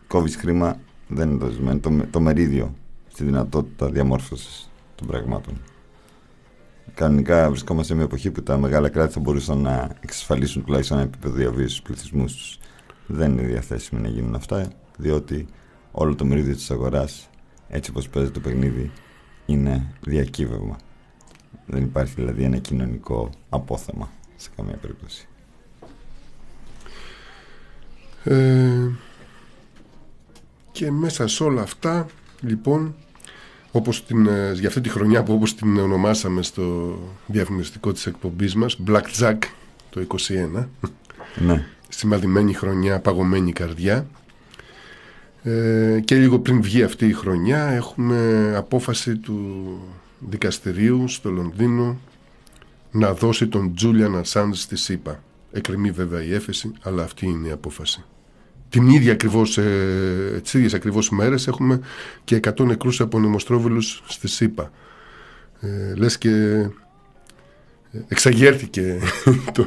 κόβεις 0.07 0.37
χρήμα 0.37 0.81
δεν 1.09 1.31
είναι 1.31 1.39
το 1.39 1.49
ζήτημα, 1.51 1.71
είναι 1.71 1.81
το, 1.81 1.91
με- 1.91 2.07
το 2.11 2.21
μερίδιο 2.21 2.75
στη 3.13 3.25
δυνατότητα 3.25 3.91
διαμόρφωσης 3.91 4.71
των 4.95 5.07
πραγμάτων. 5.07 5.61
Κανονικά 6.95 7.49
βρισκόμαστε 7.51 7.89
σε 7.89 7.95
μια 7.95 8.05
εποχή 8.05 8.31
που 8.31 8.43
τα 8.43 8.59
μεγάλα 8.59 8.89
κράτη 8.89 9.13
θα 9.13 9.21
μπορούσαν 9.21 9.59
να 9.59 9.97
εξασφαλίσουν 10.01 10.65
τουλάχιστον 10.65 10.99
ένα 10.99 11.07
επίπεδο 11.07 11.35
διαβίωσης 11.35 11.71
στους 11.71 11.83
πληθυσμούς 11.83 12.35
τους. 12.37 12.59
Δεν 13.07 13.33
είναι 13.33 13.43
διαθέσιμοι 13.43 14.01
να 14.01 14.09
γίνουν 14.09 14.35
αυτά, 14.35 14.73
διότι 14.97 15.47
όλο 15.91 16.15
το 16.15 16.25
μερίδιο 16.25 16.55
της 16.55 16.71
αγοράς, 16.71 17.29
έτσι 17.75 17.91
όπως 17.91 18.09
παίζει 18.09 18.31
το 18.31 18.41
παιχνίδι, 18.41 18.91
είναι 19.47 19.87
διακύβευμα. 20.01 20.77
Δεν 21.67 21.83
υπάρχει 21.83 22.15
δηλαδή 22.15 22.43
ένα 22.43 22.59
κοινωνικό 22.59 23.31
απόθεμα 23.49 24.11
σε 24.37 24.49
καμία 24.57 24.77
περίπτωση. 24.77 25.29
Ε, 28.25 28.89
και 30.73 30.91
μέσα 30.91 31.27
σε 31.27 31.45
όλα 31.45 31.63
αυτά, 31.63 32.07
λοιπόν, 32.41 32.95
όπως 33.73 34.05
την, 34.07 34.27
ε, 34.27 34.53
για 34.53 34.69
αυτή 34.69 34.81
τη 34.81 34.89
χρονιά 34.89 35.23
που 35.23 35.33
όπως 35.33 35.55
την 35.55 35.79
ονομάσαμε 35.79 36.43
στο 36.43 36.99
διαφημιστικό 37.27 37.93
της 37.93 38.07
εκπομπής 38.07 38.55
μας, 38.55 38.79
Black 38.87 39.05
Jack 39.21 39.39
το 39.91 40.01
21, 40.01 40.69
Ναι. 41.37 41.65
σημαδημένη 41.89 42.53
χρονιά, 42.53 43.01
παγωμένη 43.01 43.53
καρδιά. 43.53 44.07
Ε, 45.47 46.01
και 46.05 46.17
λίγο 46.17 46.39
πριν 46.39 46.63
βγει 46.63 46.83
αυτή 46.83 47.07
η 47.07 47.13
χρονιά 47.13 47.67
έχουμε 47.67 48.53
απόφαση 48.57 49.17
του 49.17 49.79
δικαστηρίου 50.19 51.09
στο 51.09 51.31
Λονδίνο 51.31 52.01
να 52.91 53.15
δώσει 53.15 53.47
τον 53.47 53.75
Τζούλιαν 53.75 54.17
Ασάντ 54.17 54.55
στη 54.55 54.77
ΣΥΠΑ. 54.77 55.23
Εκκρεμεί 55.53 55.91
βέβαια 55.91 56.23
η 56.23 56.35
έφεση, 56.35 56.73
αλλά 56.83 57.03
αυτή 57.03 57.27
είναι 57.27 57.49
η 57.49 57.51
απόφαση. 57.51 58.05
Την 58.69 58.89
ίδια 58.89 59.13
ακριβώς, 59.13 59.59
ε, 59.59 60.41
τις 60.43 60.55
ίδιες 60.55 60.75
ακριβώς 60.75 61.11
μέρες 61.11 61.47
έχουμε 61.47 61.81
και 62.25 62.37
100 62.37 62.65
νεκρούς 62.65 63.01
από 63.01 63.21
νεμοστρόβιλους 63.21 64.03
στη 64.07 64.29
ΣΥΠΑ. 64.29 64.71
Ε, 65.61 65.95
λες 65.95 66.19
και 66.19 66.31
ε, 66.31 66.71
εξαγέρθηκε 68.09 68.99
το, 69.55 69.67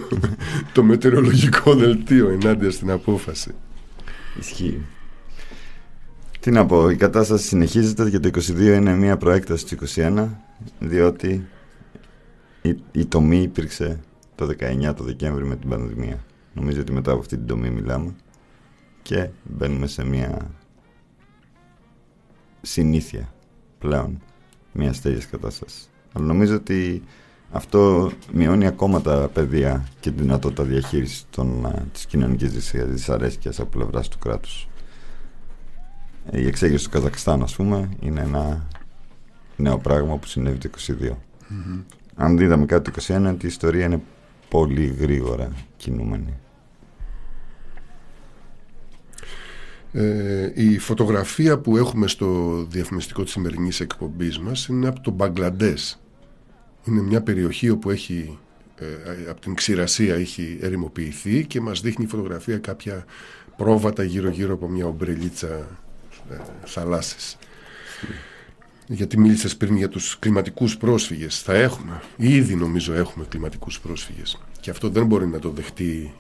το 0.74 0.84
μετεωρολογικό 0.84 1.76
δελτίο 1.76 2.30
ενάντια 2.30 2.72
στην 2.72 2.92
απόφαση. 2.92 3.52
Ισχύει. 4.40 4.82
Τι 6.48 6.54
να 6.54 6.66
πω, 6.66 6.90
η 6.90 6.96
κατάσταση 6.96 7.48
συνεχίζεται 7.48 8.10
και 8.10 8.20
το 8.20 8.30
22 8.34 8.60
είναι 8.60 8.96
μια 8.96 9.18
προέκταση 9.18 9.66
του 9.66 9.88
21 9.96 10.28
διότι 10.80 11.48
η, 12.62 12.78
η 12.92 13.06
τομή 13.06 13.42
υπήρξε 13.42 14.00
το 14.36 14.50
19 14.90 14.94
το 14.96 15.04
Δεκέμβρη 15.04 15.46
με 15.46 15.56
την 15.56 15.70
πανδημία. 15.70 16.26
Νομίζω 16.54 16.82
ότι 16.82 16.92
μετά 16.92 17.12
από 17.12 17.20
αυτή 17.20 17.38
την 17.38 17.48
τομή 17.48 17.70
μιλάμε 17.70 18.16
και 19.02 19.30
μπαίνουμε 19.44 19.88
σε 19.88 20.04
μια 20.04 20.52
συνήθεια 22.62 23.34
πλέον 23.80 24.22
μιας 24.72 25.02
τέτοιας 25.02 25.28
κατάστασης. 25.28 25.90
Αλλά 26.14 26.26
νομίζω 26.26 26.56
ότι 26.56 27.04
αυτό 27.52 28.12
μειώνει 28.34 28.68
ακόμα 28.68 29.02
τα 29.02 29.30
πεδία 29.34 29.88
και 30.00 30.12
τη 30.12 30.22
δυνατότητα 30.22 30.64
διαχείρισης 30.64 31.26
των, 31.30 31.66
α, 31.66 31.86
της 31.94 32.06
κοινωνικής 32.06 32.52
δυσ- 32.52 32.86
δυσαρέσκειας 32.86 33.60
από 33.60 33.70
πλευράς 33.70 34.08
του 34.08 34.18
κράτους. 34.18 34.68
Η 36.32 36.48
εξέγερση 36.48 36.86
του 36.86 36.92
Καζακστάν, 36.92 37.44
ας 37.44 37.56
πούμε, 37.56 37.90
είναι 38.00 38.22
ένα 38.22 38.68
νέο 39.56 39.78
πράγμα 39.78 40.18
που 40.18 40.28
συνέβη 40.28 40.58
το 40.58 40.70
22. 40.70 41.12
Αν 42.16 42.38
δίδαμε 42.38 42.66
κάτι 42.66 42.92
το 42.92 43.16
21, 43.16 43.32
ότι 43.34 43.46
η 43.46 43.48
ιστορία 43.48 43.86
είναι 43.86 44.02
πολύ 44.50 44.86
γρήγορα 44.86 45.52
κινούμενοι. 45.78 46.34
Ε, 49.92 50.52
η 50.56 50.78
φωτογραφία 50.78 51.58
που 51.58 51.78
έχουμε 51.78 52.08
στο 52.08 52.64
διαφημιστικό 52.70 53.24
της 53.24 53.32
σημερινής 53.32 53.80
εκπομπής 53.80 54.40
μας 54.40 54.68
είναι 54.68 54.88
από 54.88 55.00
το 55.00 55.12
Μπαγκλαντές. 55.12 56.00
Είναι 56.84 57.02
μια 57.02 57.22
περιοχή 57.22 57.70
όπου 57.70 57.90
έχει, 57.90 58.38
ε, 58.76 59.30
από 59.30 59.42
την 59.42 59.56
ξηρασία 59.56 60.16
έχει 60.16 60.58
ερημοποιηθεί 60.62 61.46
και 61.46 61.62
μας 61.62 61.82
δείχνει 61.82 62.06
η 62.06 62.08
φωτογραφία 62.08 62.58
κάποια 62.58 63.06
πρόβατα 63.58 64.04
γύρω-γύρω 64.04 64.54
από 64.54 64.68
μια 64.68 64.86
ομπρελίτσα 64.86 65.68
ε, 66.32 66.38
θαλάσσης. 66.66 67.38
Γιατί 68.88 69.20
μίλησες 69.20 69.58
πριν 69.58 69.78
για 69.78 69.90
τους 69.90 70.20
κλιματικούς 70.20 70.78
πρόσφυγες. 70.78 71.42
Θα 71.42 71.54
έχουμε, 71.54 72.02
ήδη 72.18 72.56
νομίζω 72.56 72.94
έχουμε 72.94 73.26
κλιματικούς 73.30 73.80
πρόσφυγες. 73.80 74.38
Και 74.60 74.70
αυτό 74.70 74.90
δεν 74.90 75.06
μπορεί 75.06 75.28
να 75.28 75.40
το 75.40 75.50
δεχτεί 75.50 76.14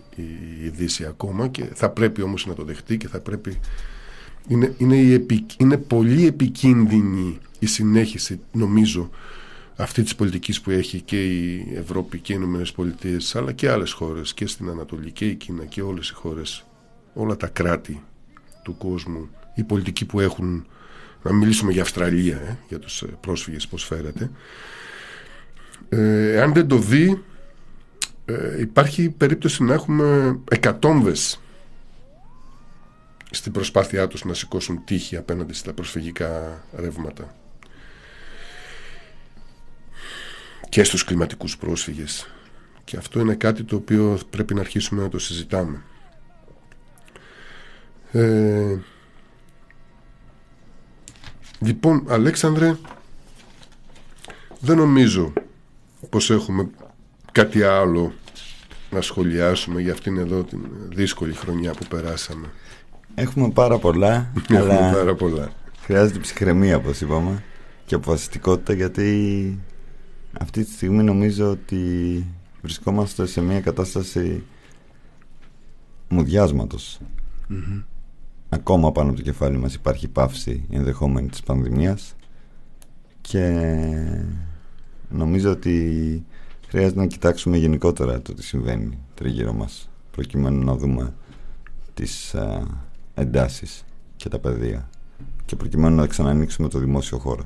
η 0.63 0.69
Δύση 0.69 1.05
ακόμα 1.05 1.47
και 1.47 1.63
θα 1.73 1.89
πρέπει 1.89 2.21
όμως 2.21 2.45
να 2.45 2.53
το 2.53 2.63
δεχτεί 2.63 2.97
και 2.97 3.07
θα 3.07 3.19
πρέπει... 3.19 3.59
Είναι, 4.47 4.73
είναι, 4.77 4.95
η 4.95 5.13
επι- 5.13 5.59
είναι 5.59 5.77
πολύ 5.77 6.25
επικίνδυνη 6.25 7.37
η 7.59 7.65
συνέχιση 7.65 8.39
νομίζω 8.51 9.09
αυτή 9.75 10.03
της 10.03 10.15
πολιτικής 10.15 10.61
που 10.61 10.71
έχει 10.71 11.01
και 11.01 11.25
η 11.25 11.67
Ευρώπη 11.75 12.19
και 12.19 12.33
οι 12.33 12.35
Ηνωμένες 12.39 12.71
Πολιτείες 12.71 13.35
αλλά 13.35 13.51
και 13.51 13.69
άλλες 13.69 13.91
χώρες 13.91 14.33
και 14.33 14.47
στην 14.47 14.69
Ανατολή 14.69 15.11
και 15.11 15.25
η 15.25 15.35
Κίνα 15.35 15.65
και 15.65 15.81
όλες 15.81 16.09
οι 16.09 16.13
χώρες 16.13 16.65
όλα 17.13 17.37
τα 17.37 17.47
κράτη 17.47 18.03
του 18.63 18.77
κόσμου 18.77 19.29
η 19.57 19.63
πολιτική 19.63 20.05
που 20.05 20.19
έχουν 20.19 20.67
να 21.21 21.33
μιλήσουμε 21.33 21.71
για 21.71 21.81
Αυστραλία 21.81 22.37
ε, 22.37 22.57
για 22.67 22.79
τους 22.79 23.01
ε, 23.01 23.05
πρόσφυγες 23.19 23.67
πως 23.67 23.83
φέρεται 23.85 24.29
ε, 25.89 26.41
αν 26.41 26.53
δεν 26.53 26.67
το 26.67 26.77
δει 26.77 27.23
ε, 28.25 28.61
υπάρχει 28.61 29.09
περίπτωση 29.09 29.63
να 29.63 29.73
έχουμε 29.73 30.39
εκατόμβες 30.49 31.39
στην 33.31 33.51
προσπάθειά 33.51 34.07
τους 34.07 34.23
να 34.23 34.33
σηκώσουν 34.33 34.83
τύχη 34.85 35.17
απέναντι 35.17 35.53
στα 35.53 35.73
προσφυγικά 35.73 36.63
ρεύματα. 36.75 37.35
Και 40.69 40.83
στους 40.83 41.03
κλιματικούς 41.03 41.57
πρόσφυγες. 41.57 42.29
Και 42.83 42.97
αυτό 42.97 43.19
είναι 43.19 43.35
κάτι 43.35 43.63
το 43.63 43.75
οποίο 43.75 44.19
πρέπει 44.29 44.53
να 44.53 44.59
αρχίσουμε 44.59 45.01
να 45.01 45.09
το 45.09 45.19
συζητάμε. 45.19 45.81
Ε, 48.11 48.77
λοιπόν 51.59 52.03
Αλέξανδρε 52.07 52.75
δεν 54.59 54.77
νομίζω 54.77 55.33
πως 56.09 56.29
έχουμε 56.29 56.69
κάτι 57.31 57.63
άλλο 57.63 58.13
να 58.91 59.01
σχολιάσουμε 59.01 59.81
για 59.81 59.91
αυτήν 59.93 60.17
εδώ 60.17 60.43
την 60.43 60.59
δύσκολη 60.89 61.33
χρονιά 61.33 61.71
που 61.71 61.85
περάσαμε. 61.89 62.47
Έχουμε 63.15 63.49
πάρα 63.49 63.77
πολλά, 63.77 64.31
Έχουμε 64.49 64.59
αλλά 64.59 64.91
πάρα 64.91 65.15
πολλά. 65.15 65.51
χρειάζεται 65.81 66.19
ψυχραιμία 66.19 66.75
όπως 66.77 67.01
είπαμε 67.01 67.43
και 67.85 67.95
αποφασιστικότητα 67.95 68.73
γιατί 68.73 69.59
αυτή 70.39 70.63
τη 70.63 70.71
στιγμή 70.71 71.03
νομίζω 71.03 71.49
ότι 71.49 72.25
βρισκόμαστε 72.61 73.25
σε 73.25 73.41
μια 73.41 73.61
κατάσταση 73.61 74.43
μουδιάσματος. 76.07 76.99
Ακόμα 78.49 78.91
πάνω 78.91 79.07
από 79.09 79.17
το 79.17 79.23
κεφάλι 79.23 79.57
μας 79.57 79.73
υπάρχει 79.73 80.07
πάυση 80.07 80.65
ενδεχόμενη 80.69 81.29
της 81.29 81.41
πανδημίας 81.41 82.15
και 83.21 83.73
νομίζω 85.09 85.51
ότι 85.51 86.25
χρειάζεται 86.67 86.99
να 86.99 87.05
κοιτάξουμε 87.05 87.57
γενικότερα 87.57 88.21
το 88.21 88.33
τι 88.33 88.43
συμβαίνει 88.43 88.97
τριγύρω 89.13 89.53
μας 89.53 89.89
προκειμένου 90.11 90.63
να 90.63 90.75
δούμε 90.75 91.13
τις 91.93 92.35
α, 92.35 92.67
εντάσεις 93.13 93.83
και 94.15 94.29
τα 94.29 94.39
πεδία 94.39 94.89
και 95.45 95.55
προκειμένου 95.55 95.95
να 95.95 96.07
ξανανοίξουμε 96.07 96.67
το 96.67 96.79
δημόσιο 96.79 97.17
χώρο. 97.17 97.43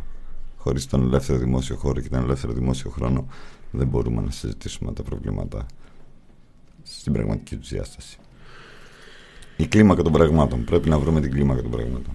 Χωρίς 0.57 0.87
τον 0.87 1.01
ελεύθερο 1.01 1.39
δημόσιο 1.39 1.75
χώρο 1.75 2.01
και 2.01 2.09
τον 2.09 2.23
ελεύθερο 2.23 2.53
δημόσιο 2.53 2.89
χρόνο 2.89 3.25
δεν 3.71 3.87
μπορούμε 3.87 4.21
να 4.21 4.31
συζητήσουμε 4.31 4.93
τα 4.93 5.03
προβλήματα 5.03 5.65
στην 6.83 7.13
πραγματική 7.13 7.55
τους 7.55 7.69
διάσταση. 7.69 8.17
Η 9.61 9.67
κλίμακα 9.67 10.01
των 10.03 10.11
πραγμάτων. 10.11 10.63
Πρέπει 10.63 10.89
να 10.89 10.99
βρούμε 10.99 11.21
την 11.21 11.31
κλίμακα 11.31 11.61
των 11.61 11.71
πραγμάτων. 11.71 12.13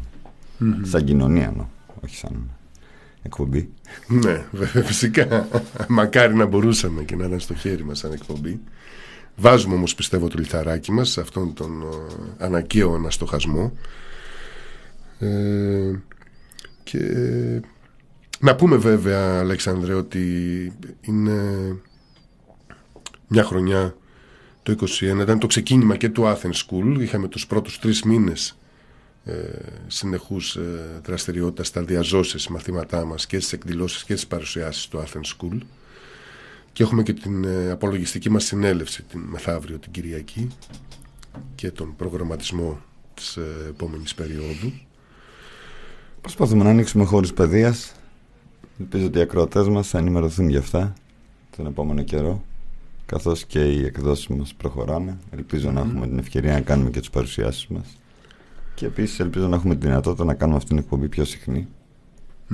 Σαν 0.83 1.05
κοινωνία, 1.05 1.53
νο, 1.57 1.71
όχι 2.05 2.17
σαν 2.17 2.51
εκπομπή. 3.23 3.69
Ναι, 4.07 4.45
βέβαια, 4.51 4.83
φυσικά. 4.83 5.49
Μακάρι 5.89 6.35
να 6.35 6.47
μπορούσαμε 6.47 7.03
και 7.03 7.17
να 7.17 7.25
ήταν 7.25 7.41
στο 7.41 7.55
χέρι 7.55 7.85
μας 7.85 7.99
σαν 7.99 8.13
εκπομπή. 8.13 8.61
Βάζουμε 9.37 9.75
όμως 9.75 9.95
πιστεύω 9.95 10.29
το 10.29 10.39
λιθαράκι 10.39 10.93
μας 10.93 11.09
σε 11.11 11.21
αυτόν 11.21 11.55
τον 11.55 11.83
ε, 11.83 12.45
αναγκαίο 12.45 12.95
αναστοχασμό. 12.95 13.73
Ε, 15.19 15.91
και 16.83 17.01
να 18.41 18.55
πούμε 18.55 18.77
βέβαια 18.77 19.39
Αλέξανδρε 19.39 19.95
ότι 19.95 20.23
είναι 21.01 21.41
μια 23.29 23.45
χρονιά 23.45 23.95
το 24.67 24.77
21 24.81 25.21
ήταν 25.21 25.39
το 25.39 25.47
ξεκίνημα 25.47 25.97
και 25.97 26.09
του 26.09 26.23
Athens 26.23 26.53
School 26.67 27.01
είχαμε 27.01 27.29
τους 27.29 27.47
πρώτους 27.47 27.79
τρεις 27.79 28.03
μήνες 28.03 28.59
ε, 29.25 29.33
συνεχούς 29.87 30.57
ε, 30.57 31.01
δραστηριότητα 31.05 31.65
στα 31.65 31.83
διαζώσεις 31.83 32.49
μαθήματά 32.49 33.05
μας 33.05 33.27
και 33.27 33.39
στις 33.39 33.53
εκδηλώσεις 33.53 34.05
και 34.05 34.13
στις 34.13 34.27
παρουσιάσεις 34.27 34.89
του 34.89 34.99
Athens 34.99 35.37
School 35.37 35.59
και 36.73 36.83
έχουμε 36.83 37.03
και 37.03 37.13
την 37.13 37.45
ε, 37.45 37.71
απολογιστική 37.71 38.31
μας 38.31 38.45
συνέλευση 38.45 39.03
την 39.03 39.21
μεθαύριο 39.21 39.79
την 39.79 39.91
Κυριακή 39.91 40.49
και 41.55 41.71
τον 41.71 41.97
προγραμματισμό 41.97 42.81
της 43.15 43.37
ε, 43.37 43.43
επόμενης 43.69 44.15
περίοδου 44.15 44.73
Προσπαθούμε 46.21 46.65
να 46.65 46.71
ανοίξουμε 46.71 47.05
χώρους 47.05 47.33
παιδείας. 47.33 47.95
Ελπίζω 48.81 49.07
ότι 49.07 49.19
οι 49.19 49.21
ακροατές 49.21 49.69
μας 49.69 49.89
θα 49.89 49.99
ενημερωθούν 49.99 50.49
γι' 50.49 50.57
αυτά 50.57 50.95
τον 51.57 51.67
επόμενο 51.67 52.03
καιρό. 52.03 52.45
Καθώς 53.07 53.45
και 53.45 53.73
οι 53.73 53.85
εκδόσεις 53.85 54.27
μας 54.27 54.55
προχωράνε. 54.55 55.17
Ελπίζω 55.31 55.71
να 55.71 55.81
έχουμε 55.81 56.07
την 56.07 56.19
ευκαιρία 56.19 56.53
να 56.53 56.61
κάνουμε 56.61 56.91
και 56.91 56.99
τις 57.01 57.11
παρουσιάσεις 57.11 57.67
μας. 57.67 57.99
Και 58.75 58.87
επίσης 58.87 59.21
ελπίζω 59.21 59.49
να 59.49 59.57
έχουμε 59.57 59.75
τη 59.77 59.87
δυνατότητα 59.87 60.25
να 60.25 60.35
κάνουμε 60.35 60.57
αυτήν 60.57 60.77
την 60.77 60.85
εκπομπή 60.85 61.09
πιο 61.09 61.25
συχνή. 61.25 61.69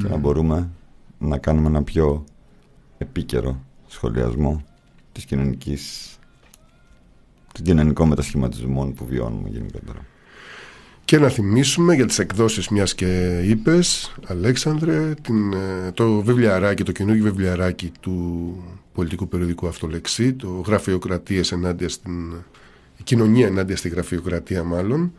Και 0.01 0.09
να 0.09 0.17
μπορούμε 0.17 0.71
να 1.19 1.39
κάνουμε 1.39 1.67
ένα 1.67 1.83
πιο 1.83 2.25
επίκαιρο 2.99 3.61
σχολιασμό 3.87 4.65
της 5.13 5.25
κοινωνικής 5.25 6.17
των 7.53 7.65
κοινωνικών 7.65 8.09
μετασχηματισμών 8.09 8.95
που 8.95 9.07
βιώνουμε 9.07 9.49
γενικότερα. 9.49 10.07
Και 11.05 11.19
να 11.19 11.29
θυμίσουμε 11.29 11.95
για 11.95 12.07
τις 12.07 12.19
εκδόσεις 12.19 12.69
μιας 12.69 12.95
και 12.95 13.41
είπες, 13.45 14.15
Αλέξανδρε, 14.27 15.15
την, 15.23 15.53
ε, 15.53 15.91
το 15.95 16.23
βιβλιαράκι, 16.23 16.83
το 16.83 16.93
καινούργιο 16.93 17.25
βιβλιαράκι 17.25 17.93
του 18.01 18.57
πολιτικού 18.93 19.29
περιοδικού 19.29 19.67
Αυτολεξή, 19.67 20.33
το 20.33 20.49
γραφειοκρατίες 20.67 21.53
ενάντια 21.53 21.89
στην, 21.89 22.33
η 22.99 23.03
κοινωνία 23.05 23.47
ενάντια 23.47 23.77
στη 23.77 23.89
γραφειοκρατία 23.89 24.63
μάλλον, 24.63 25.13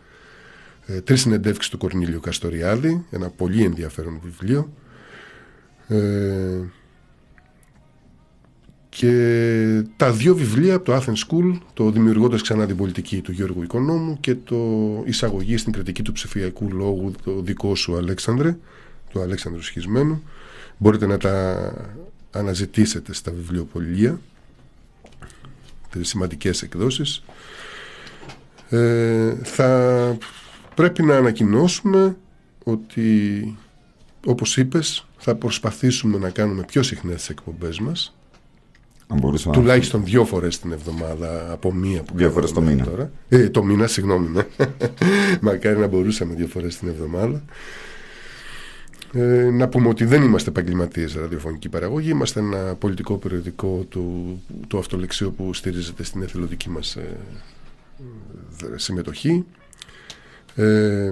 ε, 0.86 1.02
τρεις 1.02 1.22
συνεντεύξεις 1.22 1.72
του 1.72 1.78
Κορνίλιου 1.78 2.20
Καστοριάδη, 2.20 3.06
ένα 3.12 3.30
πολύ 3.30 3.64
ενδιαφέρον 3.64 4.20
βιβλίο. 4.24 4.74
Ε, 5.88 6.60
και 8.96 9.84
τα 9.98 10.12
δύο 10.12 10.36
βιβλία 10.36 10.76
από 10.76 10.86
το 10.86 10.96
Athens 10.96 11.28
School, 11.28 11.58
το 11.74 11.92
Δημιουργώντας 11.92 12.42
ξανά 12.42 12.66
την 12.66 12.76
πολιτική 12.76 13.22
του 13.22 13.32
Γιώργου 13.32 13.64
Οικονόμου 13.64 14.18
και 14.20 14.36
το 14.36 14.58
Εισαγωγή 15.06 15.58
στην 15.58 15.74
κριτική 15.74 16.02
του 16.02 16.12
ψηφιακού 16.12 16.68
λόγου, 16.72 17.12
το 17.24 17.42
δικό 17.42 17.76
σου 17.76 17.96
Αλέξανδρε, 17.96 18.58
του 19.10 19.22
Αλέξανδρου 19.22 19.62
Σχισμένου. 19.62 20.24
Μπορείτε 20.78 21.06
να 21.06 21.18
τα 21.18 21.74
αναζητήσετε 22.32 23.14
στα 23.14 23.32
βιβλιοπολία, 23.32 24.20
τις 25.90 26.08
σημαντικές 26.08 26.62
εκδόσεις. 26.62 27.24
Ε, 28.70 29.36
θα 29.44 30.18
πρέπει 30.76 31.04
να 31.04 31.18
ανακοινώσουμε 31.18 32.18
ότι 32.64 33.58
όπως 34.26 34.58
είπες 34.58 35.06
θα 35.18 35.36
προσπαθήσουμε 35.36 36.18
να 36.18 36.30
κάνουμε 36.30 36.64
πιο 36.64 36.84
συχνές 36.84 37.16
τις 37.16 37.30
εκπομπές 37.30 37.80
μας 37.80 38.14
Αν 39.14 39.20
μπορούσαμε 39.20 39.56
να- 39.56 39.62
Τουλάχιστον 39.62 40.04
δύο 40.04 40.26
φορές 40.26 40.60
την 40.60 40.72
εβδομάδα 40.72 41.52
από 41.52 41.74
μία 41.74 42.02
που 42.04 42.14
Δύο 42.18 42.30
φορές 42.32 42.52
κάνουμε 42.52 42.72
το 42.72 42.78
μήνα. 42.78 42.90
Τώρα. 42.90 43.12
Ε, 43.30 43.50
το 43.50 43.64
μήνα, 43.64 43.88
συγγνώμη. 43.88 44.28
Ναι. 44.30 44.44
Μακάρι 45.42 45.78
να 45.80 45.88
μπορούσαμε 45.88 46.34
δύο 46.34 46.48
φορές 46.48 46.78
την 46.78 46.88
εβδομάδα. 46.88 47.44
Ε, 49.14 49.50
να 49.52 49.68
πούμε 49.68 49.88
ότι 49.88 50.06
δεν 50.06 50.24
είμαστε 50.24 50.50
επαγγελματίες 50.50 51.14
ραδιοφωνική 51.16 51.70
παραγωγή. 51.70 52.10
Είμαστε 52.10 52.40
ένα 52.40 52.76
πολιτικό 52.76 53.18
περιοδικό 53.18 53.86
του, 53.90 54.42
του 54.68 54.78
αυτολεξίου 54.78 55.34
που 55.38 55.54
στηρίζεται 55.54 56.04
στην 56.04 56.22
εθελοντική 56.22 56.70
μας 56.70 56.96
ε, 56.96 57.18
ε, 58.74 58.78
συμμετοχή. 58.78 59.46
Ε, 60.56 61.12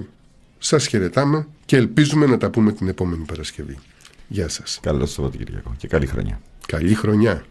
σας 0.58 0.86
χαιρετάμε 0.86 1.46
και 1.64 1.76
ελπίζουμε 1.76 2.26
να 2.26 2.38
τα 2.38 2.50
πούμε 2.50 2.72
την 2.72 2.88
επόμενη 2.88 3.24
Παρασκευή. 3.24 3.78
Γεια 4.28 4.48
σας. 4.48 4.78
Καλό 4.82 5.06
Σαββατοκύριακο 5.06 5.74
και 5.78 5.88
καλή 5.88 6.06
χρονιά. 6.06 6.40
Καλή 6.66 6.94
χρονιά. 6.94 7.44